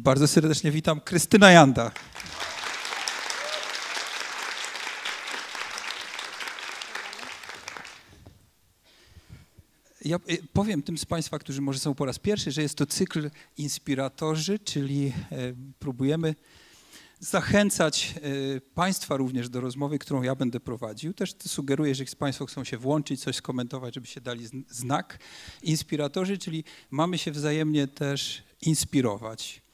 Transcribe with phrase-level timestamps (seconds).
[0.00, 1.90] Bardzo serdecznie witam Krystyna Janda.
[10.04, 12.86] Ja y, powiem tym z Państwa, którzy może są po raz pierwszy, że jest to
[12.86, 15.12] cykl inspiratorzy, czyli e,
[15.78, 16.34] próbujemy
[17.20, 18.14] zachęcać
[18.56, 21.14] e, Państwa również do rozmowy, którą ja będę prowadził.
[21.14, 25.18] Też sugeruję, że Państwo chcą się włączyć, coś skomentować, żeby się dali zn- znak.
[25.62, 29.67] Inspiratorzy, czyli mamy się wzajemnie też inspirować,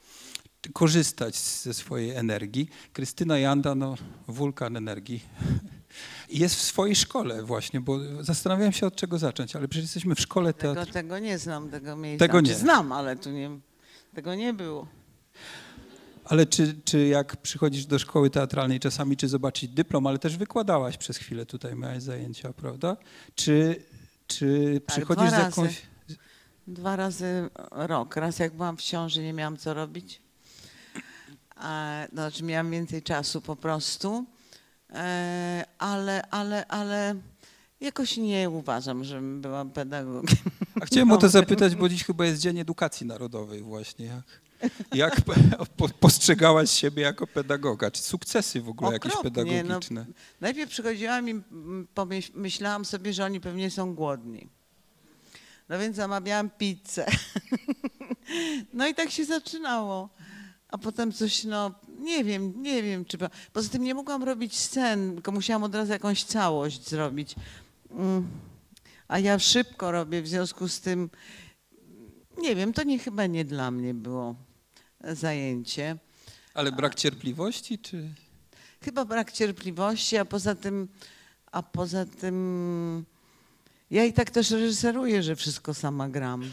[0.73, 2.69] korzystać ze swojej energii.
[2.93, 3.95] Krystyna Janda, no
[4.27, 5.23] wulkan energii.
[6.29, 10.19] Jest w swojej szkole właśnie, bo zastanawiałem się od czego zacząć, ale przecież jesteśmy w
[10.19, 10.93] szkole Tego, teatru.
[10.93, 12.27] tego nie znam, tego miejsca.
[12.27, 12.59] Tego Znaczy, nie.
[12.59, 13.59] Znam, ale tu nie,
[14.13, 14.87] tego nie było.
[16.25, 20.97] Ale czy, czy jak przychodzisz do szkoły teatralnej czasami, czy zobaczyć dyplom, ale też wykładałaś
[20.97, 22.97] przez chwilę tutaj, miałaś zajęcia, prawda?
[23.35, 23.83] Czy,
[24.27, 25.81] czy Tak, przychodzisz z jakąś...
[26.67, 28.15] Dwa razy rok.
[28.15, 30.21] Raz jak byłam w ciąży, nie miałam co robić.
[31.55, 34.25] A, znaczy miałam więcej czasu po prostu.
[34.93, 37.15] E, ale, ale, ale
[37.81, 40.37] jakoś nie uważam, żebym była pedagogiem.
[40.81, 44.05] A chciałem o to zapytać, bo dziś chyba jest Dzień Edukacji Narodowej właśnie.
[44.05, 44.23] Jak,
[44.93, 45.21] jak
[45.77, 47.91] po- postrzegałaś siebie jako pedagoga?
[47.91, 49.45] Czy sukcesy w ogóle jakieś Okropnie, no.
[49.45, 50.05] pedagogiczne?
[50.41, 51.41] Najpierw przychodziłam i
[52.33, 54.49] myślałam sobie, że oni pewnie są głodni.
[55.69, 57.05] No więc zamawiałam pizzę.
[58.73, 60.09] No i tak się zaczynało.
[60.75, 63.17] A potem coś, no nie wiem, nie wiem, czy...
[63.53, 67.35] Poza tym nie mogłam robić scen, tylko musiałam od razu jakąś całość zrobić.
[67.91, 68.27] Mm.
[69.07, 71.09] A ja szybko robię, w związku z tym,
[72.37, 74.35] nie wiem, to nie chyba nie dla mnie było
[75.03, 75.97] zajęcie.
[76.53, 78.09] Ale brak cierpliwości, czy...
[78.81, 80.87] Chyba brak cierpliwości, a poza tym,
[81.51, 83.05] a poza tym
[83.91, 86.51] ja i tak też reżyseruję, że wszystko sama gram.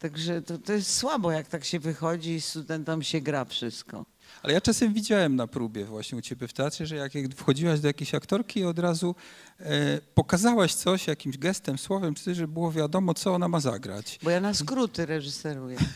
[0.00, 4.04] Także to, to jest słabo, jak tak się wychodzi i studentom się gra wszystko.
[4.42, 7.86] Ale ja czasem widziałem na próbie właśnie u ciebie w teatrze, że jak wchodziłaś do
[7.86, 9.14] jakiejś aktorki i od razu
[9.60, 14.18] e, pokazałaś coś jakimś gestem, słowem, czy coś, żeby było wiadomo, co ona ma zagrać.
[14.22, 15.78] Bo ja na skróty reżyseruję.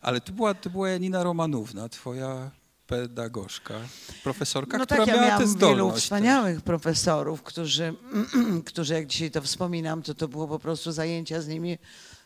[0.00, 2.50] Ale to była, to była Janina Romanówna, twoja
[2.86, 3.74] pedagogzka,
[4.22, 5.76] profesorka, no która tak, ja miała tę zdolność.
[5.76, 6.02] wielu też.
[6.02, 7.94] wspaniałych profesorów, którzy,
[8.70, 11.78] którzy, jak dzisiaj to wspominam, to to było po prostu zajęcia z nimi.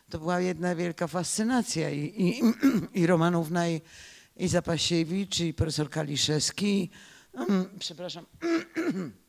[0.09, 2.41] To była jedna wielka fascynacja i, i,
[3.01, 3.81] i Romanówna, i,
[4.37, 6.89] i Zapasiewicz, i profesor Kaliszewski,
[7.79, 8.25] przepraszam,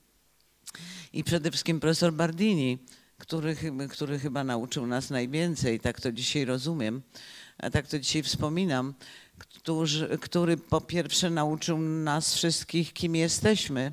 [1.13, 2.79] i przede wszystkim profesor Bardini,
[3.19, 3.57] który,
[3.91, 7.03] który chyba nauczył nas najwięcej, tak to dzisiaj rozumiem,
[7.59, 8.95] a tak to dzisiaj wspominam,
[10.21, 13.93] który po pierwsze nauczył nas wszystkich, kim jesteśmy.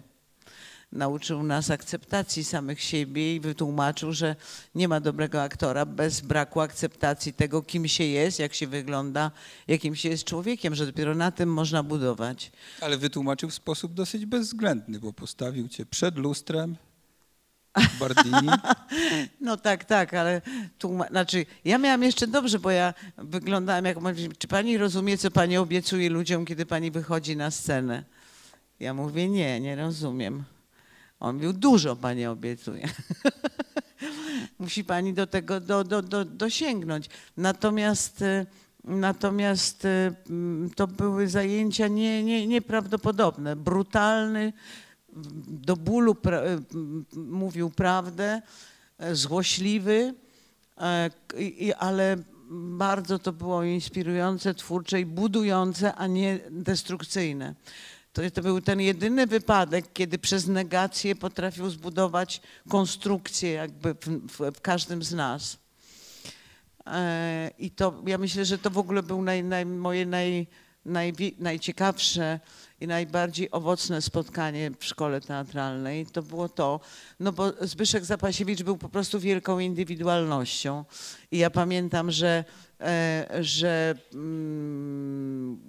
[0.98, 4.36] Nauczył nas akceptacji samych siebie i wytłumaczył, że
[4.76, 9.32] nie ma dobrego aktora bez braku akceptacji tego, kim się jest, jak się wygląda,
[9.68, 12.52] jakim się jest człowiekiem, że dopiero na tym można budować.
[12.82, 16.76] Ale wytłumaczył w sposób dosyć bezwzględny, bo postawił cię przed lustrem,
[18.00, 18.50] Bardini.
[19.42, 20.42] No tak, tak, ale
[20.80, 23.98] tłuma- znaczy ja miałam jeszcze dobrze, bo ja wyglądałam jak,
[24.38, 28.04] czy pani rozumie, co pani obiecuje ludziom, kiedy pani wychodzi na scenę?
[28.80, 30.44] Ja mówię, nie, nie rozumiem.
[31.24, 32.90] On mówił, dużo pani obiecuje.
[34.60, 37.10] Musi pani do tego do, do, do, dosięgnąć.
[37.38, 38.46] Natomiast, e,
[38.84, 39.88] natomiast
[40.30, 44.54] mm, to były zajęcia nie, nie, nieprawdopodobne, brutalny,
[45.48, 46.66] do bólu pra, m,
[47.16, 48.42] mówił prawdę,
[48.98, 50.14] e, złośliwy,
[50.78, 51.10] e,
[51.78, 52.18] ale
[52.52, 57.56] bardzo to było inspirujące, twórcze i budujące, a nie destrukcyjne.
[58.14, 64.56] To, to był ten jedyny wypadek, kiedy przez negację potrafił zbudować konstrukcję jakby w, w,
[64.56, 65.58] w każdym z nas.
[66.88, 70.48] E, I to ja myślę, że to w ogóle był naj, naj, moje naj,
[70.86, 72.40] najwi- najciekawsze
[72.82, 76.06] i najbardziej owocne spotkanie w szkole teatralnej.
[76.06, 76.80] To było to,
[77.20, 80.86] no bo Zbyszek Zapasiewicz był po prostu wielką indywidualnością.
[81.32, 82.44] I ja pamiętam, że,
[83.42, 85.60] że mm,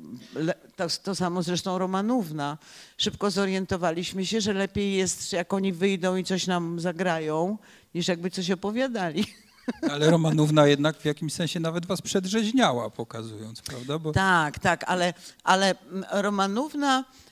[0.76, 2.58] to, to samo zresztą Romanówna.
[2.98, 7.58] Szybko zorientowaliśmy się, że lepiej jest, jak oni wyjdą i coś nam zagrają,
[7.94, 9.24] niż jakby coś opowiadali.
[9.90, 13.98] Ale Romanówna jednak w jakimś sensie nawet was przedrzeźniała, pokazując, prawda?
[13.98, 15.14] Bo Tak, tak, ale,
[15.44, 17.23] ale mm, Romanówna e, e, e,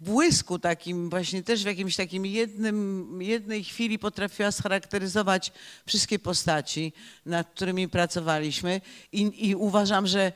[0.00, 5.52] błysku takim, właśnie też w jakimś takim jednym, jednej chwili potrafiła scharakteryzować
[5.86, 6.92] wszystkie postaci,
[7.26, 8.80] nad którymi pracowaliśmy
[9.12, 10.32] i, i uważam, że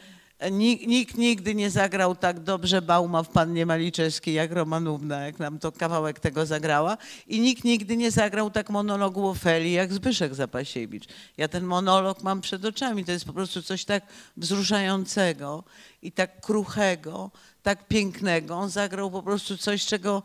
[0.51, 5.59] Nikt, nikt nigdy nie zagrał tak dobrze Bauma w Pannie Maliczewskiej jak Romanówna, jak nam
[5.59, 6.97] to kawałek tego zagrała.
[7.27, 11.05] I nikt nigdy nie zagrał tak monologu Ofelii jak Zbyszek Zapasiewicz.
[11.37, 13.05] Ja ten monolog mam przed oczami.
[13.05, 14.03] To jest po prostu coś tak
[14.37, 15.65] wzruszającego
[16.03, 17.31] i tak kruchego,
[17.63, 18.55] tak pięknego.
[18.55, 20.23] On zagrał po prostu coś, czego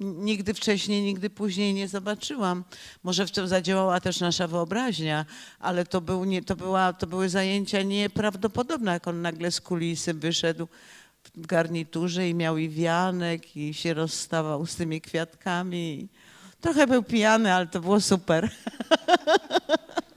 [0.00, 2.64] nigdy wcześniej, nigdy później nie zobaczyłam.
[3.02, 5.26] Może w tym zadziałała też nasza wyobraźnia,
[5.58, 10.14] ale to, był nie, to, była, to były zajęcia nieprawdopodobne, jak on nagle z kulisy
[10.14, 10.68] wyszedł
[11.34, 16.08] w garniturze i miał i wianek i się rozstawał z tymi kwiatkami.
[16.60, 18.50] Trochę był pijany, ale to było super.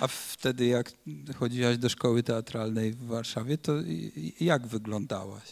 [0.00, 0.92] A wtedy, jak
[1.36, 3.72] chodziłaś do szkoły teatralnej w Warszawie, to
[4.40, 5.48] jak wyglądałaś?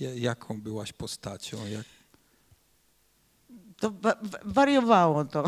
[0.00, 1.66] Ja- Jaką byłaś postacią?
[1.66, 1.84] Jak...
[3.80, 5.44] To wa- wa- wariowało to.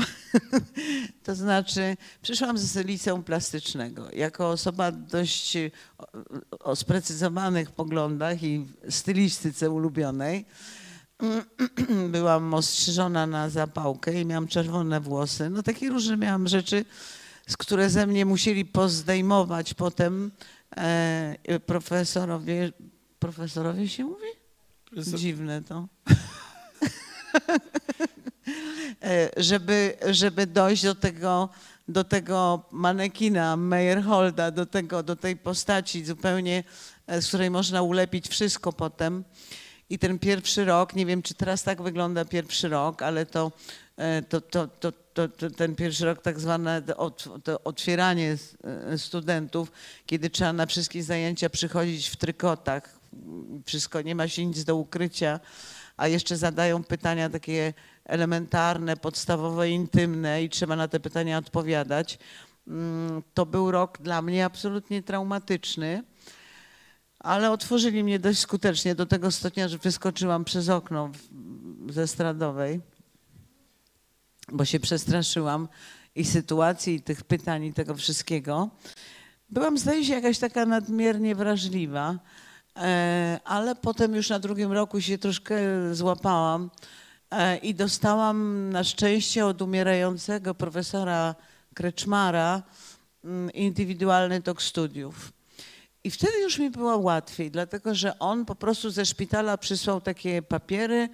[1.24, 4.10] to znaczy, przyszłam z liceum plastycznego.
[4.12, 5.56] Jako osoba dość
[6.60, 10.44] o sprecyzowanych poglądach i stylistyce ulubionej.
[12.08, 15.50] Byłam ostrzyżona na zapałkę i miałam czerwone włosy.
[15.50, 16.84] No takie różne miałam rzeczy,
[17.46, 20.30] z które ze mnie musieli pozdejmować potem
[20.76, 22.72] e, profesorowie.
[23.18, 24.26] Profesorowie się mówi?
[24.96, 25.88] Dziwne to.
[29.02, 31.48] E, żeby, żeby dojść do tego,
[31.88, 36.64] do tego manekina Meyerholda, do, tego, do tej postaci zupełnie,
[37.06, 39.24] e, z której można ulepić wszystko potem.
[39.90, 43.52] I ten pierwszy rok, nie wiem czy teraz tak wygląda pierwszy rok, ale to,
[43.96, 46.82] e, to, to, to, to, to ten pierwszy rok tak zwane
[47.64, 49.72] otwieranie e, studentów,
[50.06, 52.98] kiedy trzeba na wszystkie zajęcia przychodzić w trykotach,
[53.64, 55.40] wszystko, nie ma się nic do ukrycia,
[55.96, 57.74] a jeszcze zadają pytania takie
[58.04, 62.18] elementarne, podstawowe, intymne i trzeba na te pytania odpowiadać.
[62.68, 66.02] Mm, To był rok dla mnie absolutnie traumatyczny,
[67.18, 71.10] ale otworzyli mnie dość skutecznie do tego stopnia, że wyskoczyłam przez okno
[71.90, 72.80] ze stradowej,
[74.52, 75.68] bo się przestraszyłam
[76.14, 78.70] i sytuacji, i tych pytań, i tego wszystkiego.
[79.50, 82.18] Byłam, zdaje się, jakaś taka nadmiernie wrażliwa,
[82.76, 85.56] e, ale potem już na drugim roku się troszkę
[85.92, 86.70] złapałam
[87.30, 91.34] e, i dostałam na szczęście od umierającego profesora
[91.74, 92.62] Kreczmara
[93.24, 95.32] mm, indywidualny tok studiów.
[96.04, 100.42] I wtedy już mi było łatwiej, dlatego że on po prostu ze szpitala przysłał takie
[100.42, 101.08] papiery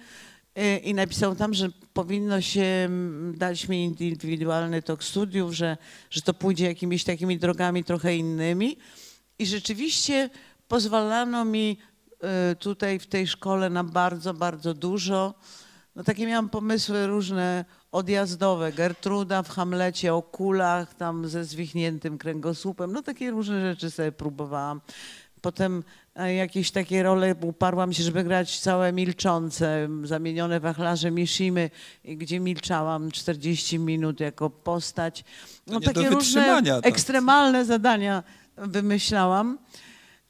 [0.83, 5.77] i napisał tam, że powinno się mm, dać mi indywidualny tok studiów, że,
[6.09, 8.77] że to pójdzie jakimiś takimi drogami trochę innymi.
[9.39, 10.29] I rzeczywiście
[10.67, 11.77] pozwalano mi
[12.51, 15.33] y, tutaj w tej szkole na bardzo, bardzo dużo.
[15.95, 18.71] No takie miałam pomysły różne odjazdowe.
[18.71, 22.91] Gertruda w Hamlecie o kulach, tam ze zwichniętym kręgosłupem.
[22.91, 24.81] No takie różne rzeczy sobie próbowałam.
[25.41, 25.83] Potem
[26.15, 31.69] e, jakieś takie role uparłam się, żeby grać całe milczące, zamienione wachlarze Mishimy,
[32.05, 35.23] gdzie milczałam 40 minut jako postać.
[35.67, 36.85] No takie różne tak.
[36.85, 38.23] ekstremalne zadania
[38.57, 39.57] wymyślałam.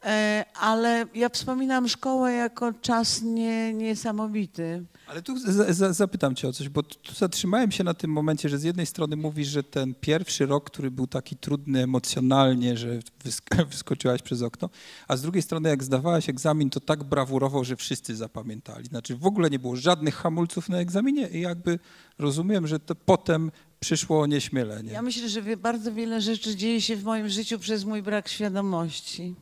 [0.06, 4.84] E, Ale ja wspominam szkołę jako czas nie, niesamowity.
[5.08, 8.50] Ale tu za, za, zapytam cię o coś, bo tu, zatrzymałem się na tym momencie,
[8.50, 13.00] że z jednej strony mówisz, że ten pierwszy rok, który był taki trudny emocjonalnie, że
[13.26, 14.70] wysk- wyskoczyłaś przez okno,
[15.08, 18.86] a z drugiej strony jak zdawałaś egzamin, to tak brawurowo, że wszyscy zapamiętali.
[18.86, 21.80] Znaczy w ogóle nie było żadnych hamulców na egzaminie i jakby
[22.20, 24.92] rozumiem, że to potem przyszło nieśmielenie.
[24.92, 29.36] Ja myślę, że bardzo wiele rzeczy dzieje się w moim życiu przez mój brak świadomości.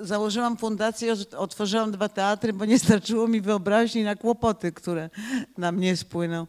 [0.00, 5.10] Założyłam fundację, ot- otworzyłam dwa teatry, bo nie starczyło mi wyobraźni na kłopoty, które
[5.58, 6.46] na mnie spłyną.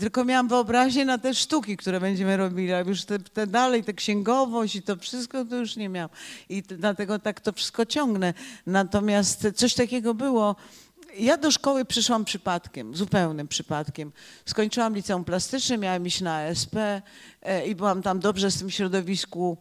[0.00, 3.92] Tylko miałam wyobraźnię na te sztuki, które będziemy robili, a już te, te dalej, tę
[3.92, 6.10] księgowość i to wszystko, to już nie miałam.
[6.48, 8.34] I dlatego tak to wszystko ciągnę.
[8.66, 10.56] Natomiast coś takiego było,
[11.18, 14.12] ja do szkoły przyszłam przypadkiem, zupełnym przypadkiem.
[14.46, 16.76] Skończyłam liceum plastyczne, miałam iść na ASP
[17.42, 19.56] e, i byłam tam dobrze w tym środowisku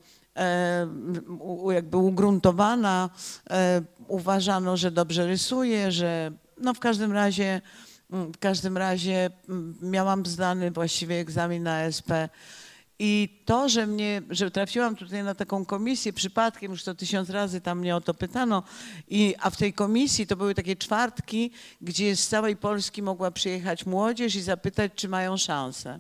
[1.74, 3.10] jakby ugruntowana.
[3.50, 7.62] E, uważano, że dobrze rysuję, że no w każdym razie,
[8.12, 12.12] mm, w każdym razie mm, miałam zdany właściwie egzamin na ASP.
[13.04, 17.62] I to, że mnie, że trafiłam tutaj na taką komisję przypadkiem, już to tysiąc razy
[17.62, 18.64] tam mnie o to pytano,
[19.08, 23.86] i, a w tej komisji to były takie czwartki, gdzie z całej Polski mogła przyjechać
[23.86, 26.00] młodzież i zapytać, czy mają szansę.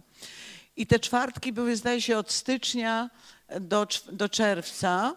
[0.75, 3.09] I te czwartki były, zdaje się, od stycznia
[3.59, 5.15] do, do czerwca.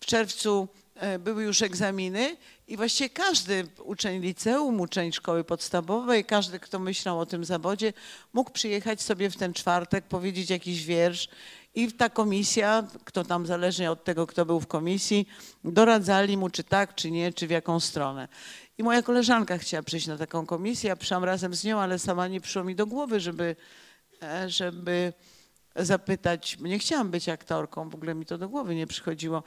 [0.00, 2.36] W czerwcu e, były już egzaminy
[2.68, 7.92] i właściwie każdy uczeń liceum, uczeń szkoły podstawowej, każdy, kto myślał o tym zawodzie,
[8.32, 11.28] mógł przyjechać sobie w ten czwartek, powiedzieć jakiś wiersz
[11.74, 15.28] I ta komisja, kto tam zależnie od tego, kto był w komisji,
[15.64, 18.28] doradzali mu, czy tak, czy nie, czy w jaką stronę.
[18.78, 22.28] I moja koleżanka chciała przyjść na taką komisję, ja przyszłam razem z nią, ale sama
[22.28, 23.56] nie przyszło mi do głowy, żeby,
[24.22, 25.12] e, żeby
[25.78, 29.42] zapytać, nie chciałam być aktorką, w ogóle mi to do głowy nie przychodziło.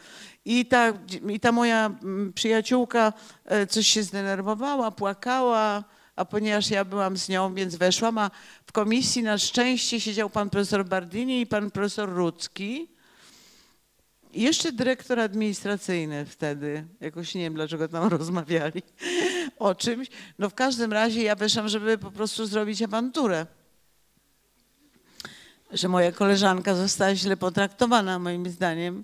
[0.46, 0.94] I ta,
[1.30, 3.14] i ta moja mm, przyjaciółka
[3.46, 5.84] e, coś się zdenerwowała, płakała,
[6.16, 8.32] a ponieważ ja byłam z nią, więc weszłam, a
[8.66, 12.88] w komisji na szczęście siedział pan profesor Bardini i pan profesor Rudzki.
[14.34, 18.84] I jeszcze dyrektor administracyjny wtedy, jakoś nie wiem dlaczego tam rozmawiali
[19.60, 20.08] o czymś.
[20.40, 23.46] No w każdym razie ja weszłam, żeby po prostu zrobić awanturę
[25.72, 29.04] że moja koleżanka została źle potraktowana, moim zdaniem,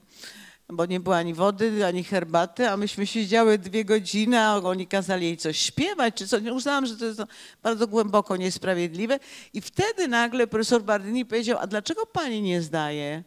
[0.69, 5.25] bo nie było ani wody, ani herbaty, a myśmy siedziały dwie godziny, a oni kazali
[5.25, 6.39] jej coś śpiewać, czy co.
[6.39, 7.21] Nie uznałam, że to jest
[7.63, 9.19] bardzo głęboko niesprawiedliwe.
[9.53, 13.23] I wtedy nagle profesor Bardini powiedział, a dlaczego pani nie zdaje?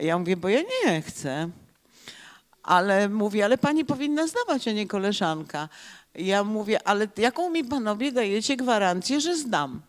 [0.00, 1.50] Ja mówię, bo ja nie chcę.
[2.62, 5.68] Ale mówi, ale pani powinna zdawać, a nie koleżanka.
[6.14, 9.82] Ja mówię, ale jaką mi panowie dajecie gwarancję, że zdam?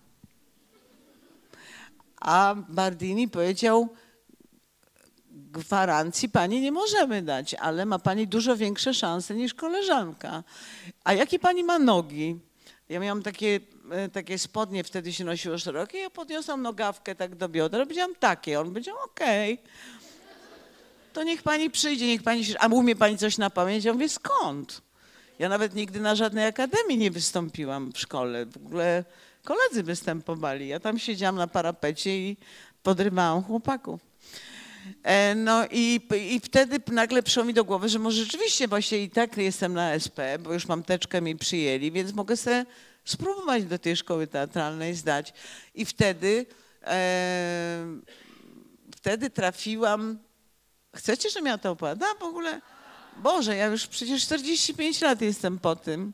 [2.22, 3.90] A Bardini powiedział,
[5.32, 10.44] gwarancji pani nie możemy dać, ale ma pani dużo większe szanse niż koleżanka.
[11.04, 12.40] A jakie pani ma nogi?
[12.90, 13.60] Ja miałam takie,
[13.92, 18.60] e, takie spodnie, wtedy się nosiło szerokie, ja podniosłam nogawkę tak do biodra, powiedziałam takie.
[18.60, 19.62] On powiedział, okej.
[21.14, 22.60] To niech pani przyjdzie, niech pani się...
[22.60, 23.86] A umie pani coś na pamięć?
[23.86, 24.82] Ja mówię, skąd?
[25.40, 28.46] Ja nawet nigdy na żadnej akademii nie wystąpiłam w szkole.
[28.46, 29.04] W ogóle
[29.50, 30.68] koledzy występowali.
[30.68, 32.38] Ja tam siedziałam na parapecie i
[32.84, 34.02] podrywałam chłopaków.
[35.04, 39.10] E, No i, i wtedy nagle przyszło mi do głowy, że może rzeczywiście właśnie i
[39.10, 42.66] tak jestem na SP, bo już mam teczkę mi przyjęli, więc mogę sobie
[43.06, 45.34] spróbować do tej szkoły teatralnej zdać.
[45.76, 46.46] I wtedy,
[46.84, 47.86] e,
[48.96, 50.20] wtedy trafiłam.
[50.96, 52.14] Chcecie, żebym ja to opowiadała?
[52.16, 52.62] W ogóle,
[53.18, 56.14] Boże, ja już przecież 45 lat jestem po tym.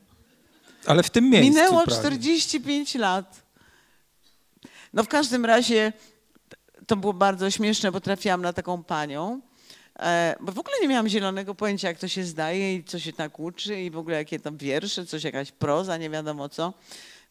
[0.86, 1.98] Ale w tym miejscu Minęło prawie.
[2.00, 3.42] 45 lat.
[4.92, 5.92] No w każdym razie
[6.86, 9.40] to było bardzo śmieszne, bo trafiłam na taką panią,
[9.98, 13.12] e, bo w ogóle nie miałam zielonego pojęcia, jak to się zdaje i co się
[13.12, 16.74] tak uczy i w ogóle jakie tam wiersze, coś jakaś proza, nie wiadomo co.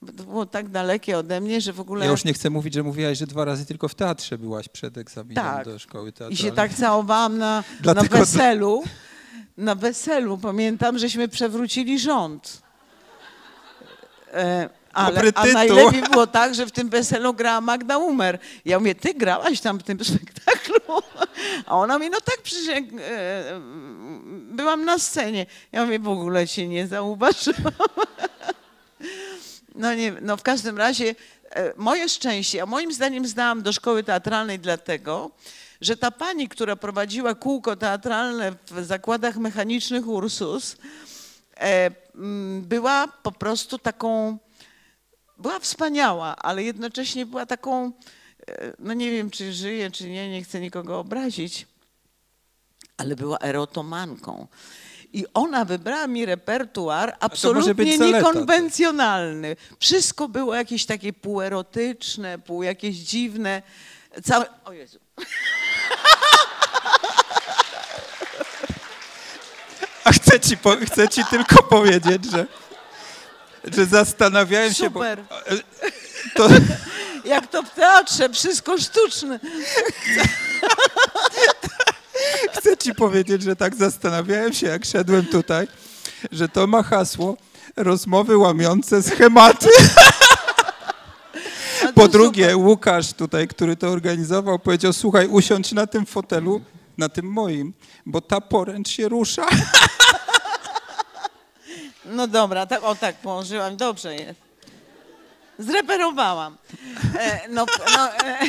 [0.01, 2.05] Bo To było tak dalekie ode mnie, że w ogóle...
[2.05, 4.97] Ja już nie chcę mówić, że mówiłaś, że dwa razy tylko w teatrze byłaś przed
[4.97, 5.65] egzaminem Tak.
[5.65, 6.37] do szkoły I teatralnej.
[6.37, 8.83] się tak całowałam na, na weselu.
[9.57, 12.61] Na weselu pamiętam, żeśmy przewrócili rząd.
[14.35, 18.39] E, ale, Dobry a najlepiej było tak, że w tym weselu grała Magda Umer.
[18.65, 20.75] Ja mówię, ty grałaś tam w tym spektaklu?
[21.65, 23.61] A ona mi, no tak, przecież jak, e,
[24.51, 25.45] byłam na scenie.
[25.71, 27.73] Ja mówię, w ogóle cię nie zauważyłam.
[29.75, 31.15] No nie, no w każdym razie
[31.49, 35.31] e, moje szczęście, a moim zdaniem zdałam do szkoły teatralnej dlatego,
[35.81, 40.77] że ta pani, która prowadziła kółko teatralne w zakładach mechanicznych Ursus,
[42.61, 44.37] była po prostu taką,
[45.37, 47.91] była wspaniała, ale jednocześnie była taką,
[48.47, 51.67] e, no nie wiem czy żyje, czy nie, nie chcę nikogo obrazić,
[52.97, 54.47] ale była erotomanką.
[55.13, 59.55] I ona wybrała mi repertuar absolutnie niekonwencjonalny.
[59.79, 63.61] Wszystko było jakieś takie półerotyczne, pół jakieś dziwne.
[64.23, 64.45] Całe...
[64.65, 64.99] O Jezu.
[70.05, 72.45] A chcę ci, po, chcę ci tylko powiedzieć, że,
[73.63, 75.23] że zastanawiałem się, bo Super.
[76.35, 76.47] to,
[77.25, 79.39] Jak to w teatrze, wszystko sztuczne.
[82.57, 85.67] chcę ci powiedzieć, że tak zastanawiałem się, jak szedłem tutaj,
[86.31, 87.37] że to ma hasło
[87.75, 89.67] rozmowy łamiące schematy.
[91.95, 92.09] Po super.
[92.09, 96.61] drugie, Łukasz tutaj, który to organizował, powiedział, słuchaj, usiądź na tym fotelu,
[96.97, 97.73] na tym moim,
[98.05, 99.45] bo ta poręcz się rusza.
[102.05, 104.39] No dobra, tak, o tak położyłam, dobrze jest.
[105.59, 106.57] Zreperowałam.
[107.19, 107.65] E, no,
[107.97, 108.39] no, e,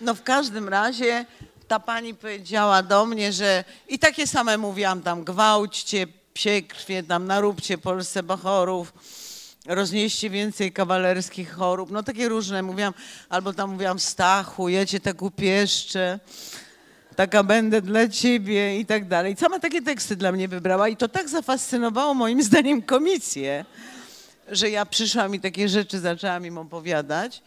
[0.00, 1.26] no w każdym razie
[1.68, 7.26] ta pani powiedziała do mnie, że i takie same mówiłam tam, gwałćcie psie krwie, tam
[7.26, 8.92] naróbcie Polsce bachorów,
[9.66, 12.94] roznieście więcej kawalerskich chorób, no takie różne mówiłam,
[13.28, 16.20] albo tam mówiłam Stachu, ja cię tak upieszczę
[17.18, 19.36] taka będę dla ciebie i tak dalej.
[19.36, 23.64] Same takie teksty dla mnie wybrała i to tak zafascynowało moim zdaniem komisję,
[24.50, 27.42] że ja przyszłam i takie rzeczy zaczęłam im opowiadać.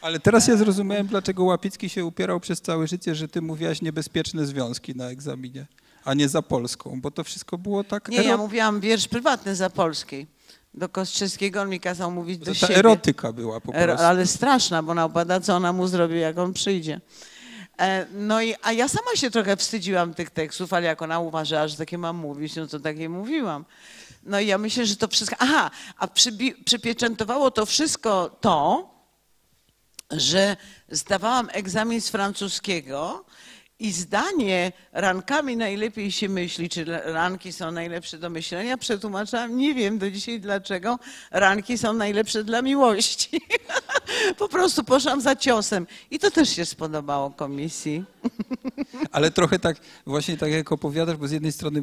[0.00, 4.46] Ale teraz ja zrozumiałem, dlaczego Łapicki się upierał przez całe życie, że ty mówiłaś niebezpieczne
[4.46, 5.66] związki na egzaminie,
[6.04, 8.08] a nie za Polską, bo to wszystko było tak...
[8.08, 10.26] Nie, ja mówiłam wiersz prywatny za polskiej.
[10.74, 12.78] Do Kostrzyskiego on mi kazał mówić do to ta siebie.
[12.78, 14.06] erotyka była po prostu.
[14.06, 17.00] ale straszna, bo ona opowiada, co ona mu zrobi, jak on przyjdzie.
[17.80, 21.68] E, No i, a ja sama się trochę wstydziłam tych tekstów, ale jak ona uważała,
[21.68, 23.64] że takie mam mówić, no to takie mówiłam.
[24.22, 25.36] No i ja myślę, że to wszystko.
[25.38, 28.90] Aha, a przybi, przypieczętowało to wszystko to,
[30.10, 30.56] że
[30.88, 33.24] zdawałam egzamin z francuskiego
[33.78, 39.98] i zdanie rankami najlepiej się myśli, czy ranki są najlepsze do myślenia, przetłumaczyłam, nie wiem
[39.98, 40.98] do dzisiaj dlaczego,
[41.30, 43.40] ranki są najlepsze dla miłości.
[44.38, 48.04] po prostu poszłam za ciosem i to też się spodobało komisji.
[49.12, 51.82] Ale trochę tak, właśnie tak jak opowiadasz, bo z jednej strony y,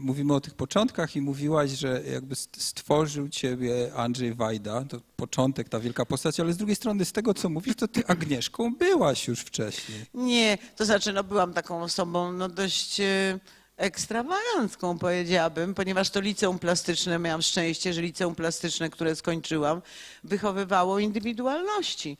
[0.00, 5.68] mówimy o tych początkach i mówiłaś, że jakby st- stworzył ciebie Andrzej Wajda, to początek,
[5.68, 9.28] ta wielka postać, ale z drugiej strony z tego, co mówisz, to ty Agnieszką byłaś
[9.28, 9.98] już wcześniej.
[10.14, 13.38] Nie, to znaczy, no byłam taką osobą no dość e,
[13.76, 19.82] ekstrawagancką, powiedziałabym, ponieważ to liceum plastyczne, miałam szczęście, że liceum plastyczne, które skończyłam,
[20.24, 22.18] wychowywało indywidualności,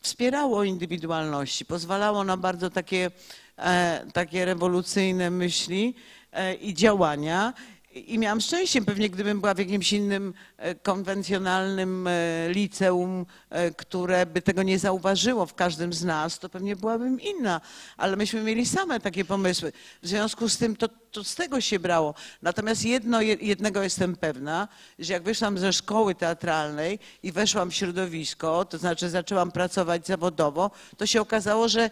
[0.00, 3.10] wspierało indywidualności, pozwalało na bardzo takie,
[3.58, 5.94] e, takie rewolucyjne myśli
[6.32, 7.52] e, i działania.
[7.96, 12.12] I miałam szczęście, pewnie gdybym była w jakimś innym e, konwencjonalnym e,
[12.48, 17.60] liceum, e, które by tego nie zauważyło w każdym z nas, to pewnie byłabym inna.
[17.96, 19.72] Ale myśmy mieli same takie pomysły.
[20.02, 22.14] W związku z tym to, to z tego się brało.
[22.42, 27.74] Natomiast jedno, je- jednego jestem pewna, że jak wyszłam ze szkoły teatralnej i weszłam w
[27.74, 31.90] środowisko, to znaczy zaczęłam pracować zawodowo, to się okazało, że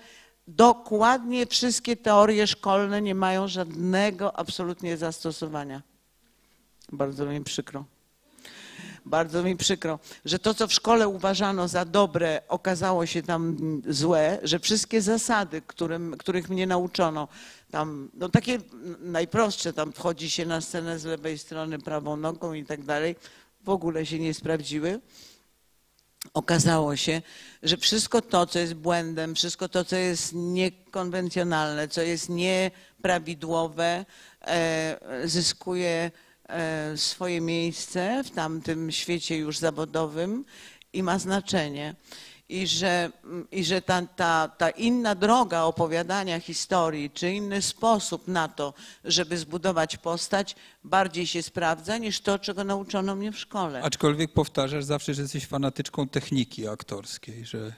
[0.48, 5.93] dokładnie wszystkie teorie szkolne nie mają żadnego absolutnie zastosowania.
[6.92, 7.84] Bardzo mi przykro.
[9.06, 13.56] Bardzo mi przykro, że to, co w szkole uważano za dobre, okazało się tam
[13.88, 17.28] złe, że wszystkie zasady, którym, których mnie nauczono,
[17.70, 18.58] tam, no takie
[19.00, 23.16] najprostsze, tam wchodzi się na scenę z lewej strony prawą nogą i tak dalej,
[23.64, 25.00] w ogóle się nie sprawdziły
[26.34, 27.22] okazało się,
[27.62, 34.04] że wszystko to, co jest błędem, wszystko to, co jest niekonwencjonalne, co jest nieprawidłowe,
[34.40, 36.10] e, zyskuje
[36.96, 40.44] swoje miejsce w tamtym świecie już zawodowym
[40.92, 41.94] i ma znaczenie.
[42.48, 43.10] I że,
[43.52, 49.38] i że ta, ta, ta inna droga opowiadania historii, czy inny sposób na to, żeby
[49.38, 53.82] zbudować postać, bardziej się sprawdza niż to, czego nauczono mnie w szkole.
[53.82, 57.72] Aczkolwiek powtarzasz zawsze, że jesteś fanatyczką techniki aktorskiej, że,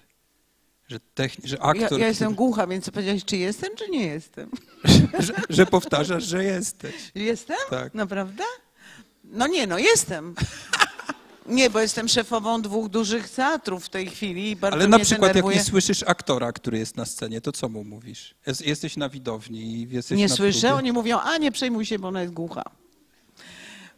[0.88, 4.50] że, techni- że Ja, aktor, ja jestem głucha, więc powiedziałeś, czy jestem, czy nie jestem?
[5.18, 6.94] że, że powtarzasz, że jesteś.
[7.14, 7.56] Jestem?
[7.70, 7.94] Tak.
[7.94, 8.44] Naprawdę?
[9.36, 10.34] No nie, no jestem.
[11.48, 15.04] Nie, bo jestem szefową dwóch dużych teatrów w tej chwili i bardzo Ale na mnie
[15.04, 15.56] przykład jak denerwuje.
[15.56, 18.34] nie słyszysz aktora, który jest na scenie, to co mu mówisz?
[18.46, 20.74] Jest, jesteś na widowni i jesteś Nie na słyszę, próbie.
[20.74, 22.62] oni mówią, a nie przejmuj się, bo ona jest głucha.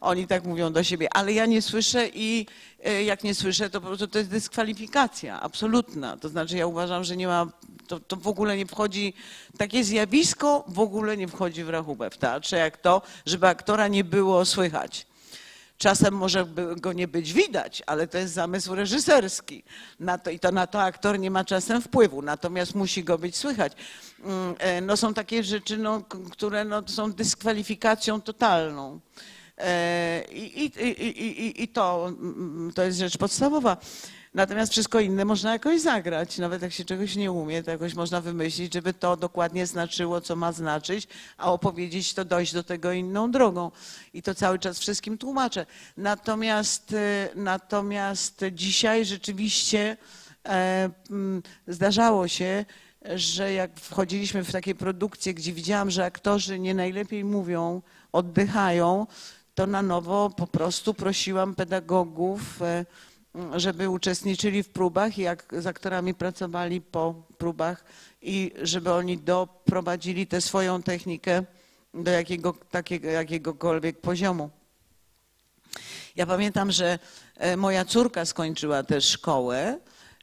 [0.01, 2.47] Oni tak mówią do siebie, ale ja nie słyszę i
[2.85, 6.17] e, jak nie słyszę, to po prostu to jest dyskwalifikacja absolutna.
[6.17, 7.47] To znaczy ja uważam, że nie ma,
[7.87, 9.15] to, to w ogóle nie wchodzi,
[9.59, 14.05] takie zjawisko w ogóle nie wchodzi w rachubę w teatrze, jak to, żeby aktora nie
[14.05, 15.08] było słychać.
[15.79, 19.63] Czasem może go nie być widać, ale to jest zamysł reżyserski.
[20.01, 23.37] Na to, I to na to aktor nie ma czasem wpływu, natomiast musi go być
[23.37, 23.73] słychać.
[24.25, 29.01] Mm, e, No są takie rzeczy, no, które no, są dyskwalifikacją totalną.
[29.59, 33.77] E, I, i, i, i, i- i to, mm, to jest rzecz podstawowa.
[34.35, 36.39] Natomiast wszystko inne można jakoś zagrać.
[36.39, 40.37] Nawet jak się czegoś nie umie, to jakoś można wymyślić, żeby to dokładnie znaczyło, co
[40.37, 43.71] ma znaczyć, a opowiedzieć to dojść do tego inną drogą.
[44.15, 45.67] I to cały czas wszystkim tłumaczę.
[45.97, 49.97] Natomiast, e, natomiast dzisiaj rzeczywiście
[50.47, 52.65] e, mm, zdarzało się,
[53.15, 59.07] że jak wchodziliśmy w takie produkcje, gdzie widziałam, że aktorzy nie najlepiej mówią, oddychają,
[59.55, 62.87] to na nowo po prostu prosiłam pedagogów, e,
[63.57, 67.85] żeby uczestniczyli w próbach i jak z aktorami pracowali po próbach
[68.23, 71.43] i żeby oni doprowadzili tę swoją technikę
[71.95, 74.51] do jakiego, takiego, jakiegokolwiek poziomu.
[76.17, 76.99] Ja pamiętam, że
[77.37, 79.79] e, moja córka skończyła też szkołę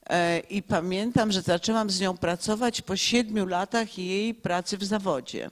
[0.10, 5.52] e, i pamiętam, że zaczęłam z nią pracować po siedmiu latach jej pracy w zawodzie.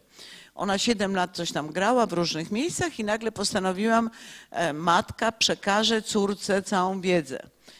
[0.55, 4.09] Ona siedem lat coś tam grała w różnych miejscach i nagle postanowiłam,
[4.51, 7.39] e, matka przekaże córce całą wiedzę.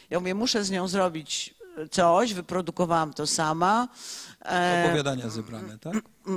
[0.10, 1.56] Ja mówię, muszę z nią zrobić
[1.92, 3.88] coś, wyprodukowałam to sama.
[4.46, 5.94] E, Opowiadania zebrane, tak?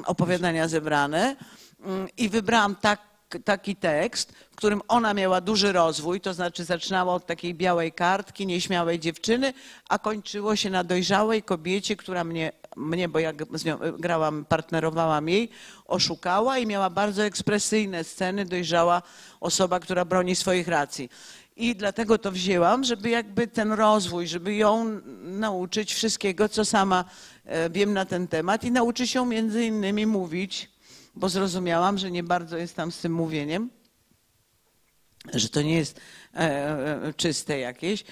[0.07, 1.37] opowiadania zebrane
[1.85, 3.01] mm, i wybrałam tak,
[3.45, 8.47] taki tekst, w którym ona miała duży rozwój, to znaczy zaczynała od takiej białej kartki,
[8.47, 9.53] nieśmiałej dziewczyny,
[9.89, 14.45] a kończyło się na dojrzałej kobiecie, która mnie mnie, bo ja z nią y, grałam,
[14.45, 15.51] partnerowałam jej,
[15.85, 19.03] oszukała i miała bardzo ekspresyjne sceny, dojrzała
[19.41, 21.11] osoba, która broni swoich racji.
[21.57, 27.05] I dlatego to wzięłam, żeby jakby ten rozwój, żeby ją nauczyć wszystkiego, co sama
[27.45, 30.71] e, wiem na ten temat i nauczyć ją między innymi mówić,
[31.15, 33.71] bo zrozumiałam, że nie bardzo jest tam z tym mówieniem,
[35.35, 36.01] że to nie jest
[36.35, 38.05] e, e, czyste jakieś.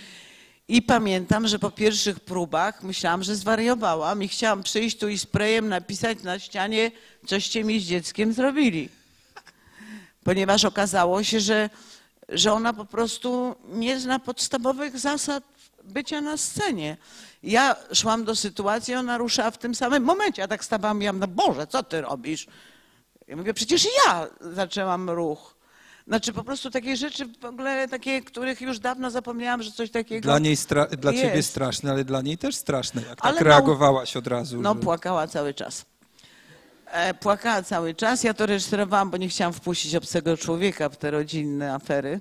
[0.69, 5.69] I pamiętam, że po pierwszych próbach myślałam, że zwariowałam i chciałam przyjść tu i sprayem
[5.69, 6.91] napisać na ścianie,
[7.27, 8.89] coście mi z dzieckiem zrobili.
[10.25, 11.71] Ponieważ okazało się, że,
[12.29, 15.45] że ona po prostu nie zna podstawowych zasad
[15.85, 16.97] bycia na scenie.
[17.43, 20.43] Ja szłam do sytuacji, ona ruszała w tym samym momencie.
[20.43, 22.47] Ja tak stawałam i mówię, no Boże, co ty robisz?
[23.29, 25.54] Ja mówię, przecież ja zaczęłam ruch.
[26.07, 30.23] Znaczy po prostu takie rzeczy w ogóle takie, których już dawno zapomniałam, że coś takiego.
[30.23, 31.51] Dla, niej stra- dla ciebie Jest.
[31.51, 34.61] straszne, ale dla niej też straszne, jak Ale tak no- reagowałaś od razu.
[34.61, 34.81] No że...
[34.81, 35.85] płakała cały czas.
[36.87, 38.25] E, płakała cały czas.
[38.25, 42.21] Ja to reżyserowałam, bo nie chciałam wpuścić obcego człowieka w te rodzinne afery.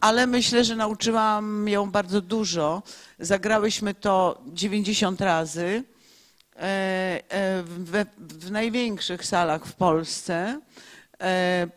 [0.00, 2.82] Ale myślę, że nauczyłam ją bardzo dużo.
[3.18, 5.84] Zagrałyśmy to 90 razy
[6.56, 6.60] e,
[7.28, 10.60] e, we, w największych salach w Polsce.
[11.20, 11.68] E,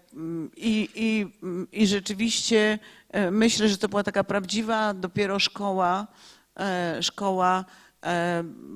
[0.56, 1.28] I, i,
[1.71, 6.08] I rzeczywiście e, myślę, że to była taka prawdziwa dopiero szkoła,
[6.60, 7.65] e, szkoła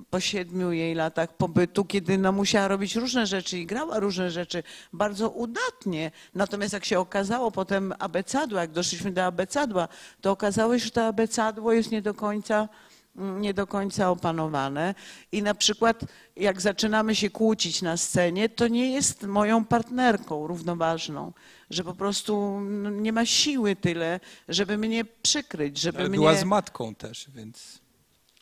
[0.09, 4.63] po siedmiu jej latach pobytu, kiedy no, musiała robić różne rzeczy i grała różne rzeczy
[4.93, 6.11] bardzo udatnie.
[6.35, 9.87] Natomiast jak się okazało potem abecadła, jak doszliśmy do abecadła,
[10.21, 12.69] to okazało się, że to abecadło jest nie do końca
[13.15, 14.95] nie do końca opanowane.
[15.31, 16.01] I na przykład
[16.35, 21.33] jak zaczynamy się kłócić na scenie, to nie jest moją partnerką równoważną,
[21.69, 24.19] że po prostu no, nie ma siły tyle,
[24.49, 26.17] żeby mnie przykryć, żeby Ale mnie...
[26.17, 27.81] była z matką też, więc...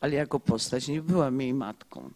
[0.01, 2.11] Ale jako postać nie byłam jej matką.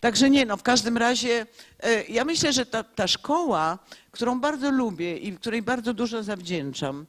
[0.00, 1.46] Także nie, no w każdym razie
[1.80, 3.78] e, ja myślę, że ta, ta szkoła,
[4.10, 7.06] którą bardzo lubię i której bardzo dużo zawdzięczam,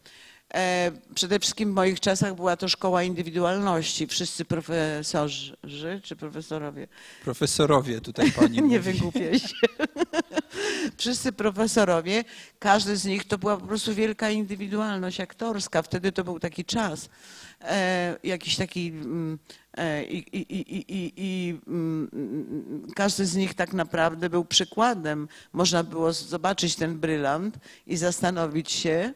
[1.16, 4.08] przede wszystkim w moich czasach była to szkoła indywidualności.
[4.08, 6.88] Wszyscy profesorzy czy profesorowie,
[7.24, 8.80] Profesorowie tutaj pani nie mówi.
[8.80, 9.48] wygłupiaj się.
[10.98, 12.24] Wszyscy profesorowie,
[12.60, 15.82] każdy z nich to była po prostu wielka indywidualność aktorska.
[15.82, 17.10] Wtedy to był taki czas,
[17.62, 19.40] e, jakiś taki mm,
[19.78, 25.28] e, i, i, i, i, i, mm, każdy z nich tak naprawdę był przykładem.
[25.54, 29.14] Można było zobaczyć ten brylant i zastanowić się,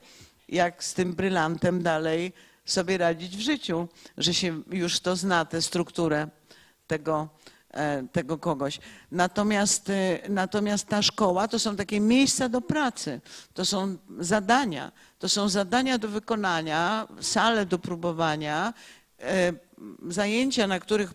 [0.49, 2.33] jak z tym brylantem dalej
[2.65, 6.27] sobie radzić w życiu, że się już to zna, tę strukturę
[6.87, 7.29] tego,
[7.69, 8.79] e, tego kogoś.
[9.11, 13.21] Natomiast, e, natomiast ta szkoła to są takie miejsca do pracy,
[13.53, 18.73] to są zadania, to są zadania do wykonania, sale do próbowania,
[19.19, 19.53] e,
[20.07, 21.13] zajęcia, na których,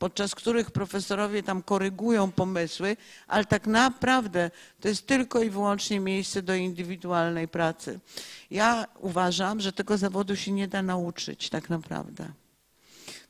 [0.00, 6.42] podczas których profesorowie tam korygują pomysły, ale tak naprawdę to jest tylko i wyłącznie miejsce
[6.42, 8.00] do indywidualnej pracy.
[8.50, 12.32] Ja uważam, że tego zawodu się nie da nauczyć tak naprawdę.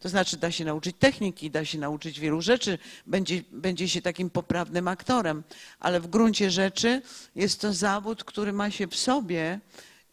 [0.00, 4.30] To znaczy da się nauczyć techniki, da się nauczyć wielu rzeczy, będzie, będzie się takim
[4.30, 5.42] poprawnym aktorem,
[5.80, 7.02] ale w gruncie rzeczy
[7.36, 9.60] jest to zawód, który ma się w sobie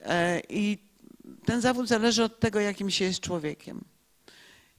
[0.02, 0.78] e, i
[1.46, 3.97] ten zawód zależy od tego, jakim się jest człowiekiem.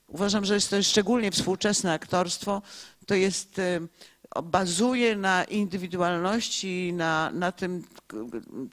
[0.09, 2.63] Uważam, że jest to szczególnie współczesne aktorstwo,
[3.07, 3.81] to jest, e,
[4.43, 7.85] bazuje na indywidualności, na, na tym,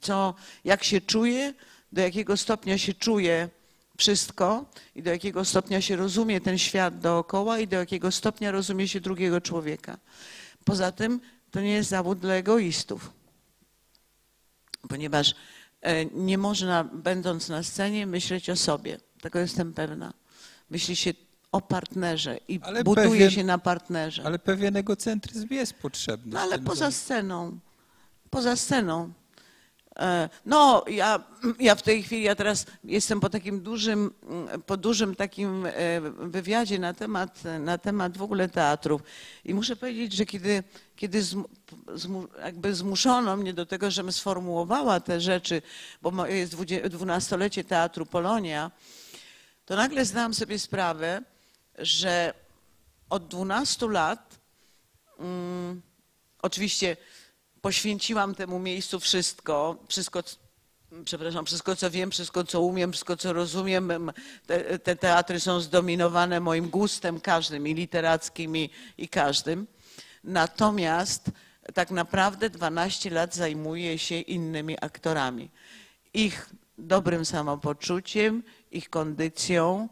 [0.00, 1.54] co, jak się czuje,
[1.92, 3.48] do jakiego stopnia się czuje
[3.96, 8.88] wszystko i do jakiego stopnia się rozumie ten świat dookoła i do jakiego stopnia rozumie
[8.88, 9.98] się drugiego człowieka.
[10.64, 11.20] Poza tym
[11.50, 13.12] to nie jest zawód dla egoistów,
[14.88, 15.34] ponieważ
[15.80, 18.98] e, nie można, będąc na scenie, myśleć o sobie.
[19.20, 20.12] Tego jestem pewna.
[20.70, 21.14] Myśli się
[21.56, 24.22] o partnerze i Ale buduje pewien- się na partnerze.
[24.24, 26.32] Ale pewien egocentryzm jest potrzebny.
[26.34, 27.58] No ale poza sceną,
[28.30, 29.12] poza sceną.
[29.98, 31.20] E, No, ja,
[31.58, 35.72] ja w tej chwili, ja teraz jestem po takim dużym, mm, po dużym takim e,
[36.18, 39.02] wywiadzie na temat, na temat w ogóle teatrów.
[39.44, 40.62] I muszę powiedzieć, że kiedy,
[40.96, 41.22] kiedy
[41.94, 45.62] zmu, jakby zmuszono mnie do tego, żebym sformułowała te rzeczy,
[46.02, 46.54] bo jest
[46.90, 48.70] dwunastolecie Teatru Polonia,
[49.66, 51.22] to nagle zdałam sobie sprawę,
[51.78, 52.34] że
[53.10, 54.40] od 12 lat
[55.18, 55.82] mm,
[56.42, 56.96] oczywiście
[57.60, 60.22] poświęciłam temu miejscu wszystko, wszystko,
[61.04, 64.12] przepraszam, wszystko co wiem, wszystko co umiem, wszystko co rozumiem.
[64.46, 69.66] Te, te teatry są zdominowane moim gustem każdym, i literackim, i, i każdym.
[70.24, 71.30] Natomiast
[71.74, 75.50] tak naprawdę 12 lat zajmuję się innymi aktorami.
[76.14, 79.88] Ich dobrym samopoczuciem, ich kondycją,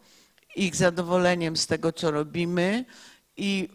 [0.56, 2.84] ich zadowoleniem z tego, co robimy
[3.36, 3.68] I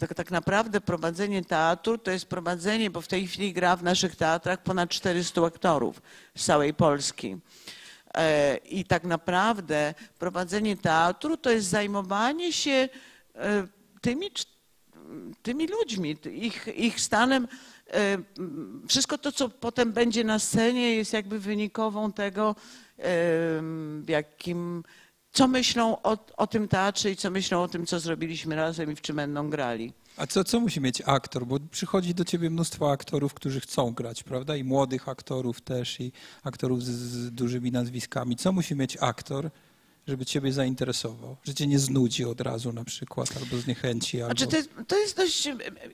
[0.00, 4.16] tak, tak naprawdę prowadzenie teatru to jest prowadzenie, bo w tej chwili gra w naszych
[4.16, 6.02] teatrach ponad 400 aktorów
[6.36, 7.36] z całej Polski.
[8.14, 12.88] E, I tak naprawdę prowadzenie teatru to jest zajmowanie się
[13.34, 13.66] e,
[14.00, 14.30] tymi,
[15.42, 17.48] tymi ludźmi, ich, ich stanem.
[17.90, 18.18] E,
[18.88, 22.56] Wszystko to, co potem będzie na scenie, jest jakby wynikową tego,
[24.00, 24.84] w jakim,
[25.34, 28.96] co myślą o, o tym teatrze i co myślą o tym, co zrobiliśmy razem i
[28.96, 29.92] w czym będą grali.
[30.16, 31.46] A co, co musi mieć aktor?
[31.46, 34.56] Bo przychodzi do ciebie mnóstwo aktorów, którzy chcą grać, prawda?
[34.56, 36.12] I młodych aktorów też, i
[36.44, 38.36] aktorów z, z dużymi nazwiskami.
[38.36, 39.50] Co musi mieć aktor,
[40.08, 41.36] żeby ciebie zainteresował?
[41.44, 44.36] Że cię nie znudzi od razu na przykład, albo zniechęci, albo...
[44.36, 45.46] Znaczy to, jest, to jest dość.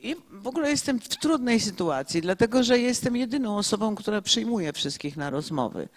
[0.03, 5.16] ja W ogóle jestem w trudnej sytuacji, dlatego że jestem jedyną osobą, która przyjmuje wszystkich
[5.16, 5.88] na rozmowy.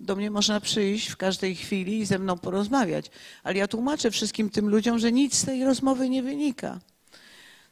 [0.00, 3.10] Do mnie można przyjść w każdej chwili i ze mną porozmawiać,
[3.42, 6.80] ale ja tłumaczę wszystkim tym ludziom, że nic z tej rozmowy nie wynika.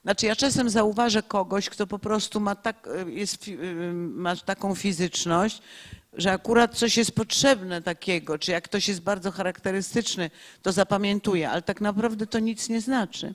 [0.02, 3.58] Znaczy, ja czasem zauważę kogoś, kto po prostu ma, tak, jest, fi-
[3.94, 5.62] ma taką fizyczność,
[6.12, 10.30] że akurat coś jest potrzebne takiego, czy jak ktoś jest bardzo charakterystyczny,
[10.62, 13.34] to zapamiętuje, ale tak naprawdę to nic nie znaczy.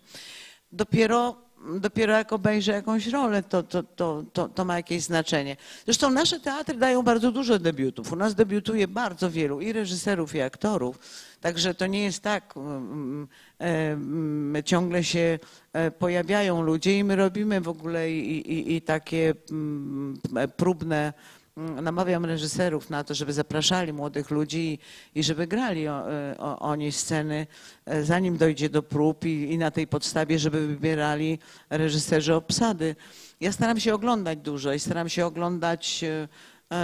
[0.71, 1.46] Dopiero,
[1.79, 5.57] dopiero jak obejrzę jakąś rolę, to, to, to, to, to ma jakieś znaczenie.
[5.85, 8.11] Zresztą nasze teatry dają bardzo dużo debiutów.
[8.11, 10.99] U nas debiutuje bardzo wielu i reżyserów, i aktorów.
[11.41, 13.27] Także to nie jest tak, mm,
[13.59, 15.39] e, mm, ciągle się
[15.73, 20.19] e, pojawiają ludzie i my robimy w ogóle i, i, i takie mm,
[20.57, 21.13] próbne, mm,
[21.57, 24.79] namawiam reżyserów na to, żeby zapraszali młodych ludzi
[25.15, 27.47] i, żeby grali o, e, oni sceny,
[27.85, 31.39] e, zanim dojdzie do prób i, i na tej podstawie, żeby wybierali
[31.69, 32.95] reżyserzy obsady.
[33.41, 36.27] Ja staram się oglądać dużo i staram się oglądać e,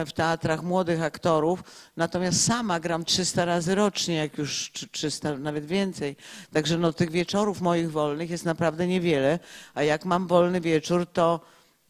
[0.05, 1.63] w teatrach młodych aktorów,
[1.97, 6.15] natomiast sama gram 300 razy rocznie, jak już trzy- 300, nawet więcej.
[6.53, 9.39] Także no, tych wieczorów moich wolnych jest naprawdę niewiele,
[9.73, 11.39] a jak mam wolny wieczór, to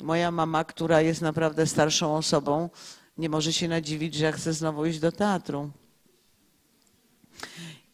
[0.04, 2.70] moja mama, która jest naprawdę starszą osobą,
[3.18, 5.72] nie może się nadziwić, że ja chcę znowu iść do teatru.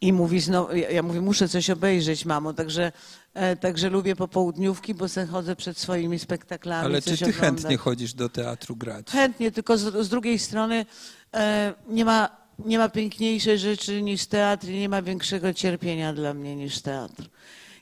[0.00, 2.92] I mówi znowu, ja, mówię, muszę coś obejrzeć, mamo, także,
[3.34, 6.86] e, także lubię popołudniówki, bo se chodzę przed swoimi spektaklami.
[6.86, 7.40] Ale czy ty oglądać.
[7.40, 9.06] chętnie chodzisz do teatru grać?
[9.10, 10.86] Chętnie, tylko z, z drugiej strony
[11.34, 16.34] e, nie, ma, nie ma piękniejszej rzeczy niż teatr i nie ma większego cierpienia dla
[16.34, 17.28] mnie niż teatr.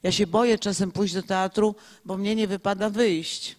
[0.02, 3.57] Ja się boję czasem pójść do teatru, bo mnie nie wypada wyjść,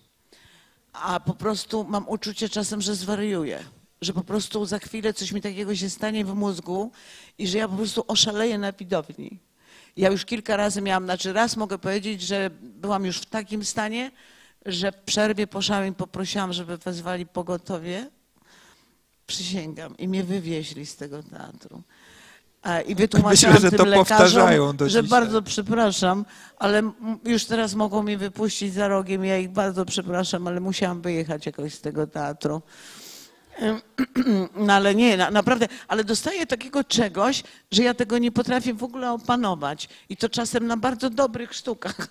[1.01, 3.63] a po prostu mam uczucie czasem, że zwariuję.
[4.01, 6.91] Że po prostu za chwilę coś mi takiego się stanie w mózgu
[7.37, 9.39] i że ja po prostu oszaleję na widowni.
[9.97, 14.11] Ja już kilka razy miałam, znaczy raz mogę powiedzieć, że byłam już w takim stanie,
[14.65, 18.09] że w przerwie poszłam i poprosiłam, żeby wezwali pogotowie.
[19.27, 19.97] Przysięgam.
[19.97, 21.83] I mnie wywieźli z tego teatru.
[22.87, 25.09] I wytłumaczyłam Myślę, że to powtarzają do że dzisiaj.
[25.09, 26.25] bardzo przepraszam,
[26.57, 26.91] ale
[27.25, 29.25] już teraz mogą mnie wypuścić za rogiem.
[29.25, 32.61] Ja ich bardzo przepraszam, ale musiałam wyjechać jakoś z tego teatru.
[34.55, 38.83] No ale nie, na, naprawdę, ale dostaję takiego czegoś, że ja tego nie potrafię w
[38.83, 39.89] ogóle opanować.
[40.09, 42.07] I to czasem na bardzo dobrych sztukach.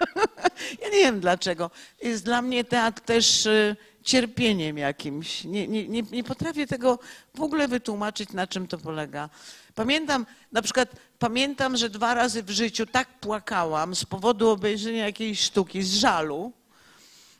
[0.82, 1.70] ja nie wiem dlaczego.
[2.02, 5.44] Jest dla mnie teatr też y, cierpieniem jakimś.
[5.44, 6.98] Nie, nie, nie, nie potrafię tego
[7.34, 9.28] w ogóle wytłumaczyć, na czym to polega.
[9.76, 15.40] Pamiętam, na przykład pamiętam, że dwa razy w życiu tak płakałam z powodu obejrzenia jakiejś
[15.40, 16.52] sztuki, z żalu,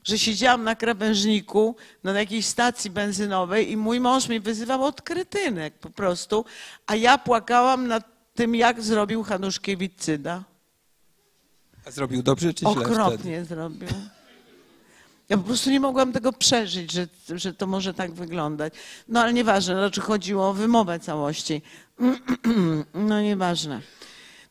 [0.05, 5.75] że siedziałam na krawężniku na jakiejś stacji benzynowej i mój mąż mnie wyzywał od kretynek
[5.79, 6.45] po prostu,
[6.87, 10.45] a ja płakałam nad tym, jak zrobił Hanuszkiewicz cyda.
[11.87, 12.91] A zrobił dobrze czy źle wtedy?
[12.91, 13.89] Okropnie zrobił.
[15.29, 18.75] Ja po prostu nie mogłam tego przeżyć, że, że to może tak wyglądać.
[19.09, 21.63] No ale nieważne, znaczy chodziło o wymowę całości.
[22.95, 23.81] No nieważne.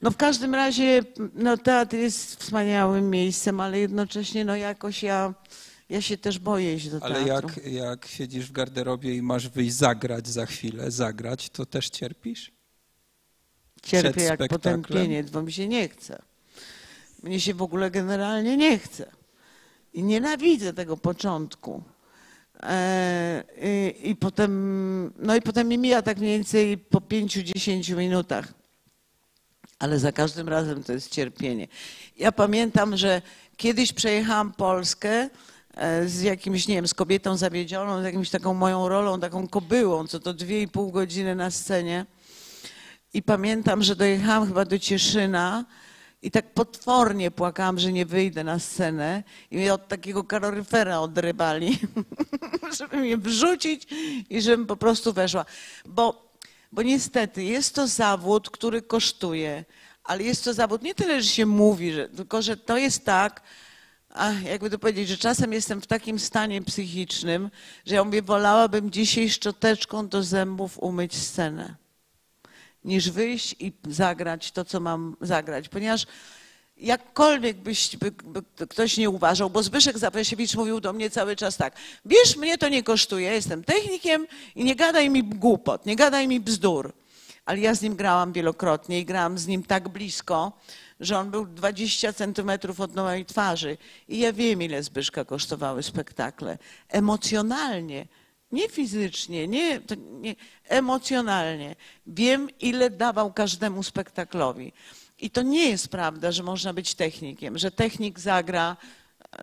[0.02, 5.34] No w każdym razie no, teatr jest wspaniałym miejscem, ale jednocześnie no jakoś ja,
[5.90, 7.50] ja się też boję iść do Ale teatru.
[7.50, 12.52] jak, jak siedzisz w garderobie i masz wyjść zagrać za chwilę, zagrać, to też cierpisz?
[13.84, 16.22] Cierpię jak potępieniec, bo mi się nie chce.
[17.24, 19.12] Mnie się w ogóle generalnie nie chce.
[19.96, 21.84] I nienawidzę tego początku.
[22.64, 27.98] E, i, I potem, no i potem mi mija tak mniej więcej po pięciu, dziesięciu
[27.98, 28.54] minutach.
[29.80, 31.68] Ale za każdym razem to jest cierpienie.
[32.18, 33.22] Ja pamiętam, że
[33.58, 35.30] kiedyś przejechałam Polskę
[35.74, 40.08] e, z jakimś, nie wiem, z kobietą zawiedzioną, z jakimś taką moją rolą, taką kobyłą,
[40.08, 42.06] co to dwie i pół godziny na scenie.
[43.14, 45.66] I pamiętam, że dojechałam chyba do Cieszyna
[46.22, 51.80] i tak potwornie płakałam, że nie wyjdę na scenę i mnie od takiego kaloryfera odrybali,
[52.80, 53.88] żeby mnie wrzucić
[54.30, 55.46] i żebym po prostu weszła.
[55.86, 56.32] Bo,
[56.72, 59.66] bo niestety jest to zawód, który kosztuje,
[60.04, 63.42] ale jest to zawód nie tyle, że się mówi, że, tylko że to jest tak,
[64.10, 67.50] a jakby to powiedzieć, że czasem jestem w takim stanie psychicznym,
[67.86, 71.76] że ja mówię, wolałabym dzisiaj szczoteczką do zębów umyć scenę,
[72.86, 76.06] niż wyjść i zagrać to, co mam zagrać, ponieważ
[76.78, 81.58] jakkolwiek byś, by, by ktoś nie uważał, bo Zbyszek Zapasiewicz mówił do mnie cały czas
[81.58, 86.28] tak, wiesz, mnie to nie kosztuje, jestem technikiem i nie gadaj mi głupot, nie gadaj
[86.28, 86.94] mi bzdur.
[87.46, 90.52] Ale ja z nim grałam wielokrotnie i grałam z nim tak blisko,
[91.00, 93.78] że on był 20 centymetrów od mojej twarzy.
[94.08, 96.58] I ja wiem, ile Zbyszka kosztowały spektakle.
[96.90, 98.08] Emocjonalnie,
[98.52, 99.82] nie fizycznie, nie,
[100.22, 101.76] nie emocjonalnie.
[102.08, 104.74] Wiem, ile dawał każdemu spektaklowi.
[105.20, 108.78] I to nie jest prawda, że można być technikiem, że technik zagra,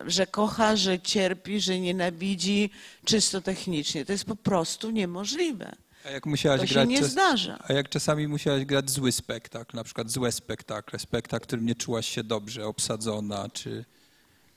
[0.05, 2.69] że kocha, że cierpi, że nienawidzi
[3.05, 4.05] czysto technicznie.
[4.05, 5.75] To jest po prostu niemożliwe.
[6.05, 7.59] A jak musiałaś To się grać nie czas- zdarza.
[7.67, 12.07] A jak czasami musiałaś grać zły spektakl, na przykład złe spektakle, spektakl, którym nie czułaś
[12.09, 13.85] się dobrze, obsadzona, czy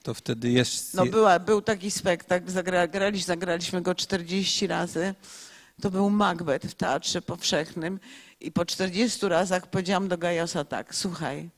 [0.06, 0.94] to wtedy jest...
[0.94, 5.14] No była, był taki spektakl, zagra, grali, zagraliśmy go 40 razy.
[5.82, 8.00] To był Macbeth w Teatrze Powszechnym
[8.40, 11.48] i po 40 razach powiedziałam do Gajosa tak, słuchaj,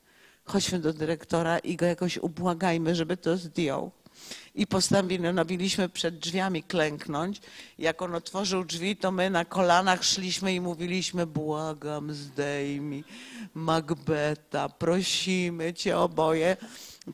[0.45, 3.91] chodźmy do dyrektora i go jakoś ubłagajmy, żeby to zdjął.
[4.55, 7.41] I postanowiliśmy przed drzwiami klęknąć.
[7.77, 13.03] Jak on otworzył drzwi, to my na kolanach szliśmy i mówiliśmy, błagam, zdejmij
[13.53, 16.57] Macbeta, prosimy cię oboje.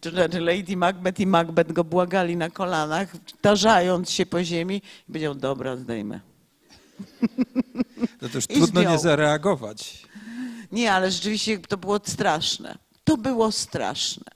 [0.03, 3.07] Znaczy Lady Macbeth i Macbeth go błagali na kolanach,
[3.41, 6.19] tarzając się po ziemi i powiedział, dobra, zdejmę.
[8.19, 8.99] To też trudno nie zdjął.
[8.99, 10.07] zareagować.
[10.71, 12.77] Nie, ale rzeczywiście to było straszne.
[13.03, 14.34] To było straszne.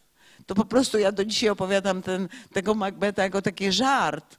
[0.49, 4.37] To po prostu ja do dzisiaj opowiadam ten, tego Macbeta jako taki żart,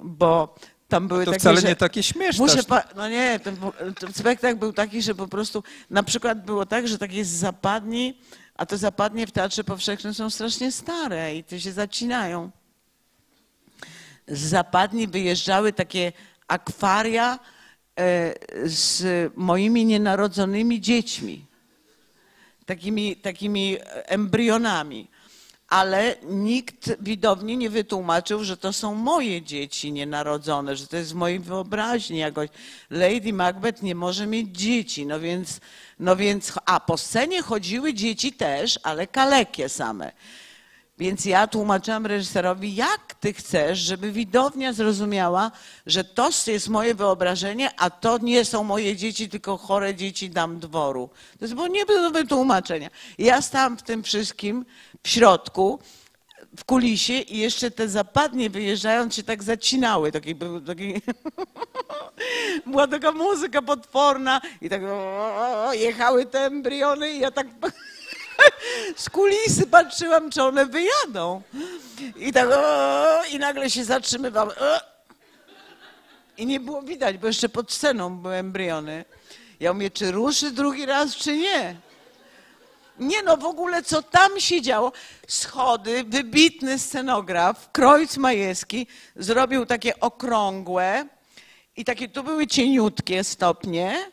[0.00, 0.54] bo
[0.88, 2.44] tam były To takie, wcale nie takie śmieszne.
[2.44, 2.62] Muszę
[2.96, 3.56] no nie, ten,
[4.00, 8.18] ten spektakl był taki, że po prostu na przykład było tak, że tak jest zapadni,
[8.54, 12.50] a te zapadnie w Teatrze Powszechnym są strasznie stare i te się zacinają.
[14.28, 16.12] Z zapadni wyjeżdżały takie
[16.48, 17.38] akwaria
[17.96, 18.34] e,
[18.68, 19.02] z
[19.36, 21.48] moimi nienarodzonymi dziećmi
[22.68, 25.08] takimi, takimi embrionami.
[25.68, 31.14] Ale nikt widowni nie wytłumaczył, że to są moje dzieci nienarodzone, że to jest w
[31.14, 32.48] mojej wyobraźni jakoś.
[32.90, 35.60] Lady Macbeth nie może mieć dzieci, no więc,
[35.98, 40.12] no więc, a po scenie chodziły dzieci też, ale kalekie same.
[40.98, 45.50] Więc ja tłumaczyłam reżyserowi, jak ty chcesz, żeby widownia zrozumiała,
[45.86, 50.58] że to jest moje wyobrażenie, a to nie są moje dzieci, tylko chore dzieci dam
[50.58, 51.10] dworu.
[51.38, 52.90] To jest było nie do wytłumaczenia.
[53.18, 54.64] I Ja stałam w tym wszystkim
[55.02, 55.78] w środku,
[56.56, 60.12] w kulisie i jeszcze te zapadnie wyjeżdżając się tak zacinały.
[60.12, 60.94] Taki, był taki
[62.66, 64.82] Była taka muzyka potworna i tak
[65.72, 67.46] jechały te embriony i ja tak
[68.96, 71.42] z kulisy patrzyłam, czy one wyjadą.
[72.16, 74.48] I tak o, i nagle się zatrzymywałam.
[74.48, 74.80] O.
[76.38, 79.04] I nie było widać, bo jeszcze pod sceną były embriony.
[79.60, 81.76] Ja mówię, czy ruszy drugi raz, czy nie?
[82.98, 84.92] Nie no, w ogóle co tam się działo?
[85.28, 91.06] Schody, wybitny scenograf, Krojc Majewski, zrobił takie okrągłe
[91.76, 94.10] i takie, tu były cieniutkie stopnie,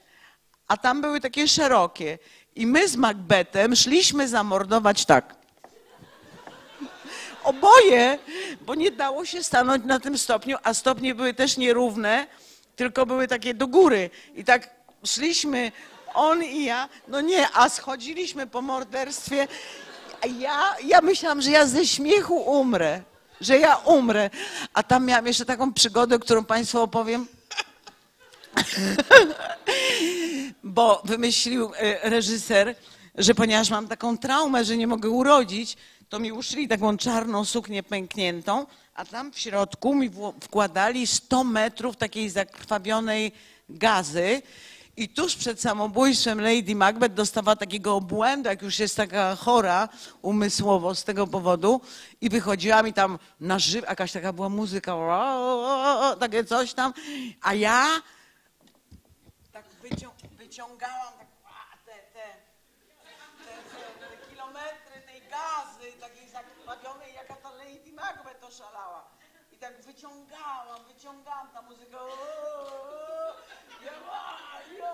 [0.68, 2.20] a tam były takie szerokie.
[2.56, 5.36] I my z Macbethem szliśmy zamordować tak.
[7.44, 8.20] Oboje,
[8.62, 12.28] bo nie dało się stanąć na tym stopniu, a stopnie były też nierówne,
[12.76, 14.10] tylko były takie do góry.
[14.36, 14.70] I tak
[15.06, 15.72] szliśmy,
[16.14, 19.48] on i ja, no nie, a schodziliśmy po morderstwie.
[20.40, 23.02] Ja, ja myślałam, że ja ze śmiechu umrę,
[23.42, 24.30] że ja umrę.
[24.74, 27.28] A tam miałam jeszcze taką przygodę, którą Państwu opowiem.
[30.64, 32.76] Bo wymyślił e, reżyser,
[33.16, 35.78] że ponieważ mam taką traumę, że nie mogę urodzić,
[36.10, 38.66] to mi uszyli taką czarną suknię pękniętą,
[38.96, 43.32] a tam w środku mi wkładali 100 metrów takiej zakrwawionej
[43.70, 44.42] gazy.
[44.98, 49.90] I tuż przed samobójstwem Lady Macbeth dostała takiego obłędu, jak już jest taka chora
[50.22, 51.82] umysłowo z tego powodu
[52.22, 54.96] i wychodziła mi tam na żywo, jakaś taka była muzyka,
[56.20, 56.94] takie coś tam,
[57.42, 57.88] a ja
[60.56, 62.28] wyciągałam tak, a, te, te,
[63.46, 69.06] te, te, kilometry tej gazy, takiej zakrwawionej, jaka ta Lady Macbeth oszalała.
[69.52, 71.98] I tak wyciągałam, wyciągałam ta muzyka.
[72.02, 72.08] o,
[73.86, 73.92] Ja,
[74.80, 74.94] ja,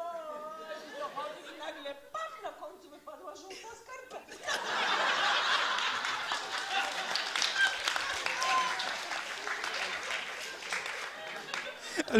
[0.87, 4.51] i dochodzi i nagle pam, na końcu wypadła żółta skarpetka.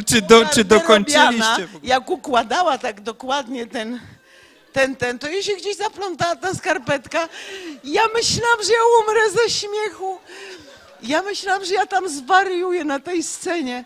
[0.06, 1.68] Czy, do, czy dokończyliście?
[1.84, 4.00] Jak układała tak dokładnie ten,
[4.74, 7.30] ten, ten, to jej się gdzieś zaplątała ta skarpetka.
[7.84, 10.18] Ja myślałam, że ja umrę ze śmiechu.
[11.04, 13.86] Ja myślałam, że ja tam zwariuję na tej scenie.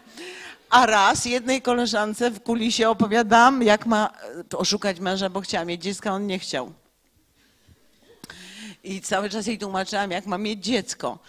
[0.70, 4.10] A raz jednej koleżance w kulisie opowiadam, jak ma
[4.54, 6.74] e, oszukać męża, bo chciała mieć dziecko, a on nie chciał.
[8.84, 11.20] I cały czas jej tłumaczyłam, jak ma mieć dziecko.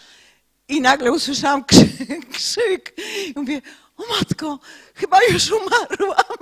[0.69, 2.95] I nagle usłyszałam krzyk, krzyk.
[3.27, 3.63] I mówię,
[3.97, 4.59] o matko,
[4.95, 6.37] chyba już umarłam.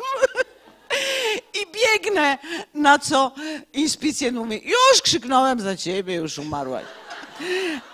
[1.54, 2.38] I biegnę,
[2.74, 3.32] na co
[3.72, 6.84] inspicjent mówi, już krzyknąłem za ciebie, już umarłaś.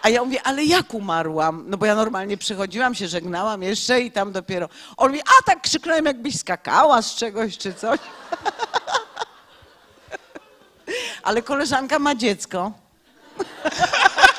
[0.02, 1.64] A ja mówię, ale jak umarłam?
[1.66, 4.68] No bo ja normalnie przychodziłam, się żegnałam jeszcze i tam dopiero.
[4.96, 8.00] On mówi, a tak krzyknąłem, jakbyś skakała z czegoś czy coś.
[11.22, 12.72] Ale koleżanka ma dziecko.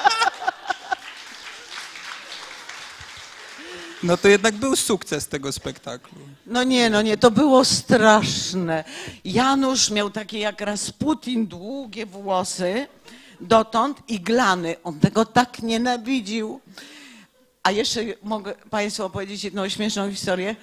[4.04, 6.18] No to jednak był sukces tego spektaklu.
[6.46, 8.84] No nie, no nie, to było straszne.
[9.26, 12.88] Janusz miał takie jak Rasputin, długie włosy
[13.42, 14.76] dotąd i glany.
[14.84, 16.62] On tego tak nienawidził.
[17.64, 20.56] A jeszcze mogę Państwu opowiedzieć jedną śmieszną historię,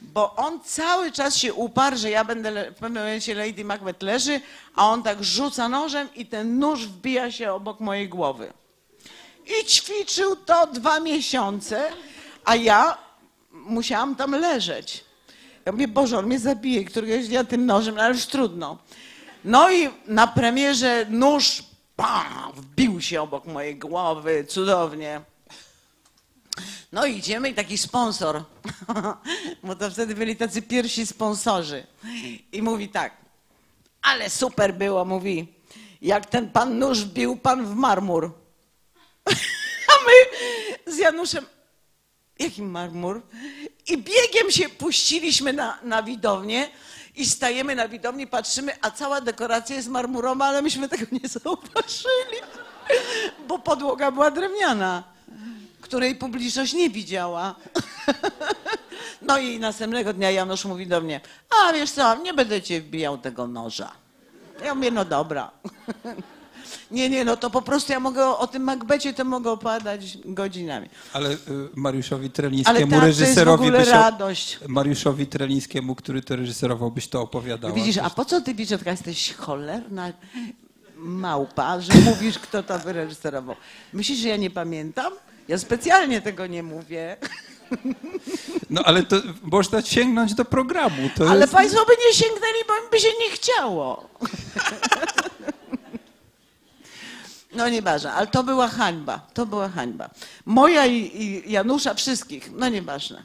[0.00, 4.40] bo on cały czas się uparł, że ja będę, w pewnym momencie Lady Macbeth leży,
[4.74, 8.52] a on tak rzuca nożem i ten nóż wbija się obok mojej głowy.
[9.46, 11.92] I ćwiczył to dwa miesiące,
[12.44, 12.98] a ja
[13.52, 15.04] musiałam tam leżeć.
[15.64, 18.78] Ja mówię, Boże, on mnie zabije któregoś dnia tym nożem, no ale już trudno.
[19.44, 21.62] No i na premierze nóż
[21.96, 25.20] pam, wbił się obok mojej głowy, cudownie.
[26.92, 28.44] No i idziemy i taki sponsor,
[29.64, 31.86] bo to wtedy byli tacy pierwsi sponsorzy.
[32.52, 33.16] I mówi tak,
[34.02, 35.54] ale super było, mówi,
[36.02, 38.32] jak ten pan nóż wbił pan w marmur.
[39.92, 41.46] A my z Januszem,
[42.42, 43.22] jaki marmur?
[43.88, 46.68] I biegiem się puściliśmy na, na widownię
[47.16, 52.38] i stajemy na widowni, patrzymy, a cała dekoracja jest marmurowa, ale myśmy tego nie zauważyli,
[53.48, 55.02] bo podłoga była drewniana,
[55.80, 57.54] której publiczność nie widziała.
[59.22, 61.20] No i następnego dnia Janusz mówi do mnie,
[61.50, 63.92] a wiesz co, nie będę cię wbijał tego noża.
[64.64, 65.50] Ja mówię, no dobra.
[66.90, 70.88] Nie, nie, no to po prostu ja mogę o, tym Macbecie to mogę opowiadać godzinami.
[71.12, 71.36] Ale y,
[71.76, 74.58] Mariuszowi Ale Trelińskiemu, tak, to jest w reżyserowi, ogóle byś o- radość.
[74.68, 77.74] Mariuszowi Trelińskiemu, który to reżyserował, byś to opowiadała.
[77.74, 80.12] Widzisz, a po co ty, Biczetka, jesteś cholerna
[80.96, 83.56] małpa, że mówisz, kto to wyreżyserował?
[83.92, 85.12] Myślisz, że ja nie pamiętam?
[85.48, 87.16] Ja specjalnie tego nie mówię.
[88.70, 91.10] No ale to można sięgnąć do programu.
[91.16, 91.52] To Ale jest...
[91.52, 94.08] państwo by nie sięgnęli, bo by się nie chciało.
[97.54, 100.10] No nieważne, ale to była hańba, to była hańba.
[100.46, 103.24] Moja i, i Janusza, wszystkich, no nieważne.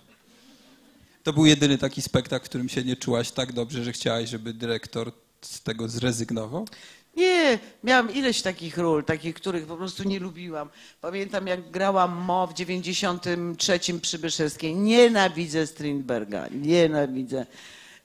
[1.23, 4.53] To był jedyny taki spektakl, w którym się nie czułaś tak dobrze, że chciałaś, żeby
[4.53, 5.11] dyrektor
[5.41, 6.67] z tego zrezygnował?
[7.15, 10.69] Nie, miałam ileś takich ról, takich, których po prostu nie lubiłam.
[11.01, 14.75] Pamiętam, jak grałam Mo w 93 przy Byszewskiej.
[14.75, 17.45] Nienawidzę Strindberga, nienawidzę.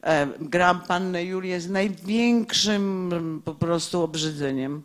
[0.02, 4.82] E, Grałam Pannę Julię z największym mm, po prostu obrzydzeniem.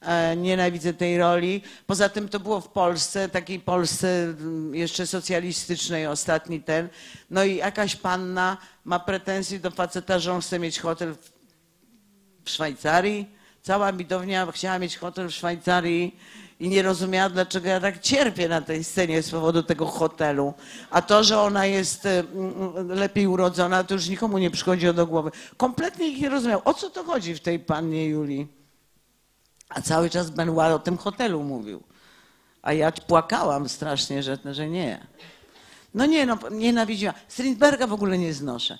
[0.00, 1.62] E, Nienawidzę tej roli.
[1.86, 6.88] Poza tym to było w Polsce, takiej Polsce mm, jeszcze socjalistycznej, ostatni ten.
[7.30, 11.14] No i jakaś panna ma pretensje do faceta, że on chce mieć hotel
[12.44, 13.28] w Szwajcarii.
[13.62, 16.18] Cała widownia chciała mieć hotel w Szwajcarii
[16.60, 20.54] i nie rozumiała, dlaczego ja tak cierpię na tej scenie z powodu tego hotelu.
[20.90, 25.06] A to, że ona jest e, mm, lepiej urodzona, to już nikomu nie przychodziło do
[25.06, 25.30] głowy.
[25.56, 26.62] Kompletnie ich nie rozumiał.
[26.64, 28.57] O co to chodzi w tej pannie Julii?
[29.68, 31.82] A cały czas Benoit o tym hotelu mówił.
[32.62, 35.06] A ja płakałam strasznie, że, że nie.
[35.94, 37.14] No nie, no nienawidziłam.
[37.28, 38.78] Strindberga w ogóle nie znoszę.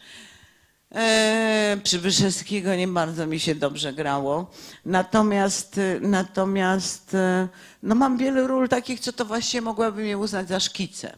[0.94, 4.50] E, Przybyszewskiego nie bardzo mi się dobrze grało.
[4.84, 7.48] Natomiast, e, natomiast e,
[7.82, 11.16] no mam wiele ról takich, co to właściwie mogłabym je uznać za szkice.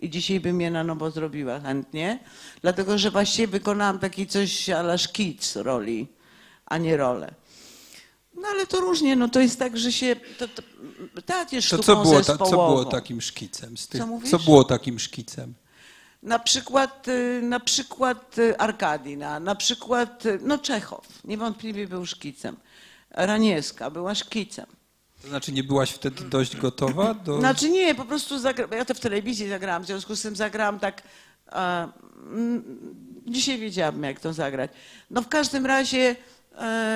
[0.00, 2.18] I dzisiaj bym je na nowo zrobiła chętnie,
[2.62, 6.08] dlatego że właściwie wykonałam taki coś ala szkic roli,
[6.66, 7.34] a nie rolę.
[8.34, 10.62] No ale to różnie, no to jest tak, że się, to, to,
[11.26, 12.56] teatr jest To sztuką co było, ta, co zespołową.
[12.56, 13.76] było takim szkicem?
[13.76, 14.30] Z tych, Co mówisz?
[14.30, 15.54] co było takim szkicem?
[16.22, 22.56] Na przykład, y, na przykład y, Arkadina, na przykład, y, no Czechow, niewątpliwie był szkicem.
[23.10, 24.66] Ranieska była szkicem.
[25.22, 27.38] To znaczy nie byłaś wtedy dość gotowa do...
[27.40, 28.76] Znaczy nie, po prostu zagra...
[28.76, 31.02] ja to w telewizji zagrałam, w związku z tym zagrałam tak,
[31.46, 31.88] a,
[32.32, 32.64] mm,
[33.26, 34.70] dzisiaj wiedziałabym jak to zagrać.
[35.10, 36.16] No w każdym razie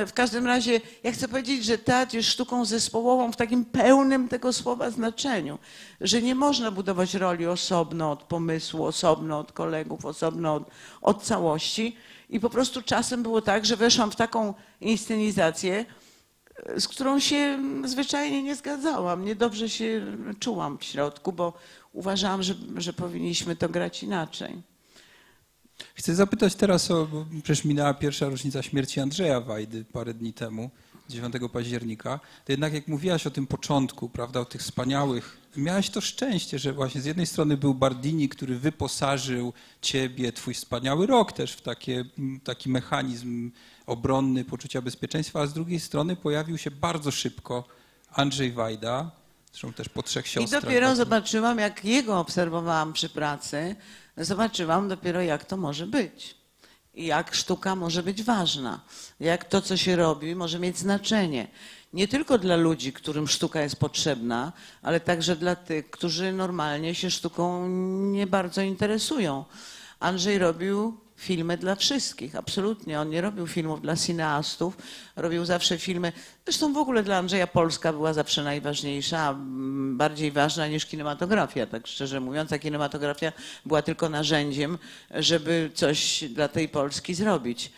[0.07, 4.53] W każdym razie ja chcę powiedzieć, że teatr jest sztuką zespołową w takim pełnym tego
[4.53, 5.59] słowa znaczeniu,
[6.01, 10.71] że nie można budować roli osobno od pomysłu, osobno od kolegów, osobno od,
[11.03, 11.97] od całości.
[12.31, 15.85] I po prostu czasem było tak, że weszłam w taką inscenizację,
[16.67, 19.25] e, z którą się zwyczajnie nie zgadzałam.
[19.25, 20.07] Niedobrze się
[20.41, 21.53] czułam w środku, bo
[21.93, 24.63] uważałam, że, że powinniśmy to grać inaczej.
[25.95, 30.71] Chcę zapytać teraz o, bo przecież minęła pierwsza rocznica śmierci Andrzeja Wajdy parę dni temu,
[31.09, 32.21] 9 października.
[32.45, 36.73] To jednak jak mówiłaś o tym początku, prawda, o tych wspaniałych, miałaś to szczęście, że
[36.73, 39.53] właśnie z jednej strony był Bardini, który wyposażył
[39.83, 42.05] ciebie, twój wspaniały rok też w takie,
[42.45, 43.51] taki mechanizm
[43.87, 47.65] obronny, poczucia bezpieczeństwa, a z drugiej strony pojawił się bardzo szybko
[48.13, 49.11] Andrzej Wajda,
[49.53, 50.63] zresztą też po trzech I siostrach.
[50.63, 50.97] dopiero tak?
[50.97, 53.77] zobaczyłam, jak jego obserwowałam przy pracy,
[54.17, 56.37] zobaczyłam dopiero, jak to może być.
[56.95, 58.81] Jak sztuka może być ważna.
[59.21, 61.49] Jak to, co się robi, może mieć znaczenie.
[61.93, 64.53] Nie tylko dla ludzi, którym sztuka jest potrzebna,
[64.83, 67.69] ale także dla tych, którzy normalnie się sztuką
[68.13, 69.45] nie bardzo interesują.
[70.01, 73.01] Andrzej robił filmy dla wszystkich, absolutnie.
[73.01, 74.77] On nie robił filmów dla cineastów,
[75.17, 76.13] robił zawsze filmy.
[76.45, 79.37] Zresztą w ogóle dla Andrzeja Polska była zawsze najważniejsza,
[79.93, 82.53] bardziej ważna niż kinematografia, tak szczerze mówiąc.
[82.53, 83.33] A kinematografia
[83.67, 84.79] była tylko narzędziem,
[85.11, 87.73] żeby coś dla tej Polski zrobić.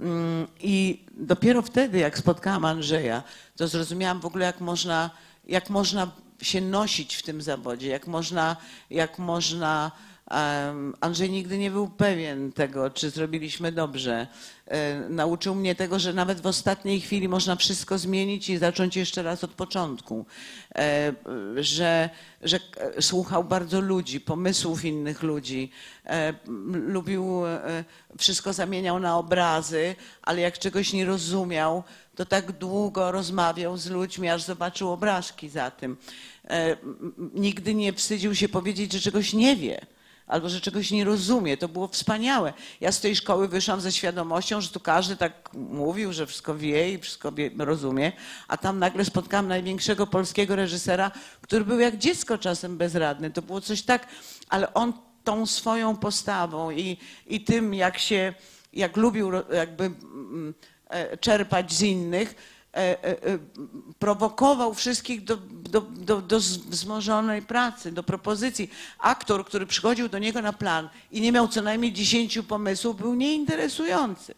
[0.00, 3.22] Mm, I dopiero wtedy, jak spotkałam Andrzeja,
[3.56, 5.10] to zrozumiałam w ogóle, jak można,
[5.46, 6.10] jak można
[6.42, 8.56] się nosić w tym zawodzie, jak można,
[8.90, 9.92] jak można
[11.00, 14.26] Andrzej nigdy nie był pewien tego, czy zrobiliśmy dobrze.
[14.66, 19.22] E, Nauczył mnie tego, że nawet w ostatniej chwili można wszystko zmienić i zacząć jeszcze
[19.22, 20.26] raz od początku.
[20.74, 21.12] E,
[21.56, 22.10] Że,
[22.42, 25.70] że e, słuchał bardzo ludzi, pomysłów innych ludzi.
[26.72, 27.42] Lubił,
[28.18, 31.84] wszystko zamieniał na obrazy, ale jak czegoś nie rozumiał,
[32.16, 35.96] to tak długo rozmawiał z ludźmi, aż zobaczył obrazki za tym.
[37.34, 39.86] Nigdy nie wstydził się powiedzieć, że czegoś nie wie
[40.26, 41.56] albo że czegoś nie rozumie.
[41.56, 42.52] To było wspaniałe.
[42.80, 46.92] Ja z tej szkoły wyszłam ze świadomością, że tu każdy tak mówił, że wszystko wie
[46.92, 48.12] i wszystko rozumie,
[48.48, 51.10] a tam nagle spotkałam największego polskiego reżysera,
[51.40, 53.30] który był jak dziecko czasem bezradny.
[53.30, 54.06] To było coś tak,
[54.48, 54.92] ale on
[55.24, 56.96] tą swoją postawą i,
[57.26, 58.34] i tym, jak się,
[58.72, 60.54] jak lubił jakby mm,
[60.88, 62.34] e, czerpać z innych,
[63.98, 68.70] prowokował wszystkich do, do, do, do wzmożonej pracy, do propozycji.
[68.98, 73.14] Aktor, który przychodził do niego na plan i nie miał co najmniej dziesięciu pomysłów, był
[73.14, 74.34] nieinteresujący.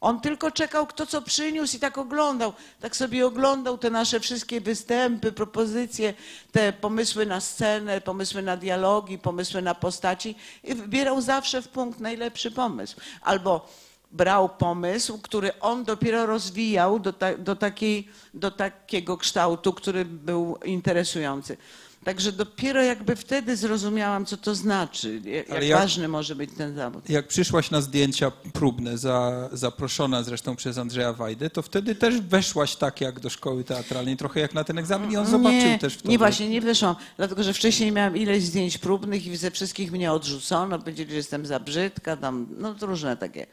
[0.00, 2.52] On tylko czekał, kto co przyniósł i tak oglądał.
[2.80, 6.14] Tak sobie oglądał te nasze wszystkie występy, propozycje,
[6.52, 10.34] te pomysły na scenę, pomysły na dialogi, pomysły na postaci
[10.64, 12.96] i wybierał zawsze w punkt najlepszy pomysł.
[13.22, 13.68] Albo
[14.12, 20.58] brał pomysł, który on dopiero rozwijał do, ta, do, takiej, do takiego kształtu, który był
[20.64, 21.56] interesujący.
[22.04, 27.10] Także dopiero jakby wtedy zrozumiałam, co to znaczy, jak, jak ważny może być ten zawód.
[27.10, 32.76] Jak przyszłaś na zdjęcia próbne, za, zaproszona zresztą przez Andrzeja Wajdę, to wtedy też weszłaś
[32.76, 35.94] tak jak do szkoły teatralnej, trochę jak na ten egzamin i on zobaczył nie, też
[35.94, 36.08] w to.
[36.08, 40.12] Nie, właśnie, nie wyszłam, dlatego że wcześniej miałam ileś zdjęć próbnych i ze wszystkich mnie
[40.12, 40.78] odrzucono.
[40.78, 43.46] Powiedzieli, że jestem za brzydka, tam, no to różne takie,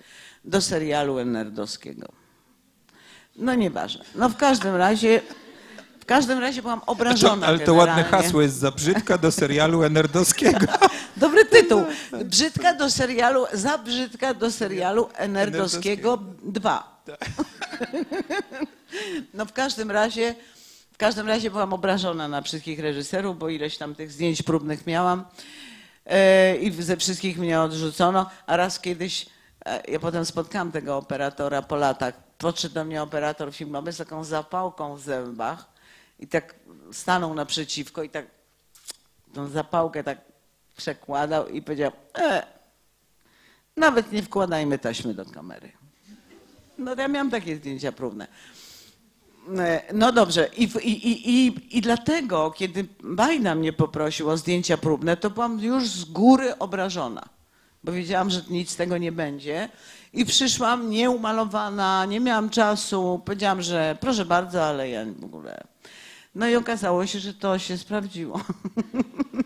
[0.47, 2.07] do serialu nerdowskiego.
[3.35, 4.05] No nieważne.
[4.15, 5.21] No w każdym razie,
[5.99, 8.23] w każdym razie byłam To, obrażona ale to ładne generalnie.
[8.23, 10.65] hasło jest za brzydka do serialu enerdowskiego.
[11.17, 11.83] Dobry tytuł.
[12.25, 16.97] Brzydka do serialu, za brzydka do serialu Enerdowskiego 2.
[19.33, 20.35] No w każdym razie,
[20.91, 25.23] w każdym razie byłam obrażona na wszystkich reżyserów, bo ileś tam tych zdjęć próbnych miałam
[26.05, 29.25] e, i ze wszystkich mnie odrzucono, a raz kiedyś,
[29.87, 34.95] ja potem spotkałam tego operatora po latach, podszedł do mnie operator filmowy z taką zapałką
[34.95, 35.65] w zębach
[36.19, 36.55] i tak
[36.91, 38.25] stanął naprzeciwko i tak
[39.33, 40.17] tą zapałkę tak
[40.77, 42.47] przekładał i powiedział, e,
[43.77, 45.71] nawet nie wkładajmy taśmy do kamery.
[46.77, 48.27] No ja miałam takie zdjęcia próbne.
[49.57, 55.17] E, No dobrze, I, i, i, i, dlatego, kiedy Bajda mnie poprosił o zdjęcia próbne,
[55.17, 57.29] to byłam już z góry obrażona,
[57.87, 59.69] bo wiedziałam, że nic z tego nie będzie.
[60.13, 65.63] I przyszłam nieumalowana, nie miałam czasu, powiedziałam, że proszę bardzo, ale ja w ogóle.
[66.35, 68.41] No i okazało się, że to się sprawdziło.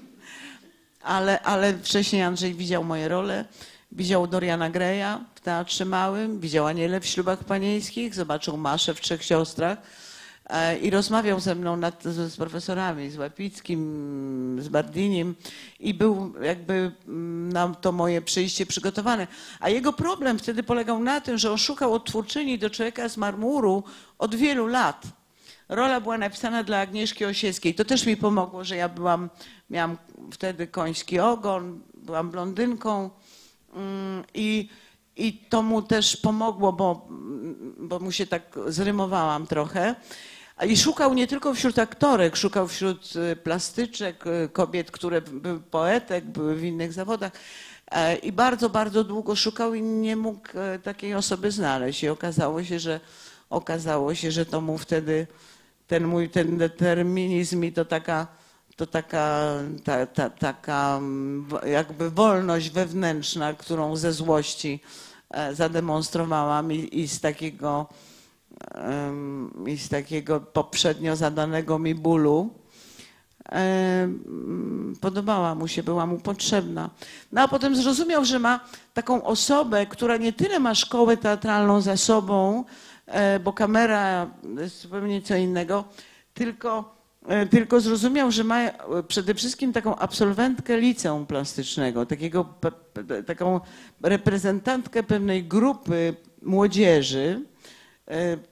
[1.01, 3.45] ale, ale wcześniej Andrzej widział moje role,
[3.91, 9.23] widział Doriana Greya w Teatrze Małym, widział Aniele w Ślubach Panieńskich, zobaczył Maszę w Trzech
[9.23, 9.77] Siostrach.
[10.51, 15.35] E, i rozmawiał ze mną nad, z, z profesorami, z Łapickim, z Bardinim
[15.79, 19.27] i był jakby mm, na to moje przyjście przygotowany.
[19.59, 23.83] A jego problem wtedy polegał na tym, że on szukał odtwórczyni do człowieka z marmuru
[24.19, 25.07] od wielu lat.
[25.69, 27.75] Rola była napisana dla Agnieszki Osieckiej.
[27.75, 29.29] To też mi pomogło, że ja byłam,
[29.69, 29.97] miałam
[30.31, 33.09] wtedy koński ogon, byłam blondynką
[33.73, 34.69] mm, i,
[35.15, 37.07] i to mu też pomogło, bo,
[37.77, 39.95] bo mu się tak zrymowałam trochę.
[40.67, 46.25] I szukał nie tylko wśród aktorek, szukał wśród y, plastyczek, y, kobiet, które były poetek,
[46.25, 47.31] były w innych zawodach.
[47.91, 52.03] E, I bardzo, bardzo długo szukał i nie mógł e, takiej osoby znaleźć.
[52.03, 52.99] I okazało się, że
[53.49, 55.27] okazało się, że to mu wtedy
[55.87, 58.27] ten mój ten determinizm i to taka,
[58.75, 59.47] to taka,
[59.83, 60.99] ta, ta, taka
[61.65, 64.79] jakby wolność wewnętrzna, którą ze złości
[65.29, 67.87] e, zademonstrowałam i, i z takiego
[69.67, 72.49] i z takiego poprzednio zadanego mi bólu
[75.01, 76.89] podobała mu się, była mu potrzebna.
[77.31, 78.59] No a potem zrozumiał, że ma
[78.93, 82.63] taką osobę, która nie tyle ma szkołę teatralną za sobą,
[83.05, 84.27] e, bo kamera
[84.59, 85.83] jest zupełnie co innego,
[86.33, 86.95] tylko,
[87.27, 88.73] e, tylko zrozumiał, że ma e,
[89.07, 92.53] przede wszystkim taką absolwentkę liceum plastycznego, takiego,
[93.25, 93.59] taką
[94.03, 97.50] reprezentantkę pewnej grupy młodzieży,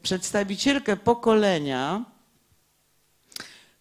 [0.02, 2.06] przedstawicielkę pokolenia,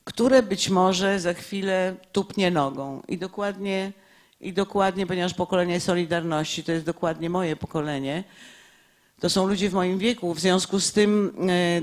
[0.05, 3.03] które być może za chwilę tupnie nogą.
[3.09, 3.93] I dokładnie,
[4.41, 8.25] i dokładnie, ponieważ pokolenie Solidarności to jest dokładnie moje pokolenie,
[9.21, 10.35] to są ludzie w moim wieku.
[10.35, 11.83] W związku z tym e,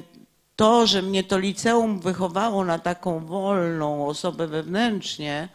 [0.55, 5.49] to, że mnie to liceum wychowało na taką wolną osobę wewnętrznie,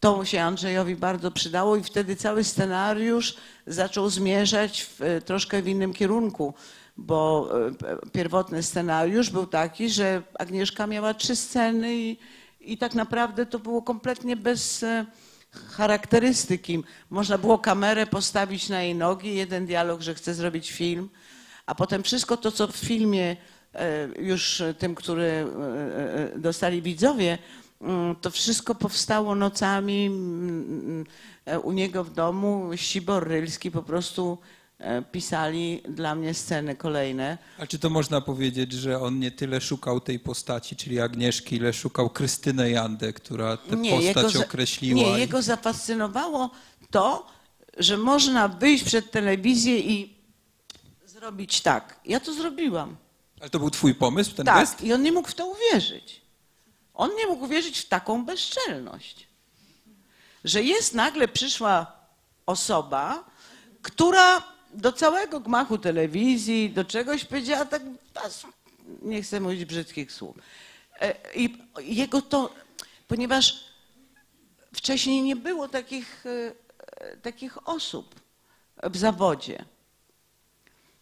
[0.00, 3.36] to się Andrzejowi bardzo przydało i wtedy cały scenariusz
[3.66, 6.54] zaczął zmierzać w, e, troszkę w innym kierunku,
[6.96, 12.16] bo e, pierwotny scenariusz był taki, że Agnieszka miała trzy sceny i,
[12.60, 15.06] i tak naprawdę to było kompletnie bez e,
[15.50, 16.82] charakterystyki.
[17.10, 21.08] Można było kamerę postawić na jej nogi, jeden dialog, że chce zrobić film,
[21.66, 23.36] a potem wszystko to, co w filmie
[23.74, 25.46] e, już tym, który
[26.36, 27.38] dostali widzowie,
[27.80, 31.04] mm, to wszystko powstało nocami mm,
[31.46, 32.70] e, u niego w domu.
[32.76, 34.38] Sibor Rylski po prostu
[35.12, 37.38] pisali dla mnie sceny kolejne.
[37.58, 41.72] A czy to można powiedzieć, że on nie tyle szukał tej postaci, czyli Agnieszki, ile
[41.72, 45.00] szukał Krystynę Jandę, która tę postać za- określiła?
[45.02, 46.50] Nie, i- jego zafascynowało
[46.90, 47.26] to,
[47.78, 50.16] że można wyjść przed telewizję i
[51.04, 52.00] zrobić tak.
[52.04, 52.96] Ja to zrobiłam.
[53.40, 54.58] Ale to był twój pomysł, ten tak.
[54.60, 54.82] gest?
[54.82, 56.20] I on nie mógł w to uwierzyć.
[56.94, 59.26] On nie mógł uwierzyć w taką bezczelność.
[60.44, 61.92] Że jest nagle przyszła
[62.46, 63.24] osoba,
[63.82, 67.82] która do całego gmachu telewizji, do czegoś powiedziała tak,
[69.02, 70.36] nie chcę mówić brzydkich słów.
[71.00, 72.54] E, I jego to,
[73.08, 73.64] ponieważ
[74.74, 78.14] wcześniej nie było takich, e, takich osób
[78.82, 79.64] w zawodzie.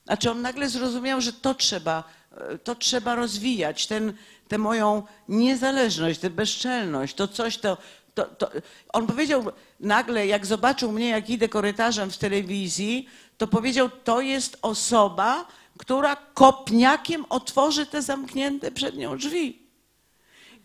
[0.04, 4.12] Znaczy on nagle zrozumiał, że to trzeba, e, to trzeba rozwijać, ten,
[4.48, 7.78] tę moją niezależność, tę bezczelność, to coś, to,
[8.14, 8.50] to, to...
[8.92, 9.44] On powiedział
[9.80, 13.08] nagle, jak zobaczył mnie, jak idę korytarzem w telewizji,
[13.38, 15.46] to powiedział, to jest osoba,
[15.78, 19.64] która kopniakiem otworzy te zamknięte przed nią drzwi.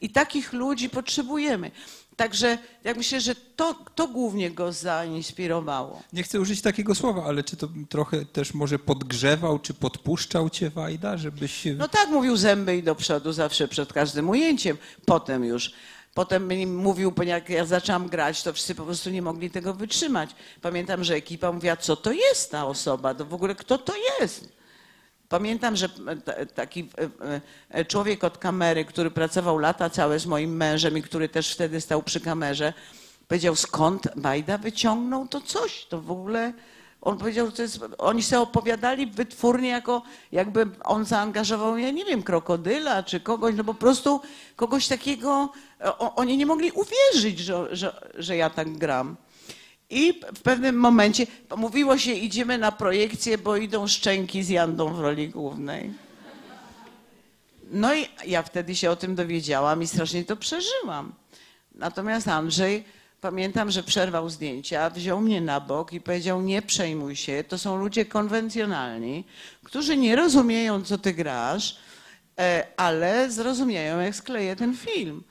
[0.01, 1.71] I takich ludzi potrzebujemy.
[2.15, 6.03] Także ja myślę, że to, to głównie go zainspirowało.
[6.13, 10.69] Nie chcę użyć takiego słowa, ale czy to trochę też może podgrzewał, czy podpuszczał cię
[10.69, 11.67] Wajda, żebyś.
[11.77, 14.77] No tak mówił zęby i do przodu zawsze przed każdym ujęciem.
[15.05, 15.71] Potem już.
[16.13, 20.29] Potem mi mówił, jak ja zaczęłam grać, to wszyscy po prostu nie mogli tego wytrzymać.
[20.61, 24.49] Pamiętam, że ekipa mówiła, co to jest ta osoba, to w ogóle kto to jest?
[25.29, 25.89] Pamiętam, że
[26.25, 26.89] ta- taki
[27.29, 31.53] e, e, człowiek od kamery, który pracował lata całe z moim mężem i który też
[31.53, 32.73] wtedy stał przy kamerze,
[33.27, 36.53] powiedział, skąd Bajda wyciągnął to coś, to w ogóle...
[37.01, 42.05] On powiedział, że to jest, oni sobie opowiadali wytwórnie, jako jakby on zaangażował, ja nie
[42.05, 44.21] wiem, krokodyla czy kogoś, no po prostu
[44.55, 45.49] kogoś takiego,
[45.83, 49.15] o, oni nie mogli uwierzyć, że, że, że ja tak gram.
[49.89, 51.27] I w pewnym momencie
[51.57, 55.93] mówiło się, idziemy na projekcję, bo idą szczęki z Jandą w roli głównej.
[57.71, 61.13] No i ja wtedy się o tym dowiedziałam i strasznie to przeżyłam.
[61.75, 62.83] Natomiast Andrzej,
[63.21, 67.77] pamiętam, że przerwał zdjęcia, wziął mnie na bok i powiedział: Nie przejmuj się, to są
[67.77, 69.23] ludzie konwencjonalni,
[69.63, 71.77] którzy nie rozumieją, co ty grasz,
[72.39, 75.23] e, ale zrozumieją, jak skleję ten film.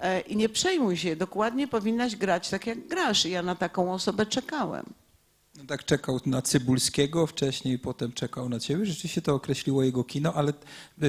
[0.00, 3.26] E, I nie przejmuj się, dokładnie powinnaś grać tak, jak grasz.
[3.26, 4.84] I ja na taką osobę czekałem.
[5.68, 8.86] Tak czekał na Cybulskiego wcześniej, potem czekał na ciebie.
[8.86, 10.52] Rzeczywiście to określiło jego kino, ale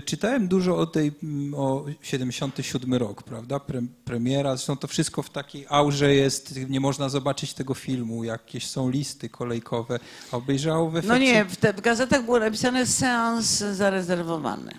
[0.06, 3.60] czytałem dużo o tej, mm, o 77 rok, prawda?
[3.60, 8.68] Pre, premiera, zresztą to wszystko w takiej aurze jest, nie można zobaczyć tego filmu, jakieś
[8.68, 10.00] są listy kolejkowe,
[10.32, 14.72] a obejrzało w efekcie No nie, w, te, w gazetach było napisane seans zarezerwowany.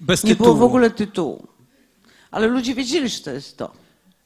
[0.00, 0.46] bez Nie tytułu.
[0.54, 1.46] było w ogóle tytułu.
[2.30, 3.72] Ale ludzie wiedzieli, że to jest to.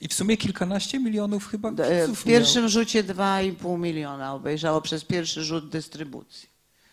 [0.02, 5.04] I w sumie kilkanaście milionów chyba E, widzów W pierwszym rzucie 2,5 miliona obejrzało przez
[5.04, 6.48] pierwszy rzut dystrybucji.
[6.48, 6.52] miał.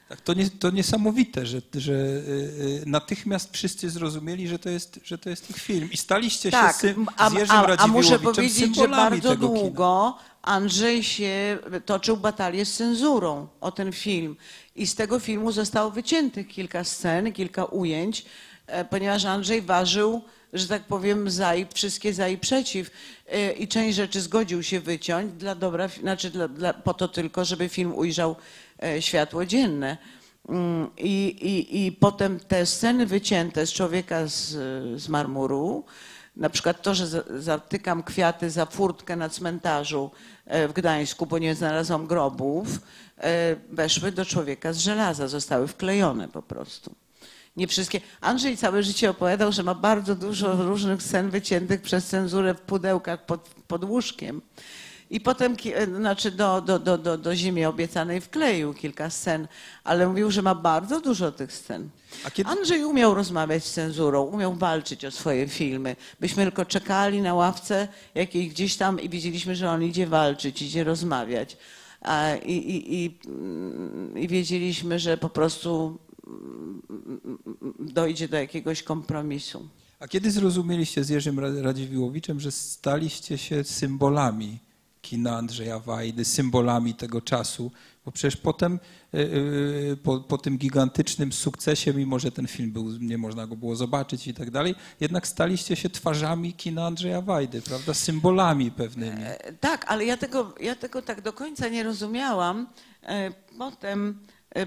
[0.09, 4.99] Tak, to, nie, to niesamowite, że, że y, y, natychmiast wszyscy zrozumieli, że to jest,
[5.03, 5.89] że to jest ich film.
[5.91, 9.09] I staliście się z, Tak, a, z Jerzym a, a Radziwiłłowiczem muszę powiedzieć, że symbolami
[9.11, 9.59] bardzo tego kina.
[9.59, 14.35] długo Andrzej się toczył batalię z cenzurą o ten film.
[14.75, 18.25] I z tego filmu zostało wyciętych kilka scen, kilka ujęć,
[18.67, 20.21] e, ponieważ Andrzej ważył,
[20.53, 22.91] że tak powiem, za i, wszystkie za i przeciw.
[23.27, 27.45] E, I część rzeczy zgodził się wyciąć dla dobra, znaczy dla, dla, po to tylko,
[27.45, 28.35] żeby film ujrzał
[28.83, 29.97] e, światło dzienne.
[30.49, 34.49] Mm, I, i, I potem te sceny wycięte z człowieka z,
[35.01, 35.83] z marmuru,
[36.35, 40.11] na przykład to, że za- zatykam kwiaty za furtkę na cmentarzu
[40.45, 42.67] e, w Gdańsku, bo nie znalazłam grobów,
[43.69, 46.95] weszły do człowieka z żelaza, zostały wklejone po prostu.
[47.57, 48.01] Nie wszystkie.
[48.21, 53.25] Andrzej całe życie opowiadał, że ma bardzo dużo różnych scen wyciętych przez cenzurę w pudełkach
[53.25, 54.41] pod, pod łóżkiem.
[55.09, 59.47] I potem, e, znaczy do, do, do, do, do Ziemi Obiecanej wkleił kilka scen,
[59.83, 61.89] ale mówił, że ma bardzo dużo tych scen.
[62.33, 65.95] Kiedy, Andrzej umiał rozmawiać z cenzurą, umiał walczyć o swoje filmy.
[66.19, 70.83] Myśmy tylko czekali na ławce jakiej gdzieś tam i wiedzieliśmy, że on idzie walczyć, idzie
[70.83, 71.57] rozmawiać.
[72.45, 75.99] I, i, i, mm, I wiedzieliśmy, że po prostu
[77.79, 79.67] dojdzie do jakiegoś kompromisu.
[79.99, 84.59] a kiedy zrozumieliście z Jerzym Ra- Radziwiłłowiczem, że staliście się symbolami
[85.01, 87.71] kina Andrzeja Wajdy, symbolami tego czasu?
[88.05, 88.79] Bo przecież potem,
[89.13, 93.55] y, y, po, po tym gigantycznym sukcesie, mimo że ten film był, nie można go
[93.55, 97.93] było zobaczyć i tak dalej, jednak staliście się twarzami kina Andrzeja Wajdy, prawda?
[97.93, 99.21] Symbolami pewnymi.
[99.23, 102.67] E, Tak, ale ja tego, ja tego tak do końca nie rozumiałam.
[103.03, 104.19] E, Potem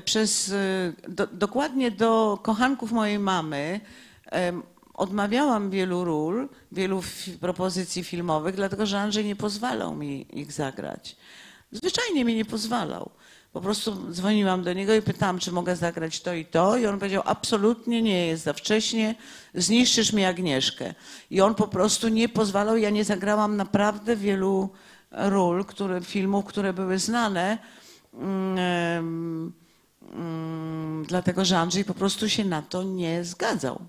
[0.05, 3.81] przez, e, do, dokładnie do kochanków mojej mamy
[4.95, 7.03] odmawiałam wielu ról, wielu
[7.41, 11.17] propozycji filmowych, dlatego że Andrzej nie pozwalał mi ich zagrać.
[11.73, 13.11] Zwyczajnie mi nie pozwalał.
[13.53, 16.77] Po prostu dzwoniłam do niego i pytałam, czy mogę zagrać to i to.
[16.77, 19.15] I on powiedział, absolutnie nie, jest za wcześnie,
[19.55, 20.95] zniszczysz mi Agnieszkę.
[21.31, 24.71] I on po prostu nie pozwalał, ja nie zagrałam naprawdę wielu
[25.11, 27.59] ról, które, filmów, które były znane,
[28.15, 29.53] mm,
[31.07, 33.81] dlatego że Andrzej po prostu się na to nie zgadzał.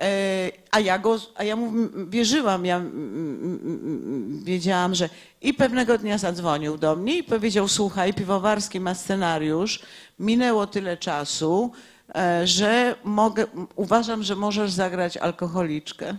[0.00, 1.72] E, A ja, go, a ja mu
[2.08, 5.08] wierzyłam, ja mm, mm, mm, wiedziałam, że
[5.42, 9.82] i pewnego dnia zadzwonił do mnie i powiedział, słuchaj, Piwowarski ma scenariusz,
[10.18, 11.72] minęło tyle czasu,
[12.14, 16.16] e, że mogę, uważam, że możesz zagrać alkoholiczkę.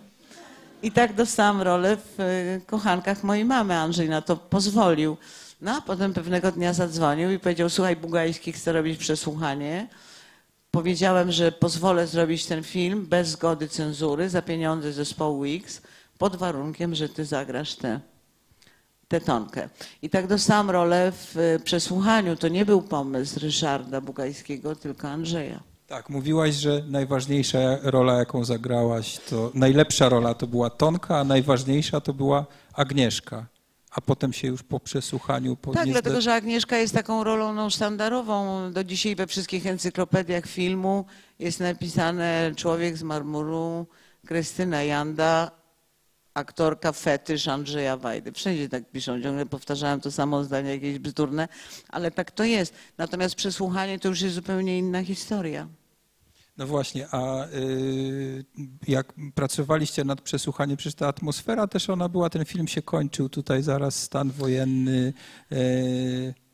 [0.83, 3.75] I tak dostałam rolę w e, Kochankach mojej mamy.
[3.75, 5.17] Andrzej na to pozwolił.
[5.61, 9.87] No a potem pewnego dnia zadzwonił i powiedział, słuchaj, Bugajski chce robić przesłuchanie.
[10.71, 15.81] Powiedziałem, że pozwolę zrobić ten film bez zgody cenzury za pieniądze zespołu X,
[16.17, 17.99] pod warunkiem, że ty zagrasz tę
[19.07, 19.69] tę tonkę.
[20.01, 22.35] I tak dostałam rolę w e, przesłuchaniu.
[22.35, 25.59] To nie był pomysł Ryszarda Bugajskiego, tylko Andrzeja.
[25.87, 32.01] Tak, mówiłaś, że najważniejsza rola, jaką zagrałaś, to najlepsza rola to była Tonka, a najważniejsza
[32.01, 33.45] to była Agnieszka.
[33.97, 35.55] A potem się już po przesłuchaniu...
[35.55, 38.71] Po Tak, dlatego że Agnieszka jest taką rolą no, sztandarową.
[38.71, 41.05] Do dzisiaj we wszystkich encyklopediach filmu
[41.39, 43.87] jest napisane Człowiek z marmuru,
[44.25, 45.51] Krystyna Janda,
[46.33, 48.31] aktorka fetysz Andrzeja Wajdy.
[48.31, 51.47] Wszędzie tak piszą, ciągle powtarzałem to samo zdanie, jakieś bzdurne,
[51.89, 52.73] ale tak to jest.
[52.97, 55.67] Natomiast przesłuchanie to już jest zupełnie inna historia.
[56.57, 58.45] No właśnie, a y,
[58.87, 63.63] jak pracowaliście nad przesłuchaniem, przecież ta atmosfera też ona była, ten film się kończył, tutaj
[63.63, 65.13] zaraz stan wojenny.
[65.51, 66.46] y,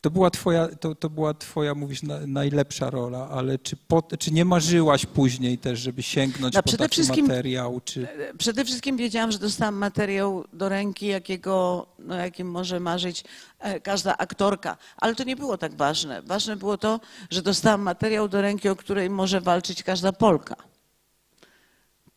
[0.00, 4.32] To była twoja, to, to była twoja, mówisz, na, najlepsza rola, ale czy, po, czy
[4.32, 7.80] nie marzyłaś później też, żeby sięgnąć No, po taki wszystkim- materiał?
[7.84, 8.08] Czy...
[8.38, 13.24] Przede wszystkim wiedziałam, że dostałam materiał do ręki, jakiego, no, jakim może marzyć
[13.58, 14.76] e, każda aktorka.
[14.96, 16.22] Ale to nie było tak ważne.
[16.22, 20.56] Ważne było to, że dostałam materiał do ręki, o której może walczyć każda Polka.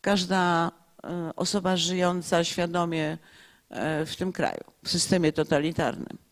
[0.00, 0.70] Każda
[1.04, 3.18] e, osoba żyjąca świadomie
[3.70, 6.23] e, w tym kraju, w systemie totalitarnym.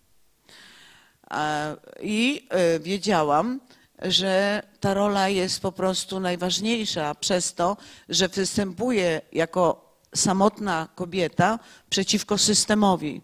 [2.01, 3.61] I e, wiedziałam,
[4.03, 7.77] że ta rola jest po prostu najważniejsza przez to,
[8.09, 11.59] że występuje jako samotna kobieta
[11.91, 13.21] przeciwko systemowi.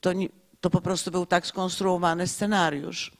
[0.00, 0.10] To,
[0.60, 3.12] to po prostu był tak skonstruowany scenariusz.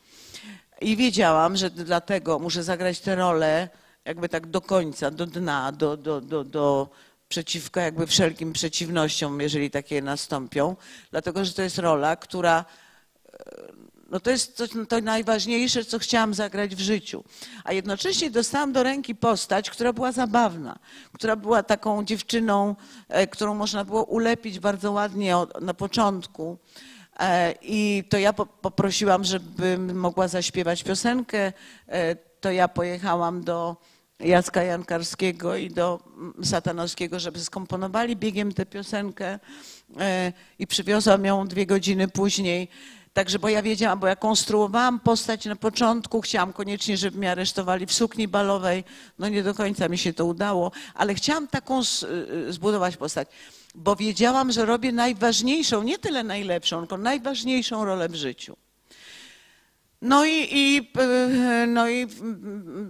[0.81, 3.69] I wiedziałam, że dlatego muszę zagrać tę rolę
[4.05, 6.91] jakby tak do końca, do dna, do, do, do, do
[7.29, 10.77] przeciwko jakby wszelkim przeciwnościom, jeżeli takie nastąpią,
[11.11, 12.65] dlatego że to jest rola, która
[14.11, 17.25] no to jest to, to najważniejsze, co chciałam zagrać w życiu.
[17.65, 20.79] A jednocześnie dostałam do ręki postać, która była zabawna,
[21.13, 22.77] która była taką dziewczyną,
[23.09, 26.59] e, którą można było ulepić bardzo ładnie na początku.
[27.21, 31.53] E, I to ja po, poprosiłam, żebym mogła zaśpiewać piosenkę.
[31.89, 33.77] E, to ja pojechałam do
[34.21, 39.39] Jacka Jankarskiego i do mm, Satanowskiego, żeby skomponowali biegiem tę piosenkę
[40.59, 42.69] i przywiozłam ją dwie godziny później.
[43.13, 47.87] Także, bo ja wiedziałam, bo ja konstruowałam postać na początku, chciałam koniecznie, żeby mnie aresztowali
[47.87, 48.85] w sukni balowej.
[49.19, 53.29] No nie do końca mi się to udało, ale chciałam taką z- y, zbudować postać,
[53.75, 58.57] bo wiedziałam, że robię najważniejszą, nie tyle najlepszą, tylko najważniejszą rolę w życiu.
[60.03, 60.91] No i, i,
[61.63, 62.07] y, no i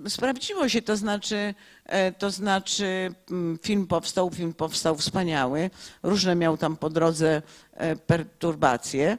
[0.08, 1.54] sprawdziło się, to znaczy,
[1.84, 5.70] e, to znaczy mm, film powstał, film powstał wspaniały,
[6.02, 7.42] różne miał tam po drodze
[7.72, 9.18] e, perturbacje,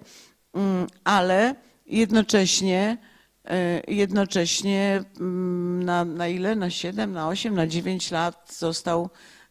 [1.03, 2.97] ale jednocześnie,
[3.45, 6.55] e, jednocześnie mm, na, na ile?
[6.55, 9.09] Na 7, na 8, na 9 lat został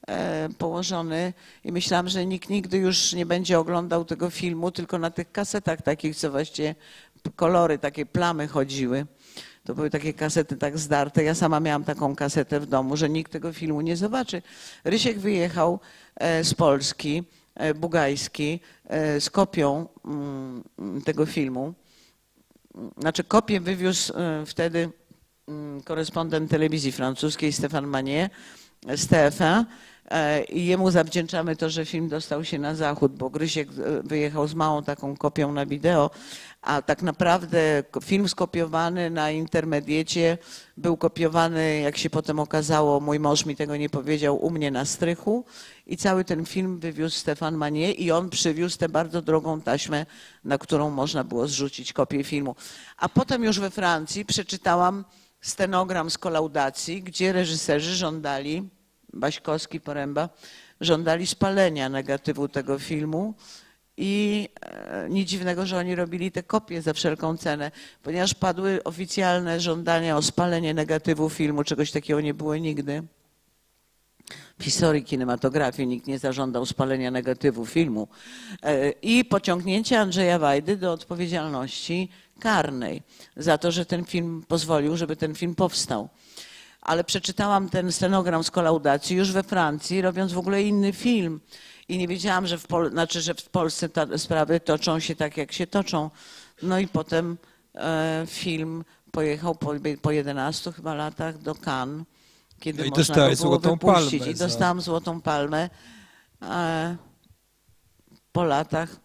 [0.09, 1.32] e, położony
[1.64, 5.82] i myślałam, że nikt nigdy już nie będzie oglądał tego filmu, tylko na tych kasetach
[5.82, 6.74] takich, co właściwie
[7.36, 9.07] kolory, takie plamy chodziły.
[9.64, 11.24] To były takie kasety tak zdarte.
[11.24, 14.42] Ja sama miałam taką kasetę w domu, że nikt tego filmu nie zobaczy.
[14.84, 15.80] Rysiek wyjechał
[16.16, 17.24] e, z Polski,
[17.74, 20.62] Bugajski, e, z kopią mm,
[21.05, 21.74] tego filmu.
[22.98, 24.90] Znaczy kopię wywiózł e, wtedy
[25.48, 28.30] mm, korespondent telewizji francuskiej Stéphane Manier
[28.86, 29.64] z TF1
[30.11, 34.48] e, i jemu zawdzięczamy to, że film dostał się na zachód, bo Grysiek e, wyjechał
[34.48, 36.11] z małą taką kopią na wideo,
[36.62, 40.38] a tak naprawdę film skopiowany na intermediecie
[40.76, 44.84] był kopiowany, jak się potem okazało, mój mąż mi tego nie powiedział, u mnie na
[44.84, 45.44] strychu
[45.86, 50.06] i cały ten film wywiózł Stefan Manier i on przywiózł tę bardzo drogą taśmę,
[50.44, 52.56] na którą można było zrzucić kopię filmu.
[52.96, 55.04] A potem już we Francji przeczytałam
[55.40, 58.68] stenogram z kolaudacji, gdzie reżyserzy żądali,
[59.12, 60.28] Baśkowski, Poręba,
[60.80, 63.34] żądali spalenia negatywu tego filmu
[64.01, 67.70] i e, nic dziwnego, że oni robili te kopie za wszelką cenę,
[68.03, 73.03] ponieważ padły oficjalne żądania o spalenie negatywu filmu, czegoś takiego nie było nigdy.
[74.59, 78.09] W historii kinematografii nikt nie zażądał spalenia negatywu filmu.
[78.62, 82.09] E, I pociągnięcie Andrzeja Wajdy do odpowiedzialności
[82.40, 83.03] karnej
[83.36, 86.09] za to, że ten film pozwolił, żeby ten film powstał.
[86.80, 91.40] Ale przeczytałam ten scenogram z kolaudacji już we Francji, robiąc w ogóle inny film.
[91.91, 95.36] I nie wiedziałam, że w, Pol- znaczy, że w Polsce te sprawy toczą się tak,
[95.36, 96.11] jak się toczą.
[96.62, 97.38] No i potem
[97.74, 99.72] e, film pojechał po,
[100.03, 102.07] po 11 chyba latach do Cannes,
[102.61, 104.18] kiedy No i można go było wypuścić.
[104.20, 105.70] Palmę I dostałam Złotą Palmę
[106.43, 106.97] e,
[108.32, 108.97] po latach.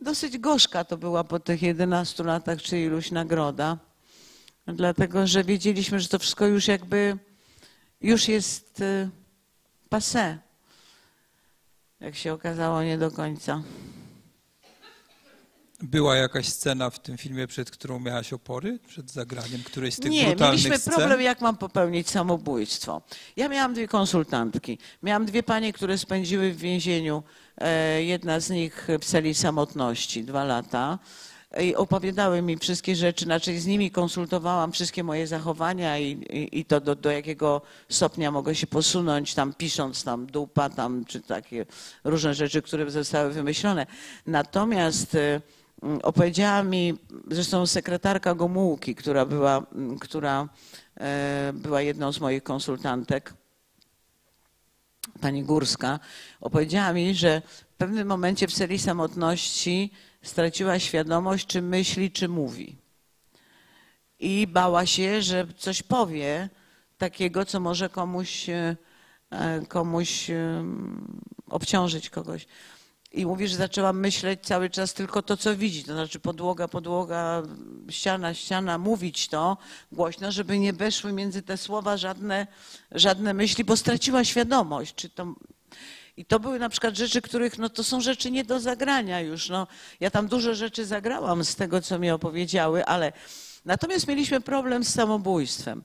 [0.00, 3.78] Dosyć gorzka to była po tych 11 latach, czy iluś nagroda.
[4.66, 7.18] Dlatego, że wiedzieliśmy, że to wszystko już jakby
[8.00, 9.08] już jest e,
[9.90, 10.49] passé.
[12.00, 13.62] Jak się okazało, nie do końca.
[15.82, 18.78] Była jakaś scena w tym filmie, przed którą miałaś opory?
[18.86, 20.94] Przed zagraniem którejś z tych Nie, brutalnych mieliśmy scen?
[20.94, 23.02] problem, jak mam popełnić samobójstwo.
[23.36, 24.78] Ja miałam dwie konsultantki.
[25.02, 27.22] Miałam dwie panie, które spędziły w więzieniu.
[27.58, 30.98] E, jedna z nich w celi samotności, dwa lata.
[31.60, 36.64] I opowiadały mi wszystkie rzeczy, znaczy z nimi konsultowałam wszystkie moje zachowania i, i, i
[36.64, 41.66] to do, do jakiego stopnia mogę się posunąć, tam pisząc tam dupa, tam, czy takie
[42.04, 43.86] różne rzeczy, które zostały wymyślone.
[44.26, 45.40] Natomiast e,
[45.82, 46.94] Mm, opowiedziała mi,
[47.30, 50.48] zresztą sekretarka Gomułki, która była, mm, która
[51.00, 53.34] e, była jedną z moich konsultantek,
[55.20, 56.00] pani Górska,
[56.40, 59.92] opowiedziała mi, że w pewnym momencie w celi samotności
[60.22, 62.76] straciła świadomość, czy myśli, czy mówi.
[64.18, 66.48] I bała się, że coś powie
[66.98, 68.76] takiego, co może komuś, e,
[69.30, 72.46] e, komuś em, obciążyć kogoś.
[73.12, 75.84] I mówi, że zaczęła myśleć cały czas tylko to, co widzi.
[75.84, 77.42] To znaczy podłoga, podłoga,
[77.88, 79.56] ściana, ściana, mówić to
[79.92, 82.46] głośno, żeby nie weszły między te słowa żadne,
[82.92, 84.94] żadne myśli, bo straciła świadomość.
[84.94, 85.34] Czy to...
[86.20, 89.48] I to były na przykład rzeczy, których, no to są rzeczy nie do zagrania już.
[89.48, 89.66] No,
[90.00, 93.12] ja tam dużo rzeczy zagrałam z tego, co mi opowiedziały, ale
[93.64, 95.82] natomiast mieliśmy problem z samobójstwem.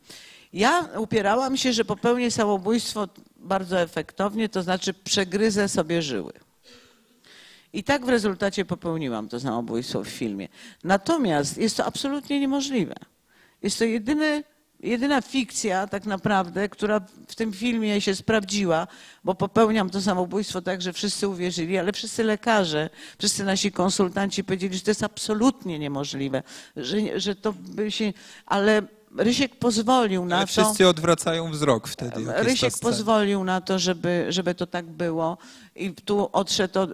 [0.53, 3.07] Ja upierałam się, że popełnię samobójstwo
[3.37, 6.33] bardzo efektownie, to znaczy przegryzę sobie żyły.
[7.73, 10.47] I tak w rezultacie popełniłam to samobójstwo w filmie.
[10.83, 12.95] Natomiast jest to absolutnie niemożliwe.
[13.61, 14.43] Jest to jedyny,
[14.79, 18.87] jedyna fikcja tak naprawdę, która w tym filmie się sprawdziła,
[19.23, 24.77] bo popełniam to samobójstwo tak, że wszyscy uwierzyli, ale wszyscy lekarze, wszyscy nasi konsultanci powiedzieli,
[24.77, 26.43] że to jest absolutnie niemożliwe,
[26.77, 28.13] że, że to by się...
[28.45, 28.81] Ale
[29.17, 30.51] Rysiek pozwolił na Ale to...
[30.51, 32.25] wszyscy odwracają wzrok wtedy.
[32.37, 32.91] Rysiek scena.
[32.91, 35.37] pozwolił na to, żeby, żeby to tak było
[35.75, 36.89] i tu odszedł od,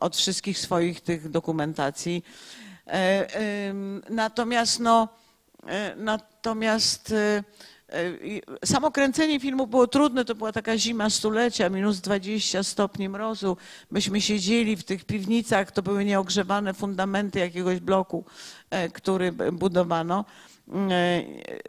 [0.00, 2.24] od wszystkich swoich tych dokumentacji.
[2.86, 3.74] E,
[4.10, 5.08] Natomiast no,
[5.96, 7.44] natomiast e,
[7.92, 13.56] e, samo kręcenie filmu było trudne, to była taka zima stulecia, minus 20 stopni mrozu.
[13.90, 18.24] Myśmy siedzieli w tych piwnicach, to były nieogrzewane fundamenty jakiegoś bloku,
[18.70, 20.24] e, który budowano.
[20.90, 21.22] E,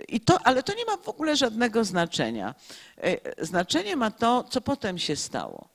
[0.07, 2.55] I to, ale to nie ma w ogóle żadnego znaczenia.
[2.97, 5.69] E, Znaczenie ma to, co potem się stało.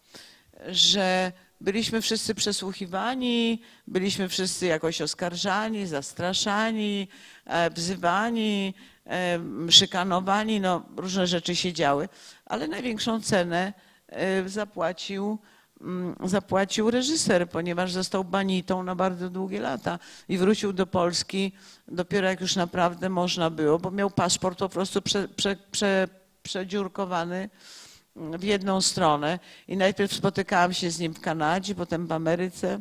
[0.68, 7.35] Że byliśmy wszyscy przesłuchiwani, byliśmy wszyscy jakoś oskarżani, zastraszani, e,
[7.70, 8.74] wzywani,
[9.06, 9.38] e,
[9.70, 12.08] szykanowani, no różne rzeczy się działy,
[12.46, 13.72] ale największą cenę
[14.08, 15.38] e, zapłacił
[15.80, 21.52] mm, zapłacił reżyser, ponieważ został banitą na bardzo długie lata i wrócił do Polski
[21.88, 26.08] dopiero jak już naprawdę można było, bo miał paszport po prostu prze, prze, prze,
[26.42, 27.50] przedziurkowany
[28.16, 29.38] w jedną stronę.
[29.68, 32.68] I najpierw spotykałam się z nim w Kanadzie, potem w Ameryce.
[32.74, 32.80] e,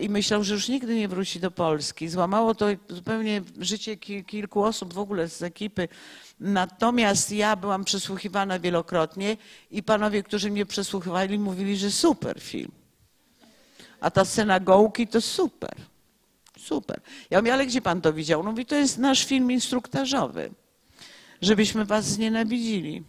[0.00, 2.08] i myślał, że już nigdy nie wróci do Polski.
[2.08, 5.88] Złamało to zupełnie życie ki- kilku osób w ogóle z ekipy.
[6.40, 9.36] Natomiast ja byłam przesłuchiwana wielokrotnie
[9.70, 12.70] i panowie, którzy mnie przesłuchiwali, mówili, że super film.
[14.00, 15.74] A ta scena gołki to super.
[16.58, 17.00] Super.
[17.30, 18.40] Ja mówię, ale gdzie pan to widział?
[18.40, 20.50] On mówi, to jest nasz film instruktażowy,
[21.42, 23.02] żebyśmy was znienawidzili.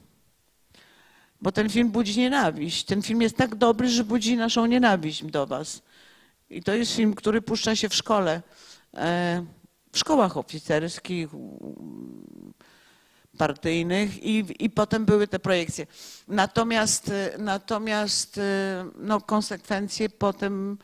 [1.41, 2.84] Bo ten film budzi nienawiść.
[2.86, 5.82] Ten film jest tak dobry, że budzi naszą nienawiść do was.
[6.50, 8.41] I to jest film, który puszcza się w szkole,
[8.93, 9.46] e,
[9.91, 11.30] w szkołach oficerskich,
[13.38, 15.88] partyjnych i, i potem były te projekcje.
[16.28, 18.41] Natomiast, e, natomiast e,
[18.96, 20.78] no, konsekwencje potem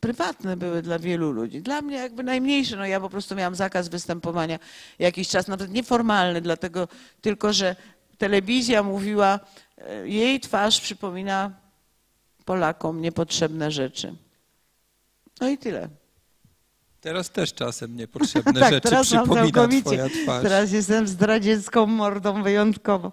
[0.00, 1.62] prywatne były dla wielu ludzi.
[1.62, 4.58] Dla mnie jakby najmniejsze, no ja po prostu miałam zakaz występowania
[4.98, 6.88] jakiś czas, nawet nieformalny, dlatego
[7.20, 7.76] tylko, że
[8.18, 9.40] telewizja mówiła,
[10.04, 11.52] jej twarz przypomina
[12.48, 14.14] Polakom niepotrzebne rzeczy.
[15.40, 15.88] No i tyle.
[17.00, 20.42] Teraz też czasem niepotrzebne Tak, rzeczy teraz przypomina twoja twarz.
[20.42, 23.12] Teraz jestem zdradziecką mordą wyjątkowo.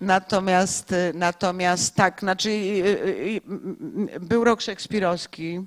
[0.00, 3.40] Natomiast, natomiast tak, znaczy y, y,
[4.16, 5.60] y, był rok szekspirowski.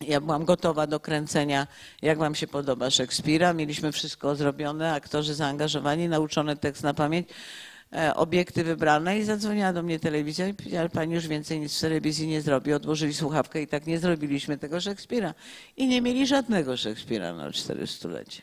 [0.00, 1.66] Ja byłam gotowa do kręcenia,
[2.02, 3.52] jak wam się podoba Szekspira.
[3.52, 7.28] Mieliśmy wszystko zrobione, aktorzy zaangażowani, nauczony tekst na pamięć,
[8.14, 12.28] obiekty wybrane i zadzwoniła do mnie telewizja i powiedziała, pani już więcej nic w telewizji
[12.28, 12.72] nie zrobi.
[12.72, 15.34] Odłożyli słuchawkę i tak nie zrobiliśmy tego Szekspira.
[15.76, 18.42] I nie mieli żadnego Szekspira na 400-lecie.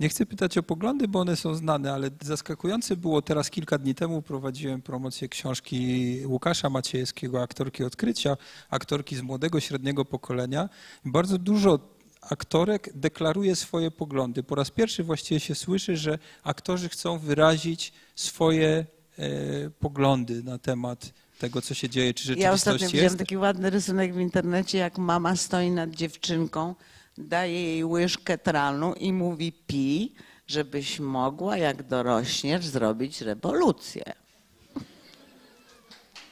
[0.00, 3.94] Nie chcę pytać o poglądy, bo one są znane, ale zaskakujące było teraz kilka dni
[3.94, 8.36] temu prowadziłem promocję książki Łukasza Maciejewskiego, aktorki odkrycia,
[8.70, 10.68] aktorki z młodego, średniego pokolenia.
[11.04, 11.93] Bardzo dużo
[12.30, 14.42] aktorek deklaruje swoje poglądy.
[14.42, 18.86] Po raz pierwszy właściwie się słyszy, że aktorzy chcą wyrazić swoje
[19.18, 23.70] e, poglądy na temat tego, co się dzieje, czy Ja rzeczywistość ostatnio widziałam taki ładny
[23.70, 26.74] rysunek w internecie, jak mama stoi nad dziewczynką,
[27.18, 30.14] daje jej łyżkę tranu i mówi pij,
[30.46, 34.04] żebyś mogła, jak dorośniesz, zrobić rewolucję.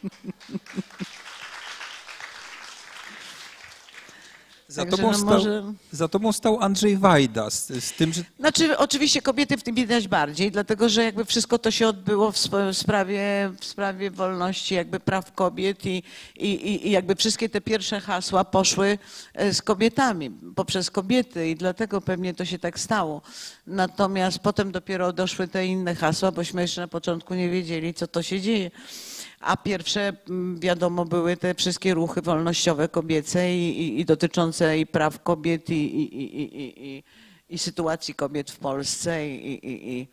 [4.72, 8.22] Za Także tobą, no stał, może- za tobą stał Andrzej Wajda z, z tym, że
[8.38, 12.36] Znaczy, oczywiście kobiety w tym widać bardziej, dlatego że jakby wszystko to się odbyło w,
[12.44, 16.02] sp- w, sprawie, w sprawie wolności jakby praw kobiet i,
[16.36, 18.98] i, i- i jakby wszystkie te pierwsze hasła poszły
[19.34, 23.22] e, z kobietami, poprzez kobiety i dlatego pewnie to się tak stało.
[23.66, 28.22] Natomiast potem dopiero doszły te inne hasła, bośmy jeszcze na początku nie wiedzieli, co to
[28.22, 28.70] się dzieje.
[29.42, 34.86] A pierwsze, mm, wiadomo, były te wszystkie ruchy wolnościowe kobiece i, i, i dotyczące i
[34.86, 37.04] praw kobiet i, i, i, i,
[37.48, 40.08] i, sytuacji kobiet w Polsce i, i, i, i,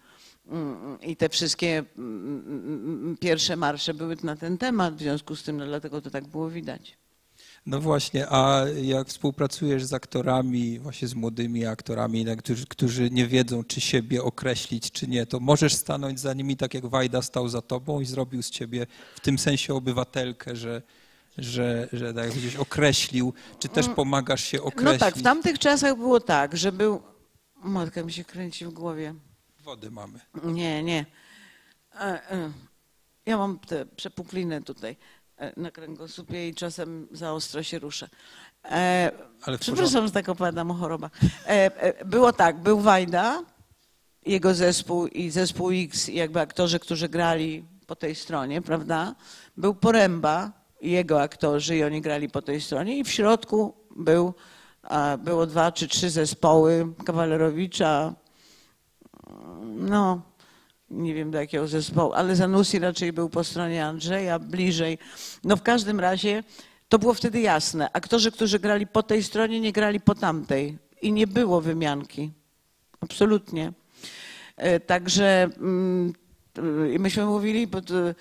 [0.52, 5.66] mm, te wszystkie mm, pierwsze marsze były na ten temat, w związku z tym no,
[5.66, 6.98] dlatego to tak było widać.
[7.70, 13.28] No właśnie, a jak współpracujesz z aktorami, właśnie z młodymi aktorami, no, którzy, którzy nie
[13.28, 17.50] wiedzą, czy siebie określić, czy nie, to możesz stanąć za nimi tak, jak Wajda stał
[17.50, 20.82] za tobą i zrobił z ciebie w tym sensie obywatelkę, że,
[21.38, 25.00] że, że tak gdzieś określił, czy też pomagasz się No określić.
[25.00, 27.02] tak, w tamtych czasach było tak, że był...
[27.64, 29.16] Matka mi się kręci w głowie.
[29.64, 30.20] Wody mamy.
[30.44, 31.06] Nie, nie.
[31.96, 32.52] E, e,
[33.26, 34.98] Ja mam tę przepuklinę tutaj.
[35.40, 38.10] E, na kręgosłupie i czasem za ostro się ruszę.
[38.66, 39.12] E,
[39.60, 41.12] przepraszam, że tak opowiadam o chorobach.
[41.46, 41.50] E,
[41.84, 43.44] e, było tak, był Wajda,
[44.26, 49.16] jego zespół i zespół X, i jakby aktorzy, którzy grali po tej stronie, prawda?
[49.58, 54.34] Był Poręba i jego aktorzy i oni grali po tej stronie i w środku był,
[55.18, 58.14] było dwa czy trzy zespoły Kawalerowicza,
[59.64, 60.29] no
[60.92, 64.98] nie wiem do jakiego zespołu, ale Zanussi raczej był po stronie Andrzeja, bliżej.
[65.44, 66.44] No w każdym razie
[66.90, 67.90] to było wtedy jasne.
[67.94, 72.32] Aktorzy, którzy grali po tej stronie, nie grali po tamtej i nie było wymianki.
[73.02, 73.74] Absolutnie.
[74.58, 76.14] E, Także mm,
[76.96, 78.14] e, myśmy mówili, bo to, e,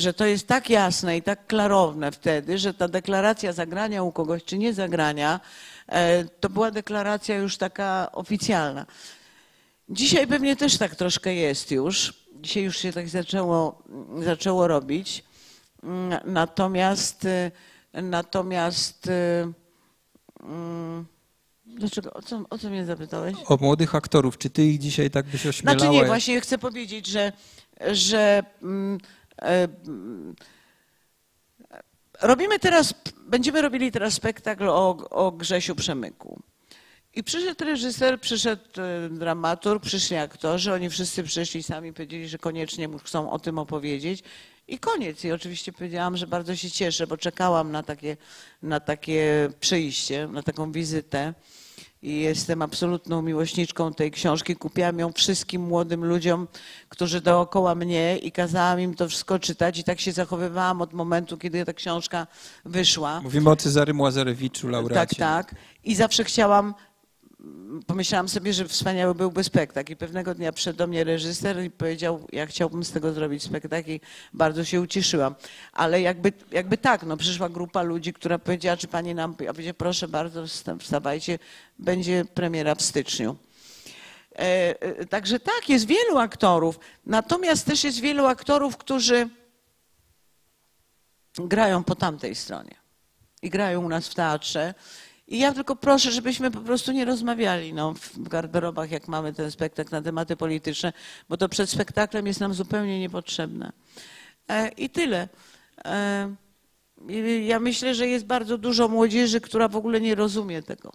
[0.00, 4.44] że to jest tak jasne i tak klarowne wtedy, że ta deklaracja zagrania u kogoś
[4.44, 5.40] czy nie zagrania,
[6.40, 8.86] to była deklaracja już taka oficjalna.
[9.88, 12.26] Dzisiaj pewnie też tak troszkę jest już.
[12.40, 13.82] Dzisiaj już się tak zaczęło,
[14.24, 15.24] zaczęło robić.
[15.82, 17.50] Mm, Natomiast, y,
[17.92, 19.52] natomiast, y,
[20.42, 21.06] mm,
[21.66, 23.36] dlaczego, o co, o co mnie zapytałeś?
[23.46, 25.78] O młodych aktorów, czy ty ich dzisiaj tak byś ośmielała?
[25.78, 27.32] Znaczy nie, właśnie chcę powiedzieć, że,
[27.92, 28.98] że mm,
[29.42, 29.68] e,
[32.22, 32.94] robimy teraz,
[33.28, 36.42] będziemy robili teraz spektakl o, o Grzesiu Przemyku.
[37.16, 42.88] I przyszedł reżyser, przyszedł e, dramaturg, przyszli aktorzy, oni wszyscy przyszli sami, powiedzieli, że koniecznie
[43.04, 44.22] chcą o tym opowiedzieć.
[44.68, 45.24] I koniec.
[45.24, 48.16] I oczywiście powiedziałam, że bardzo się cieszę, bo czekałam na takie,
[48.62, 51.34] na takie przyjście, na taką wizytę.
[52.02, 54.56] I jestem absolutną miłośniczką tej książki.
[54.56, 56.48] Kupiłam ją wszystkim młodym ludziom,
[56.88, 59.78] którzy dookoła mnie i kazałam im to wszystko czytać.
[59.78, 62.26] I tak się zachowywałam od momentu, kiedy ta książka
[62.64, 63.20] wyszła.
[63.20, 65.16] Mówimy o Cezarym Łazarewiczu, Tak, laureacie.
[65.16, 65.54] tak.
[65.84, 66.74] I zawsze chciałam,
[67.86, 69.92] pomyślałam sobie, że wspaniały byłby spektakl.
[69.92, 73.90] I pewnego dnia przyszedł do mnie reżyser i powiedział, ja chciałbym z tego zrobić spektakl
[73.90, 74.00] i
[74.32, 75.34] bardzo się ucieszyłam.
[75.72, 79.76] Ale jakby, jakby tak, no przyszła grupa ludzi, która powiedziała, czy pani nam, ja powiedziałam,
[79.78, 81.38] proszę bardzo, wsta- wstawajcie,
[81.78, 83.36] będzie premiera w styczniu.
[84.38, 86.78] E, e, Także tak, jest wielu aktorów.
[87.06, 89.28] Natomiast też jest wielu aktorów, którzy
[91.38, 92.74] grają po tamtej stronie
[93.42, 94.74] i grają u nas w teatrze.
[95.28, 99.50] I ja tylko proszę, żebyśmy po prostu nie rozmawiali no, w garderobach, jak mamy ten
[99.50, 100.92] spektakl na tematy polityczne,
[101.28, 103.72] bo to przed spektaklem jest nam zupełnie niepotrzebne.
[104.48, 105.28] E, I tyle.
[105.84, 106.34] E,
[107.44, 110.92] ja myślę, że jest bardzo dużo młodzieży, która w ogóle nie rozumie tego.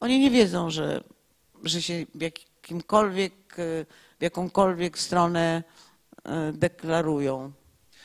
[0.00, 1.04] Oni nie wiedzą, że,
[1.64, 3.84] że się w jakimkolwiek, e,
[4.18, 5.62] w jakąkolwiek stronę
[6.52, 7.52] deklarują.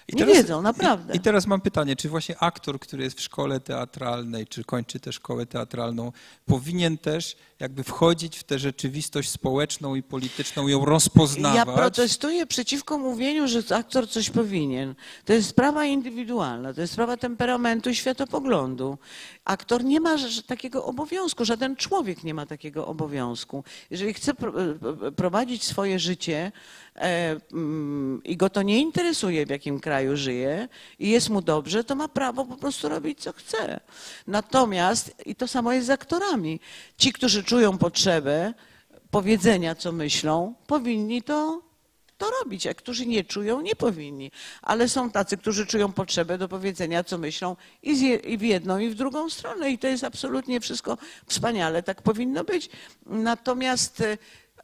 [0.07, 1.13] I Nie wiedzą, naprawdę.
[1.13, 4.99] I, I teraz mam pytanie, czy właśnie aktor, który jest w szkole teatralnej, czy kończy
[4.99, 6.11] tę szkołę teatralną,
[6.45, 11.67] powinien też jakby wchodzić w tę rzeczywistość społeczną i polityczną, ją rozpoznawać?
[11.67, 14.95] Ja protestuję przeciwko mówieniu, że aktor coś powinien.
[15.25, 18.97] To jest sprawa indywidualna, to jest sprawa temperamentu i światopoglądu.
[19.45, 20.15] Aktor nie ma
[20.47, 23.63] takiego obowiązku, żaden człowiek nie ma takiego obowiązku.
[23.91, 24.53] Jeżeli chce pro-
[25.07, 26.51] e, prowadzić swoje życie
[26.95, 30.67] e, mm, i go to nie interesuje, w jakim kraju żyje
[30.99, 33.79] i jest mu dobrze, to ma prawo po prostu robić, co chce.
[34.27, 36.59] Natomiast, i to samo jest z aktorami,
[36.97, 38.53] ci, którzy czują potrzebę
[39.11, 41.61] powiedzenia, co myślą, powinni to,
[42.17, 44.31] to robić, a którzy nie czują, nie powinni.
[44.61, 48.89] Ale są tacy, którzy czują potrzebę do powiedzenia, co myślą i, i w jedną, i
[48.89, 49.71] w drugą stronę.
[49.71, 52.69] I to jest absolutnie wszystko wspaniale, tak powinno być.
[53.05, 54.17] Natomiast e,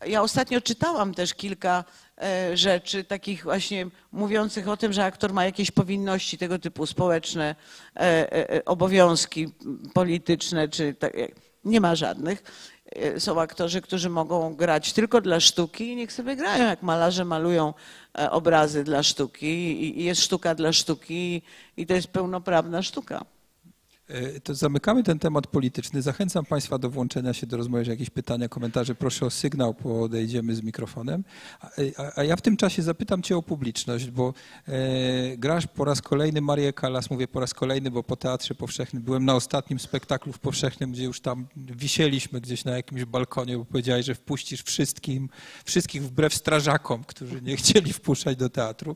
[0.06, 1.84] ja ostatnio czytałam też kilka
[2.18, 7.56] e, rzeczy takich właśnie mówiących o tym, że aktor ma jakieś powinności tego typu społeczne,
[7.96, 9.48] e, obowiązki
[9.94, 11.14] polityczne, czy tak,
[11.66, 12.44] nie ma żadnych.
[12.96, 17.26] E, Są aktorzy, którzy mogą grać tylko dla sztuki i niech sobie grają, jak malarze
[17.26, 17.74] malują
[18.18, 21.42] e, obrazy dla sztuki i i jest sztuka dla sztuki
[21.78, 23.26] i to jest pełnoprawna sztuka.
[24.14, 26.02] E, To zamykamy ten temat polityczny.
[26.02, 27.82] Zachęcam Państwa do włączenia się do rozmowy.
[27.82, 31.24] Jeżeli Jakieś pytania, komentarze, proszę o sygnał, podejdziemy z mikrofonem.
[31.62, 34.34] A, a, a ja w tym czasie zapytam Cię o publiczność, bo
[34.68, 39.04] e, grasz po raz kolejny Marię Kalas, mówię po raz kolejny, bo po Teatrze Powszechnym
[39.04, 43.66] byłem na ostatnim spektaklu w Powszechnym, gdzie już tam wisieliśmy gdzieś na jakimś balkonie, bo
[43.66, 45.30] powiedziałeś, że wpuścisz wszystkim,
[45.66, 48.96] wszystkich wbrew strażakom, którzy nie chcieli wpuszczać do teatru.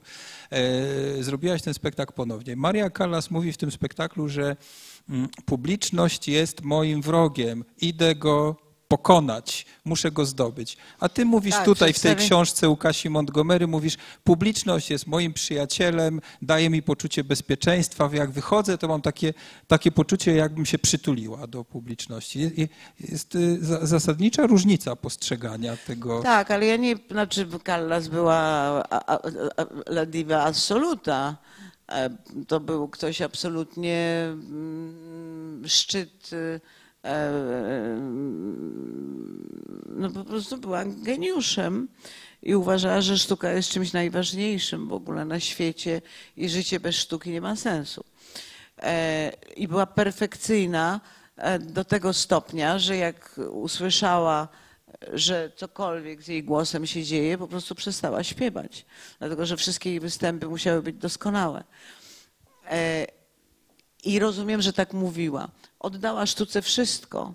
[0.51, 2.55] E, zrobiłaś ten spektakl ponownie.
[2.55, 4.55] Maria Kalas mówi w tym spektaklu, że
[5.45, 7.63] publiczność jest moim wrogiem.
[7.81, 8.55] Idę go
[8.87, 10.77] pokonać, muszę go zdobyć.
[10.99, 15.07] A ty mówisz Tak, tutaj w tej przedstawię- książce u Kasi Montgomery, mówisz, publiczność jest
[15.07, 18.09] moim przyjacielem, daje mi poczucie bezpieczeństwa.
[18.13, 19.33] Jak wychodzę, to mam takie,
[19.67, 22.39] takie poczucie, jakbym się przytuliła do publiczności.
[22.39, 22.67] Je- je-
[22.99, 26.21] Jest y, za- zasadnicza różnica postrzegania tego.
[26.23, 28.83] Tak, ale ja nie, znaczy Callas była
[29.89, 31.37] la diva assoluta.
[31.89, 32.09] E,
[32.47, 36.59] To był ktoś absolutnie mm, szczyt, e,
[37.09, 37.31] e,
[39.89, 41.87] no po prostu była geniuszem
[42.43, 46.01] i uważała, że sztuka jest czymś najważniejszym w ogóle na świecie
[46.37, 48.03] i życie bez sztuki nie ma sensu.
[49.55, 51.01] I była perfekcyjna
[51.59, 54.47] do tego stopnia, że jak usłyszała,
[55.13, 58.85] że cokolwiek z jej głosem się dzieje, po prostu przestała śpiewać,
[59.19, 61.63] dlatego że wszystkie jej występy musiały być doskonałe.
[62.69, 63.07] E,
[64.03, 65.47] I rozumiem, że tak mówiła.
[65.79, 67.33] Oddała sztuce wszystko.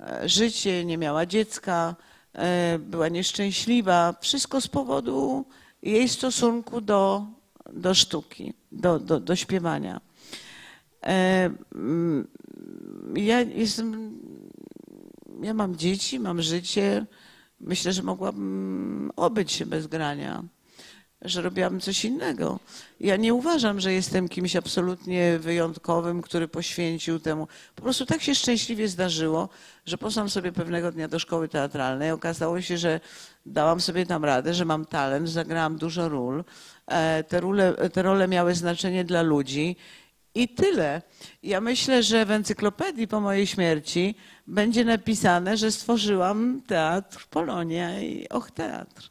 [0.00, 1.96] E, Życie, nie miała dziecka,
[2.32, 4.14] e, była nieszczęśliwa.
[4.20, 5.44] Wszystko z powodu
[5.82, 7.26] jej stosunku do,
[7.72, 10.00] do sztuki, do, do, do śpiewania.
[13.14, 14.18] Ja jestem,
[15.42, 17.06] ja mam dzieci, mam życie.
[17.60, 20.42] Myślę, że mogłabym obyć się bez grania,
[21.22, 22.60] że robiłabym coś innego.
[23.00, 27.48] Ja nie uważam, że jestem kimś absolutnie wyjątkowym, który poświęcił temu.
[27.74, 29.48] Po prostu tak się szczęśliwie zdarzyło,
[29.86, 32.10] że poszłam sobie pewnego dnia do szkoły teatralnej.
[32.10, 33.00] Okazało się, że
[33.46, 36.44] dałam sobie tam radę, że mam talent, zagrałam dużo ról.
[36.86, 39.76] E, Te role, te role miały znaczenie dla ludzi.
[40.34, 41.02] I tyle.
[41.42, 44.14] Ja myślę, że w encyklopedii po mojej śmierci
[44.52, 49.10] będzie napisane, że stworzyłam teatr Polonia i Och Teatr.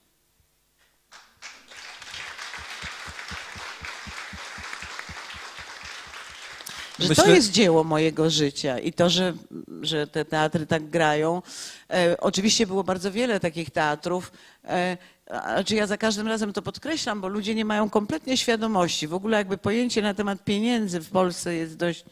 [7.00, 9.34] Że to Myślę- jest dzieło mojego życia i to, że,
[9.82, 11.42] że te teatry tak grają.
[11.90, 14.32] E, oczywiście było bardzo wiele takich teatrów.
[14.66, 14.98] E,
[15.28, 19.08] znaczy ja za każdym razem to podkreślam, bo ludzie nie mają kompletnie świadomości.
[19.08, 22.06] W ogóle jakby pojęcie na temat pieniędzy w Polsce jest dość,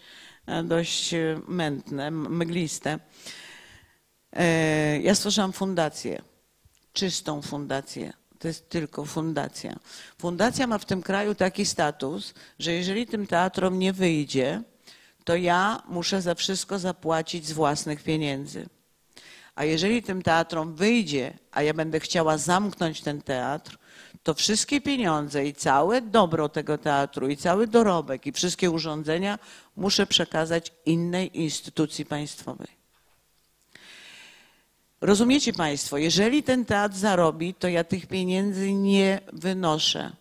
[0.64, 3.00] dość e, mętne, mgliste.
[4.34, 6.22] E, ja stworzyłam fundację,
[6.94, 8.14] czystą fundację.
[8.40, 9.80] To jest tylko fundacja.
[10.18, 14.62] Fundacja ma w tym kraju taki status, że jeżeli tym teatrom nie wyjdzie,
[15.24, 18.70] to ja muszę za wszystko zapłacić z własnych pieniędzy.
[19.56, 23.79] A jeżeli tym teatrom wyjdzie, a ja będę chciała zamknąć ten teatr,
[24.30, 29.40] to wszystkie pieniądze i całe dobro tego teatru, i cały dorobek, i wszystkie urządzenia
[29.78, 32.68] muszę przekazać innej instytucji państwowej.
[35.02, 40.12] Rozumiecie Państwo, jeżeli ten teatr zarobi, to ja tych pieniędzy nie wynoszę.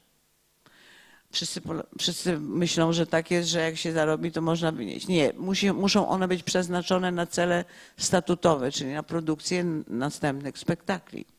[1.30, 1.60] Wszyscy,
[1.98, 5.08] wszyscy myślą, że tak jest, że jak się zarobi, to można wynieść.
[5.08, 7.64] Nie, musi, muszą one być przeznaczone na cele
[7.96, 11.37] statutowe, czyli na produkcję następnych spektakli.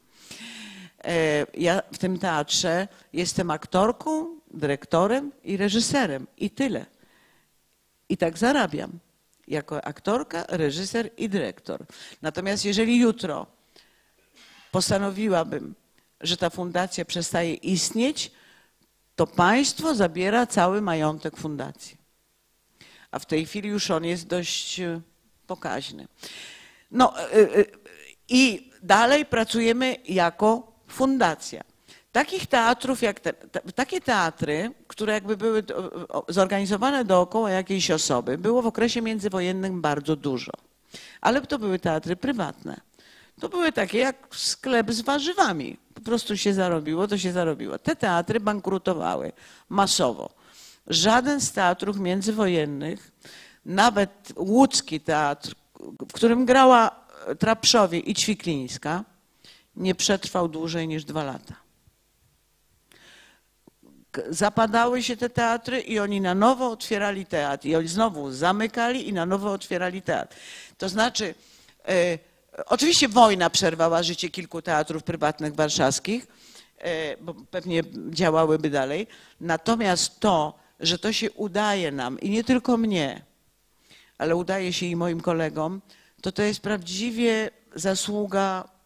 [1.03, 6.85] E, Ja w tym teatrze jestem aktorką, dyrektorem i reżyserem i tyle.
[8.09, 8.99] I tak zarabiam.
[9.47, 11.85] Jako aktorka, reżyser i dyrektor.
[12.21, 13.45] Natomiast jeżeli jutro
[14.71, 15.75] postanowiłabym,
[16.21, 18.31] że ta fundacja przestaje istnieć,
[19.15, 21.97] to państwo zabiera cały majątek fundacji.
[23.11, 25.01] A w tej chwili już on jest dość e,
[25.47, 26.07] pokaźny.
[26.91, 27.25] No e,
[28.29, 31.63] i dalej pracujemy jako fundacja.
[32.11, 33.33] Takich teatrów jak te,
[33.75, 35.63] takie teatry, które jakby były
[36.27, 40.51] zorganizowane dookoła jakiejś osoby, było w okresie międzywojennym bardzo dużo.
[41.21, 42.81] Ale to były teatry prywatne.
[43.39, 45.77] To były takie jak sklep z warzywami.
[45.93, 47.79] Po prostu się zarobiło, to się zarobiło.
[47.79, 49.31] Te teatry bankrutowały
[49.69, 50.29] masowo.
[50.87, 53.11] Żaden z teatrów międzywojennych,
[53.65, 55.55] nawet łódzki teatr,
[56.09, 56.91] w którym grała
[57.39, 59.03] Trapszowie i Ćwiklińska,
[59.79, 61.55] nie przetrwał dłużej niż dwa lata.
[64.29, 67.65] Zapadały się te teatry i oni na nowo otwierali teatr.
[67.65, 70.35] I oni znowu zamykali i na nowo otwierali teatr.
[70.77, 71.35] To znaczy,
[71.87, 72.19] e,
[72.65, 76.27] oczywiście wojna przerwała życie kilku teatrów prywatnych warszawskich,
[76.77, 79.07] e, bo pewnie działałyby dalej.
[79.41, 83.21] Natomiast to, że to się udaje nam i nie tylko mnie,
[84.17, 85.81] ale udaje się i moim kolegom,
[86.21, 88.78] to to jest prawdziwie zasługa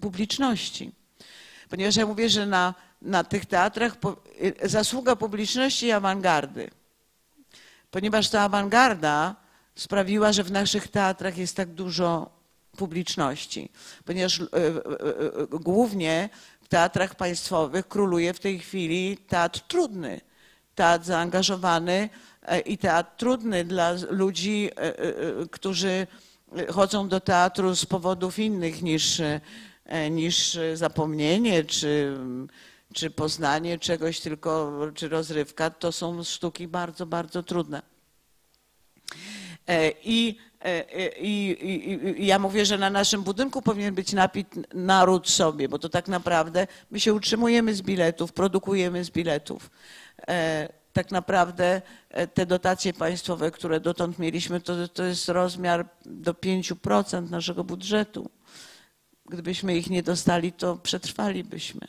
[0.00, 0.92] publiczności.
[1.68, 3.96] Ponieważ ja mówię, że na, na tych teatrach
[4.62, 6.70] y, zasługa publiczności i awangardy.
[7.90, 9.36] Ponieważ ta awangarda
[9.74, 12.30] sprawiła, że w naszych teatrach jest tak dużo
[12.76, 13.68] publiczności.
[14.04, 16.28] Ponieważ y, y, głównie
[16.68, 20.20] w teatrach państwowych króluje w tej chwili teatr trudny.
[20.74, 22.08] Teatr zaangażowany
[22.42, 24.94] e, i teatr trudny dla ludzi, e, e,
[25.50, 26.06] którzy
[26.70, 29.22] chodzą do teatru z powodów innych niż,
[30.10, 32.16] niż y, zapomnienie czy,
[32.94, 37.82] czy poznanie czegoś, tylko czy rozrywka, to są sztuki bardzo, bardzo trudne.
[39.66, 44.12] E, I, e, e, i, i, I ja mówię, że na naszym budynku powinien być
[44.12, 49.70] napit naród sobie, bo to tak naprawdę my się utrzymujemy z biletów, produkujemy z biletów.
[50.28, 56.32] E, Tak naprawdę e, te dotacje państwowe, które dotąd mieliśmy, to, to jest rozmiar do
[56.32, 58.30] 5% naszego budżetu.
[59.28, 61.86] Gdybyśmy ich nie dostali, to przetrwalibyśmy.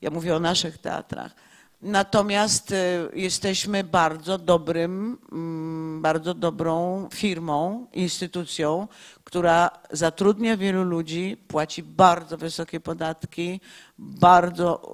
[0.00, 1.34] Ja mówię o naszych teatrach.
[1.82, 2.74] Natomiast y,
[3.14, 8.88] jesteśmy bardzo dobrym, mm, bardzo dobrą firmą, instytucją,
[9.24, 13.60] która zatrudnia wielu ludzi, płaci bardzo wysokie podatki,
[13.98, 14.92] bardzo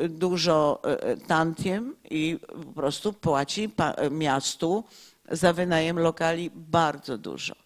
[0.00, 0.82] y, y, dużo
[1.26, 3.70] tantiem i po prostu płaci
[4.10, 4.84] miastu
[5.30, 7.61] za wynajem lokali bardzo dużo.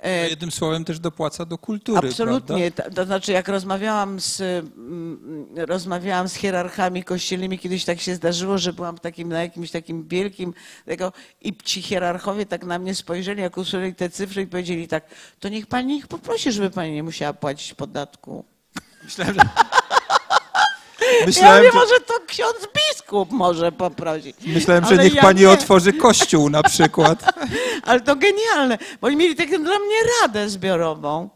[0.00, 2.70] E, Jednym słowem też dopłaca do kultury, Absolutnie.
[2.70, 2.90] prawda?
[2.90, 8.58] To, to znaczy, jak rozmawiałam z, mm, rozmawiałam z hierarchami kościelnymi, kiedyś tak się zdarzyło,
[8.58, 10.54] że byłam takim, na jakimś takim wielkim
[10.84, 11.12] tego
[11.42, 15.04] i ci hierarchowie tak na mnie spojrzeli, jak usłyszeli te cyfry i powiedzieli tak,
[15.40, 18.44] to niech pani ich poprosi, żeby pani nie musiała płacić podatku.
[19.04, 19.40] Myślałem, że...
[21.20, 24.36] ja Myślałem, mówię, że, może to ksiądz biskup może poprosić.
[24.46, 25.50] myślałem, że Ale niech ja pani nie.
[25.50, 27.34] otworzy kościół na przykład.
[27.88, 31.30] Ale to genialne, bo oni mieli taką dla mnie radę zbiorową.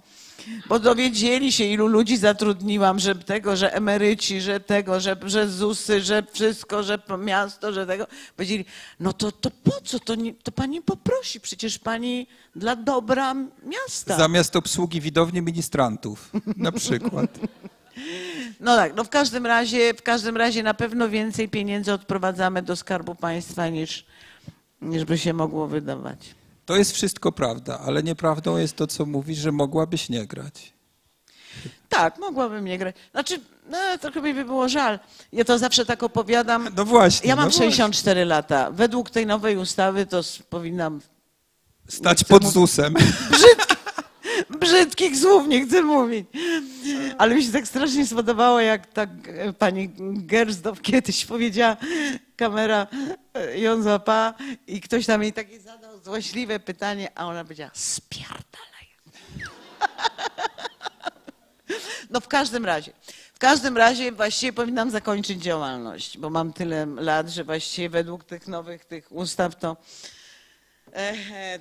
[0.69, 6.01] Bo dowiedzieli się, ilu ludzi zatrudniłam, że tego, że emeryci, że tego, że, że ZUSy,
[6.01, 8.07] że wszystko, że miasto, że tego.
[8.37, 8.65] Powiedzieli,
[9.01, 9.99] no to, to po co?
[10.01, 12.27] To, nie, to pani poprosi, przecież pani
[12.57, 13.35] dla dobra
[13.65, 14.17] miasta.
[14.17, 17.39] Zamiast obsługi widowni ministrantów na przykład.
[18.61, 22.77] No tak, no w każdym razie, w każdym razie na pewno więcej pieniędzy odprowadzamy do
[22.77, 24.07] Skarbu Państwa niż,
[24.83, 26.35] niż by się mogło wydawać.
[26.67, 30.73] To jest wszystko prawda, ale nieprawdą jest to, co mówisz, że mogłabyś nie grać.
[31.89, 32.97] Tak, mogłabym nie grać.
[33.13, 33.41] Znaczy,
[33.71, 34.99] no, trochę mi by było żal.
[35.33, 36.69] Ja to zawsze tak opowiadam.
[36.77, 37.29] No właśnie.
[37.29, 37.71] Ja mam no właśnie.
[37.71, 38.71] 64 lata.
[38.71, 41.01] Według tej nowej ustawy to powinnam
[41.89, 42.95] Stać pod ZUS-em.
[44.51, 46.27] Brzydkich słów nie chcę mówić.
[47.19, 49.07] Ale mi się tak strasznie spodobało, jak ta
[49.59, 49.91] pani
[50.27, 51.77] Gersdorf kiedyś powiedziała,
[52.37, 52.87] kamera
[53.35, 54.35] e, ją złapała
[54.67, 58.71] i ktoś tam jej takie zadał złośliwe pytanie, a ona powiedziała, spierdalaj.
[62.11, 62.93] No w każdym razie.
[63.35, 68.49] W każdym razie właściwie powinnam zakończyć działalność, bo mam tyle lat, że właściwie według tych
[68.49, 69.77] nowych tych ustaw to,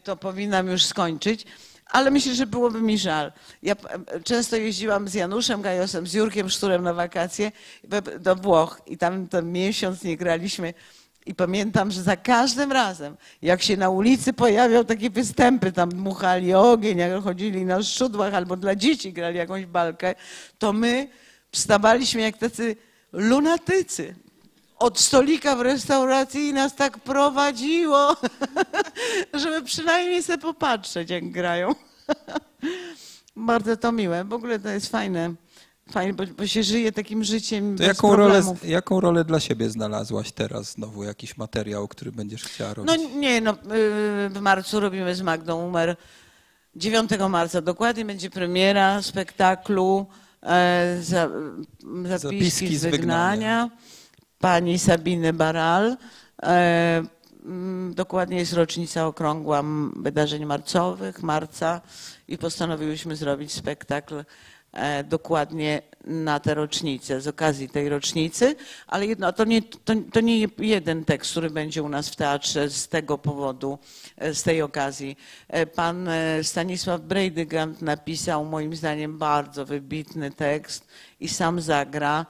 [0.03, 1.45] to powinnam już skończyć.
[1.89, 3.31] Ale myślę, że byłoby mi żal.
[3.63, 7.51] Ja e, często jeździłam z Januszem Gajosem, z Jurkiem Szturem na wakacje
[8.19, 10.73] do Włoch i tam ten miesiąc nie graliśmy.
[11.25, 16.53] I pamiętam, że za każdym razem, jak się na ulicy pojawiał takie występy, tam dmuchali
[16.53, 20.15] ogień, jak chodzili na szczudłach albo dla dzieci grali jakąś balkę,
[20.59, 21.09] to my
[21.51, 22.75] wstawaliśmy jak tacy
[23.11, 24.15] lunatycy.
[24.79, 28.15] Od stolika w restauracji i nas tak prowadziło,
[29.41, 31.75] żeby przynajmniej sobie popatrzeć, jak grają.
[33.35, 34.23] Bardzo to miłe.
[34.23, 35.33] W ogóle to jest fajne,
[35.91, 39.69] fajne bo, bo się żyje takim życiem To bez jaką rolę, jaką rolę dla siebie
[39.69, 41.03] znalazłaś teraz znowu?
[41.03, 43.09] Jakiś materiał, który będziesz chciała No robić?
[43.15, 43.55] nie, no, y,
[44.29, 45.95] w marcu robimy z Magdą Umer.
[46.75, 50.05] 9 marca dokładnie będzie premiera spektaklu
[50.43, 51.29] e, za,
[52.05, 53.69] Zapiski, Zapiski z z wygnania
[54.39, 55.97] pani Sabiny Baral.
[56.43, 57.03] E,
[57.45, 59.63] m, dokładnie jest rocznica okrągła
[59.95, 61.81] wydarzeń marcowych, marca
[62.27, 64.23] i postanowiłyśmy zrobić spektakl
[64.71, 68.55] e, dokładnie na tę rocznicę, z okazji tej rocznicy,
[68.87, 72.69] ale jedno, to, nie, to, to nie jeden tekst, który będzie u nas w teatrze
[72.69, 73.79] z tego powodu,
[74.17, 75.17] e, z tej okazji.
[75.75, 76.09] Pan
[76.43, 80.87] Stanisław Brejdygant napisał moim zdaniem bardzo wybitny tekst
[81.19, 82.25] i sam zagra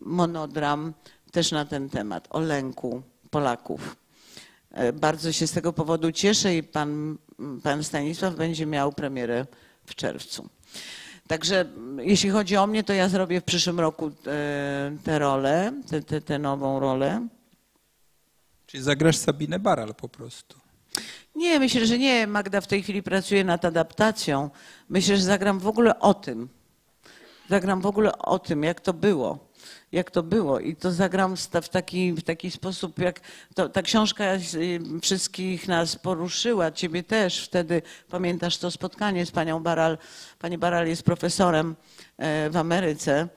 [0.00, 0.94] monodram
[1.32, 3.96] też na ten temat, o lęku Polaków.
[4.70, 7.18] E, Bardzo się z tego powodu cieszę i pan,
[7.62, 9.46] pan Stanisław będzie miał premierę
[9.86, 10.48] w czerwcu.
[11.28, 14.10] Także m, jeśli chodzi o mnie, to ja zrobię w przyszłym roku e,
[15.04, 15.72] tę rolę,
[16.24, 17.28] tę nową rolę.
[18.66, 20.58] Czyli zagrasz Sabinę Baral po prostu.
[21.34, 22.26] Nie, myślę, że nie.
[22.26, 24.50] Magda w tej chwili pracuje nad adaptacją.
[24.88, 26.48] Myślę, że zagram w ogóle o tym.
[27.50, 29.47] Zagram w ogóle o tym, jak to było.
[29.92, 30.60] Jak to było.
[30.60, 33.20] I to zagram w ta- w taki, w taki sposób, jak
[33.54, 36.72] to, ta książka y, wszystkich nas poruszyła.
[36.72, 37.44] Ciebie też.
[37.44, 39.98] Wtedy pamiętasz to spotkanie z panią Baral.
[40.38, 41.76] Pani Baral jest profesorem
[42.18, 43.28] e, w Ameryce.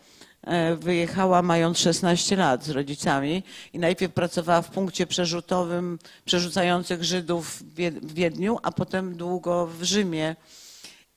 [0.41, 7.63] e, wyjechała mając 16 lat z rodzicami i najpierw pracowała w punkcie przerzutowym przerzucających Żydów
[7.63, 10.35] w Wiedniu, a potem długo w Rzymie.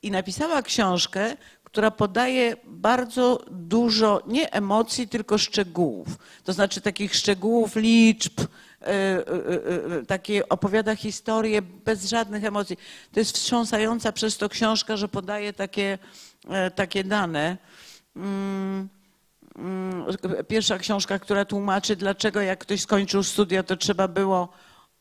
[0.02, 1.36] I napisała książkę,
[1.74, 6.08] która podaje bardzo dużo nie emocji, tylko szczegółów.
[6.44, 9.22] To znaczy takich szczegółów, liczb, e, e,
[9.98, 12.76] e, takie opowiada historię bez żadnych emocji.
[13.12, 15.98] To jest wstrząsająca przez to książka, że podaje takie,
[16.48, 17.56] e, takie dane.
[18.16, 18.88] Mm,
[19.56, 20.04] mm,
[20.48, 24.48] Pierwsza książka, która tłumaczy, dlaczego jak ktoś skończył studia, to trzeba było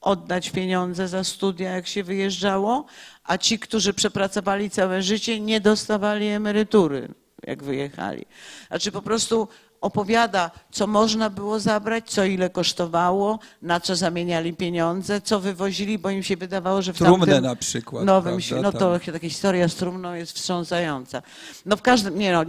[0.03, 2.85] oddać pieniądze za studia, jak się wyjeżdżało,
[3.23, 7.07] a ci, którzy przepracowali całe życie, nie dostawali emerytury,
[7.43, 8.25] jak wyjechali.
[8.67, 9.47] Znaczy po prostu
[9.81, 16.09] opowiada, co można było zabrać, co ile kosztowało, na co zamieniali pieniądze, co wywozili, bo
[16.09, 18.05] im się wydawało, że w Trumnę na przykład.
[18.05, 21.21] nowym, no to taka historia z trumną jest wstrząsająca.
[21.65, 22.43] No w każdym, nie no,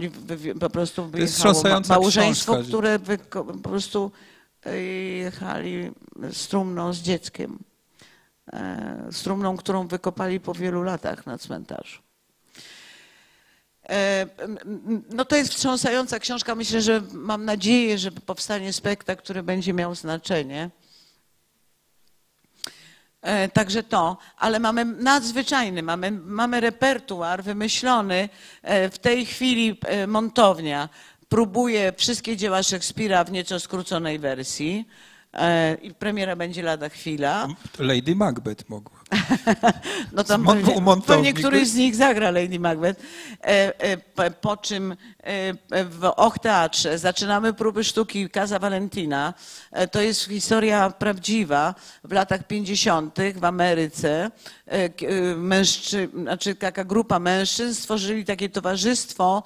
[0.59, 2.99] po prostu wyjechało małżeństwo, książka, które
[3.63, 4.11] po prostu
[5.17, 5.91] jechali
[6.31, 7.59] z trumną z dzieckiem.
[8.53, 11.99] E, Z trumną, którą wykopali po wielu latach na cmentarzu.
[13.89, 14.25] E,
[15.09, 16.55] No to jest wstrząsająca książka.
[16.55, 20.69] Myślę, że mam nadzieję, że powstanie spektakl, który będzie miał znaczenie.
[23.21, 28.29] E, Także to, ale mamy nadzwyczajny, mamy, mamy repertuar wymyślony.
[28.61, 30.89] E, W tej chwili e, montownia
[31.29, 34.87] próbuje wszystkie dzieła Szekspira w nieco skróconej wersji.
[35.33, 37.47] E, I premiera będzie lada chwila.
[37.79, 38.95] Lady Macbeth mogła.
[40.11, 41.07] No tam Zmon- pewnie, umontownik.
[41.25, 43.01] pewnie któryś z nich zagra Lady Macbeth.
[43.43, 43.79] E,
[44.17, 44.95] e, po, czym
[45.89, 49.33] w Och Teatrze zaczynamy próby sztuki Casa Valentina.
[49.91, 53.17] To jest historia prawdziwa w latach 50.
[53.35, 54.31] w Ameryce.
[54.67, 54.89] E,
[55.35, 59.43] Mężczy, znaczy taka grupa mężczyzn stworzyli takie towarzystwo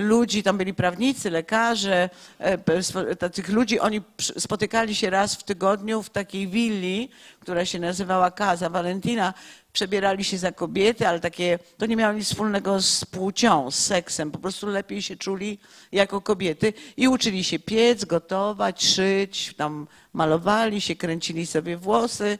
[0.00, 6.10] ludzi, tam byli prawnicy, lekarze, e, takich ludzi, oni spotykali się raz w tygodniu w
[6.10, 7.08] takiej willi,
[7.40, 9.34] która się nazywała Casa Valentina,
[9.72, 14.30] przebierali się za kobiety, ale takie, to nie miało nic wspólnego z płcią, z seksem,
[14.30, 15.58] po prostu lepiej się czuli
[15.92, 16.72] jako kobiety.
[16.96, 22.38] I uczyli się piec, gotować, szyć, tam malowali się, kręcili sobie włosy.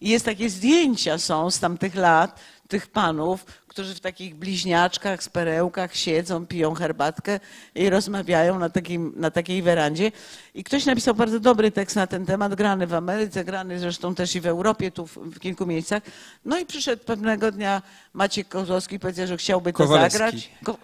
[0.00, 2.40] I jest takie zdjęcia są z tamtych lat,
[2.70, 7.40] tych panów, którzy w takich bliźniaczkach, z perełkach siedzą, piją herbatkę
[7.74, 10.12] i rozmawiają na, takim, na takiej werandzie.
[10.54, 14.36] I ktoś napisał bardzo dobry tekst na ten temat, grany w Ameryce, grany zresztą też
[14.36, 16.02] i w Europie, tu w, w kilku miejscach.
[16.44, 17.82] No i przyszedł pewnego dnia
[18.12, 20.18] Maciek Kozłowski i powiedział, że chciałby to Kowalski.
[20.18, 20.50] zagrać.
[20.64, 20.76] Ko,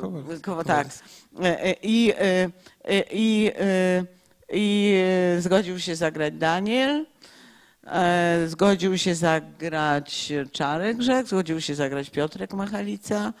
[0.00, 0.42] Kowalski.
[0.42, 0.86] Ko, tak.
[1.42, 2.50] E, e, I, e,
[3.10, 3.52] i,
[4.52, 5.00] i
[5.36, 7.06] e, zgodził się zagrać Daniel.
[7.86, 13.32] E, Zgodził się zagrać Czarek Grzech, zgodził się zagrać Piotrek Machalica.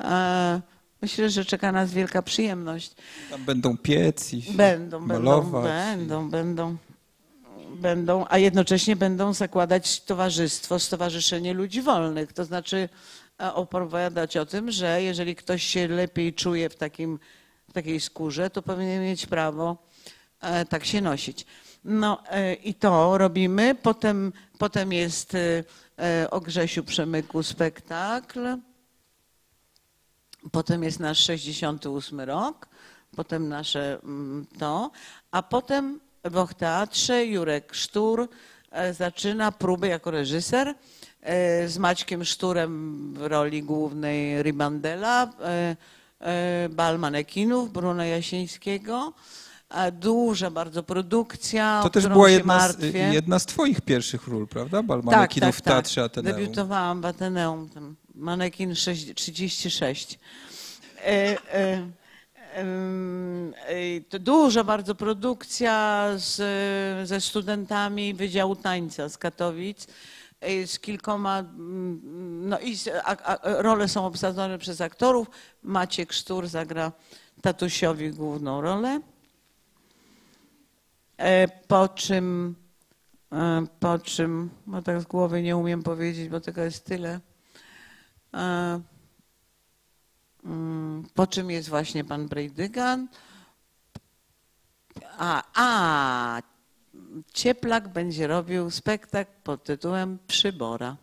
[0.00, 0.60] E,
[1.02, 2.94] Myślę, że czeka nas wielka przyjemność.
[3.30, 5.64] Tam będą piec i Będą, będą, malować.
[5.64, 6.76] będą, będą,
[7.74, 12.32] będą, a jednocześnie będą zakładać towarzystwo, Stowarzyszenie Ludzi Wolnych.
[12.32, 12.88] To znaczy
[13.40, 17.18] e, opowiadać o tym, że jeżeli ktoś się lepiej czuje w, takim,
[17.68, 19.76] w takiej skórze, to powinien mieć prawo
[20.68, 21.46] tak się nosić.
[21.84, 23.74] No e, i to robimy.
[23.74, 25.64] Potem, potem jest e,
[25.98, 28.56] e, o Grzesiu Przemyku spektakl.
[30.52, 32.68] Potem jest nasz 68 rok,
[33.16, 34.90] potem nasze mm, to,
[35.30, 38.28] a potem w Och Teatrze Jurek Sztur
[38.70, 40.74] e, zaczyna próby jako reżyser
[41.20, 45.76] e, z Maćkiem Szturem w roli głównej Ribandela, e,
[46.20, 49.12] e, bal manekinów Bruna Jasińskiego.
[49.70, 54.82] A Duża bardzo produkcja, To też była jedna z, jedna z twoich pierwszych ról, prawda?
[54.82, 56.12] Bal Tak, manekinów tak, w Teatrze tak.
[56.12, 56.36] Ateneum.
[56.36, 60.18] Debiutowałam w Ateneum, tam manekin sześć- 36.
[61.04, 61.82] E, e,
[62.54, 69.86] e, to duża bardzo produkcja z, ze studentami Wydziału Tańca z Katowic,
[70.40, 71.44] e, z kilkoma,
[72.42, 75.30] no i a, a, role są obsadzone przez aktorów.
[75.62, 76.92] Maciek Sztur zagra
[77.42, 79.00] tatusiowi główną rolę.
[81.20, 82.54] E, Po czym,
[83.32, 87.20] e, po czym, no tak z głowy nie umiem powiedzieć, bo tego jest tyle.
[88.34, 88.80] E,
[90.44, 93.08] mm, Po czym jest właśnie pan Brejdygan.
[95.18, 96.42] A, a
[97.32, 100.96] Cieplak będzie robił spektakl pod tytułem Przybora.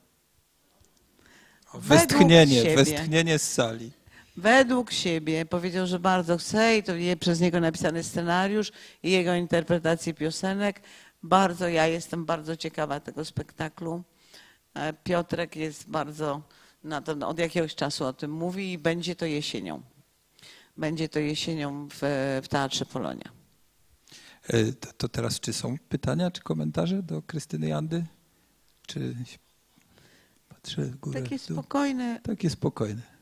[1.74, 3.92] Westchnienie, westchnienie z sali.
[4.38, 8.72] Według siebie powiedział, że bardzo chce i to je, przez niego napisany scenariusz
[9.04, 10.82] i jego interpretację piosenek.
[11.24, 14.04] Bardzo, ja jestem bardzo ciekawa tego spektaklu.
[14.74, 16.42] E, Piotrek jest bardzo,
[16.84, 19.82] na to, od jakiegoś czasu o tym mówi i będzie to jesienią.
[20.78, 22.00] Będzie to jesienią w,
[22.44, 23.32] w Teatrze Polonia.
[24.48, 28.06] E, To, to teraz czy są pytania, czy komentarze do Krystyny Jandy?
[28.88, 29.16] Czy
[30.50, 33.17] patrzę w górę, Takie spokojne, Takie spokojne.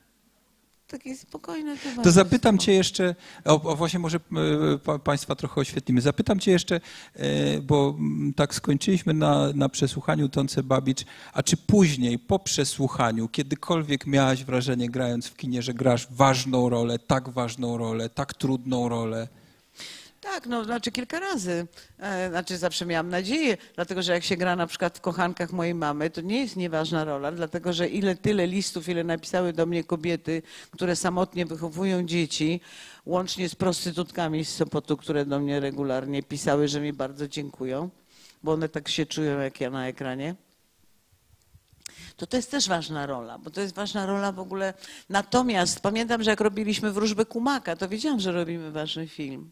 [0.87, 2.11] Takie spokojne To towarzystwo.
[2.11, 6.01] zapytam cię jeszcze, o, o właśnie może e, pa, państwa trochę oświetlimy.
[6.01, 6.75] Zapytam cię jeszcze,
[7.15, 13.27] e, bo mm, tak skończyliśmy na, na przesłuchaniu Tonce Babicz, a czy później, po przesłuchaniu,
[13.27, 18.89] kiedykolwiek miałaś wrażenie grając w kinie, że grasz ważną rolę, tak ważną rolę, tak trudną
[18.89, 19.27] rolę?
[20.25, 21.67] Tak, no znaczy kilka razy.
[21.99, 25.75] E, znaczy zawsze miałam nadzieję, dlatego że jak się gra na przykład w kochankach mojej
[25.75, 29.83] mamy, to nie jest nieważna rola, dlatego że ile tyle listów, ile napisały do mnie
[29.83, 30.41] kobiety,
[30.71, 32.61] które samotnie wychowują dzieci,
[33.05, 37.89] łącznie z prostytutkami z Sopotu, które do mnie regularnie pisały, że mi bardzo dziękują,
[38.43, 40.35] bo one tak się czują jak ja na ekranie.
[42.17, 44.73] To to jest też ważna rola, bo to jest ważna rola w ogóle.
[45.09, 49.51] Natomiast pamiętam, że jak robiliśmy wróżbę Kumaka, to wiedziałam, że robimy ważny film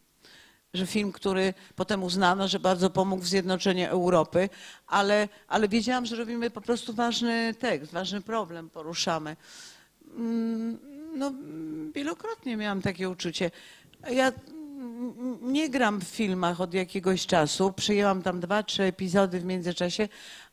[0.73, 4.49] że film, który potem uznano, że bardzo pomógł w zjednoczeniu Europy,
[4.87, 9.35] ale, ale wiedziałam, że robimy po prostu ważny tekst, ważny problem poruszamy.
[10.17, 10.79] Mm,
[11.15, 11.31] No,
[11.95, 13.51] wielokrotnie miałam takie uczucie.
[14.11, 14.31] Ja
[15.41, 17.73] nie gram w filmach od jakiegoś czasu.
[17.73, 20.07] Przyjęłam tam dwa, trzy epizody w międzyczasie,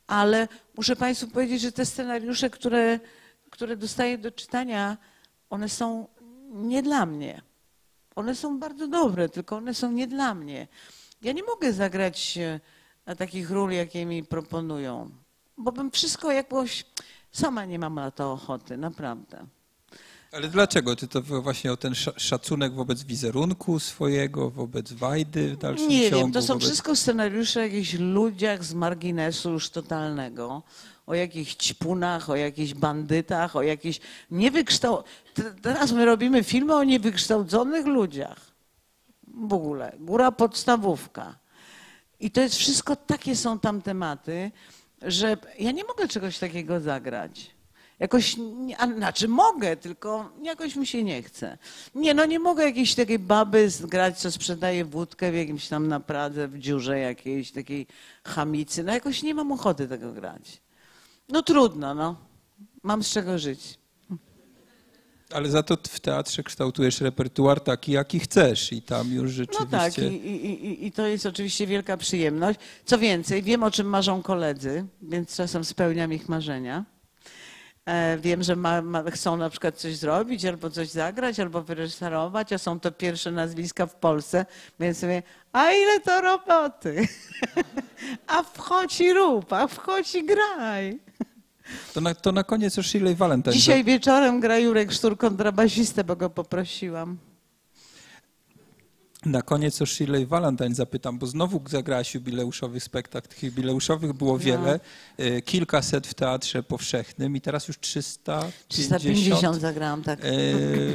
[0.07, 3.01] ale muszę Państwu powiedzieć, że te scenariusze, które,
[3.51, 4.97] które dostaję do czytania,
[5.51, 6.09] one są
[6.51, 7.50] nie dla mnie.
[8.17, 10.69] One są bardzo dobre, tylko one są nie dla mnie.
[11.23, 12.61] Ja nie mogę zagrać e,
[13.07, 15.11] na takich ról, jakie mi proponują,
[15.59, 16.85] bo bym wszystko jakoś
[17.33, 19.47] sama nie mam na to ochoty, naprawdę.
[20.33, 20.97] Ale dlaczego?
[20.97, 26.11] Czy to właśnie o ten sza- szacunek wobec wizerunku swojego, wobec Wajdy w dalszym Nie
[26.11, 26.25] ciągu?
[26.25, 26.65] wiem, to są wobec...
[26.69, 30.63] wszystko scenariusze o jakichś ludziach z marginesu już totalnego,
[31.11, 34.01] o jakichś ćpunach, o jakichś bandytach, o jakichś
[34.31, 35.03] niewykształ...
[35.35, 38.39] Te- Teraz my robimy filmy o niewykształconych ludziach.
[39.27, 39.93] W ogóle.
[40.01, 41.39] Góra podstawówka.
[42.21, 44.51] I to jest wszystko, takie są tam tematy,
[45.03, 47.51] że ja nie mogę czegoś takiego zagrać.
[47.99, 48.37] Jakoś,
[48.79, 51.59] a, znaczy mogę, tylko jakoś mi się nie chce.
[51.95, 56.01] Nie, no nie mogę jakiejś takiej baby grać, co sprzedaje wódkę w jakimś tam na
[56.01, 57.87] Pradze, w dziurze jakiejś takiej
[58.25, 58.85] chamicy.
[58.85, 60.61] No jakoś nie mam ochoty tego grać.
[61.31, 62.17] No trudno, no.
[62.83, 63.79] Mam z czego żyć.
[65.33, 69.71] Ale za to w teatrze kształtujesz repertuar taki, jaki chcesz i tam już No rzeczywiście...
[69.79, 72.59] tak, i, i, i, i to jest oczywiście wielka przyjemność.
[72.85, 76.85] Co więcej, wiem o czym marzą koledzy, więc czasem spełniam ich marzenia.
[77.87, 82.53] E, wiem, że ma, ma, chcą na przykład coś zrobić, albo coś zagrać, albo wyreżyserować,
[82.53, 84.47] a są to pierwsze nazwiska w Polsce,
[84.81, 87.09] więc mówię, a ile to roboty?
[88.27, 91.01] a wchodź i rób, a wchodź i graj.
[91.95, 93.53] To na, to na koniec o Shirley Valentine.
[93.53, 97.30] Dzisiaj wieczorem gra Jurek Sztur kontrabasistę, bo go poprosiłam.
[99.27, 103.29] Na koniec o Shirley Valentine zapytam, bo znowu zagrałaś jubileuszowych spektakl.
[103.29, 104.81] Tych jubileuszów było wiele.
[105.17, 110.19] e, Kilkaset w Teatrze Powszechnym i teraz już 350, 350 zagrałam, tak.
[110.21, 110.23] e,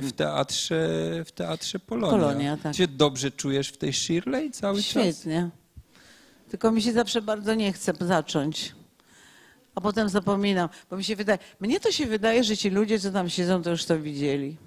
[0.02, 0.77] w teatrze,
[1.26, 2.18] w teatrze Polonia.
[2.18, 2.72] Polonia, tak.
[2.72, 4.85] Czy się dobrze czujesz w tej Shirley cały czas?
[4.85, 5.49] Świetnie.
[6.49, 8.76] Tylko mi się zawsze bardzo nie chce zacząć.
[9.76, 13.11] A potem zapominam, bo mi się wydaje, mnie to się wydaje, że ci ludzie, co
[13.11, 14.57] tam siedzą, to już to widzieli.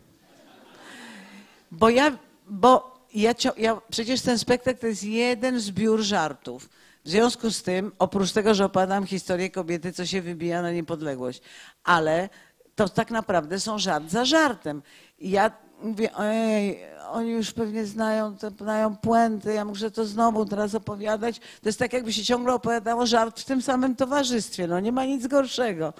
[1.71, 2.19] Bo ja,
[2.49, 6.69] bo ja, ja przecież ten spektakl to jest jeden zbiór żartów.
[7.05, 11.43] W związku z tym, oprócz tego, że opowiadam historię kobiety, co się wybija na niepodległość,
[11.85, 12.29] ale
[12.75, 14.83] to tak naprawdę są żart za żartem.
[15.19, 15.51] Ja
[15.83, 16.79] mówię, ojej,
[17.11, 21.39] oni już pewnie znają, te, znają puenty, ja muszę to znowu teraz opowiadać.
[21.39, 24.67] To jest tak, jakby się ciągle opowiadało żart w tym samym towarzystwie.
[24.67, 25.93] No nie ma nic gorszego.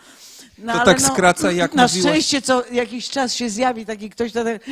[0.59, 4.31] No, To tak skraca, jak Na mówiłaś- szczęście co jakiś czas się zjawi taki ktoś,
[4.31, 4.63] kto tak,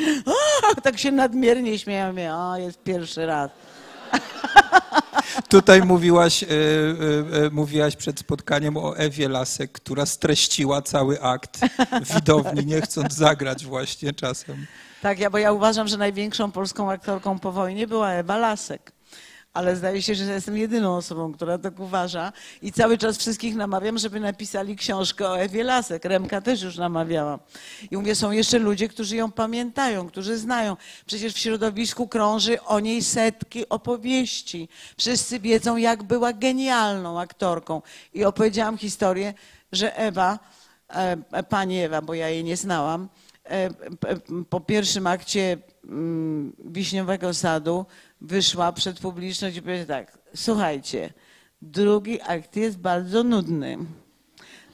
[0.77, 2.09] "A!" tak się nadmiernie śmieje.
[2.09, 3.51] Mówię, o, jest pierwszy raz.
[5.49, 11.61] Tutaj mówiłaś, e, e, mówiłaś przed spotkaniem o Ewie Lasek, która streściła cały akt
[12.15, 14.67] widowni, nie chcąc zagrać właśnie czasem.
[15.03, 18.93] Tak, ja, bo ja uważam, że największą polską aktorką po wojnie była Ewa Lasek.
[19.55, 22.33] Ale zdaje się, że jestem jedyną osobą, która tak uważa.
[22.63, 26.05] I cały czas wszystkich namawiam, żeby napisali książkę o Ewie Lasek.
[26.05, 27.39] Remka też już namawiała.
[27.91, 30.77] I mówię, są jeszcze ludzie, którzy ją pamiętają, którzy znają.
[31.07, 34.69] Przecież w środowisku krąży o niej setki opowieści.
[34.99, 37.83] Wszyscy wiedzą, jak była genialną aktorką.
[38.15, 39.35] I opowiedziałam historię,
[39.73, 40.39] że Ewa,
[40.91, 43.09] e, e, pani Ewa, bo ja jej nie znałam,
[44.51, 47.87] po pierwszym akcie mm, Wiśniowego Sadu
[48.21, 51.13] wyszła przed publiczność i powiedziała tak, słuchajcie,
[51.63, 53.79] drugi akt jest bardzo nudny.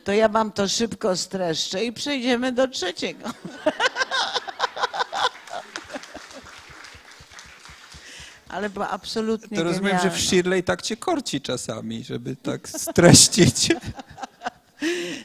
[0.05, 3.31] To ja wam to szybko streszczę i przejdziemy do trzeciego.
[8.53, 10.19] ale była absolutnie To rozumiem, że w genialna.
[10.19, 13.69] Shirley tak cię korci czasami, żeby tak streścić.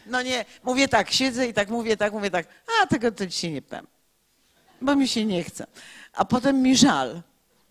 [0.05, 2.47] No nie, mówię tak, siedzę i tak mówię, tak mówię tak,
[2.83, 3.87] a tego to dzisiaj nie powiem,
[4.81, 5.67] bo mi się nie chce.
[6.13, 7.21] A potem mi żal.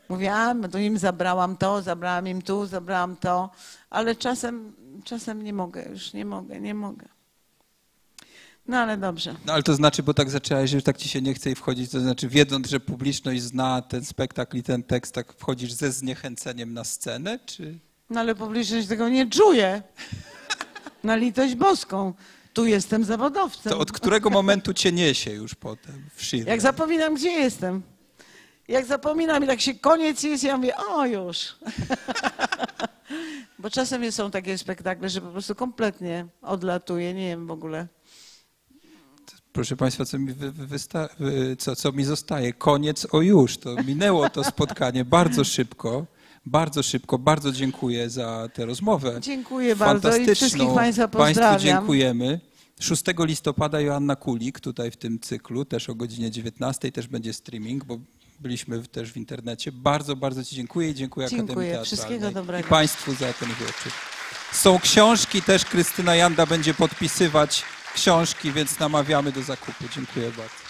[0.08, 3.50] Mówię, a no to im zabrałam to, zabrałam im tu, zabrałam to,
[3.90, 4.72] ale czasem,
[5.04, 7.08] czasem nie mogę, już nie mogę, nie mogę.
[8.68, 9.34] No ale dobrze.
[9.46, 11.54] No ale to znaczy, bo tak zaczęłaś, że już tak ci się nie chce i
[11.54, 15.92] wchodzić, to znaczy wiedząc, że publiczność zna ten spektakl i ten tekst, tak wchodzisz ze
[15.92, 17.78] zniechęceniem na scenę, czy...
[18.10, 19.82] No ale publiczność tego nie czuje.
[21.06, 22.14] Na litość boską.
[22.52, 23.72] Tu jestem zawodowcem.
[23.72, 26.48] To od którego momentu cię niesie już potem w Shirley?
[26.50, 27.82] Jak zapominam, gdzie jestem.
[28.68, 31.46] Jak zapominam i tak się koniec jest, ja mówię, o już.
[33.58, 37.86] Bo czasem są takie spektakle, że po prostu kompletnie odlatuję, nie wiem w ogóle.
[39.52, 42.52] Proszę Państwa, co mi, wy, wy, wysta- wy, co, co mi zostaje?
[42.52, 46.06] Koniec, o już, to minęło to spotkanie bardzo szybko,
[46.46, 47.18] bardzo szybko.
[47.18, 49.18] Bardzo dziękuję za tę rozmowę.
[49.20, 51.60] Dziękuję bardzo i wszystkich Państwa Państwu pozdrawiam.
[51.60, 52.40] dziękujemy.
[52.80, 57.84] 6 listopada Joanna Kulik tutaj w tym cyklu, też o godzinie 19, też będzie streaming,
[57.84, 57.98] bo
[58.40, 59.72] byliśmy też w internecie.
[59.72, 61.44] Bardzo, bardzo Ci dziękuję i dziękuję, Dziękuję.
[61.44, 61.86] Akademii Teatralnej.
[61.86, 62.66] Wszystkiego dobrego.
[62.66, 63.92] I Państwu za ten wieczór.
[64.52, 67.62] Są książki, też Krystyna Janda będzie podpisywać
[67.94, 69.84] książki, więc namawiamy do zakupu.
[69.94, 70.65] Dziękuję bardzo.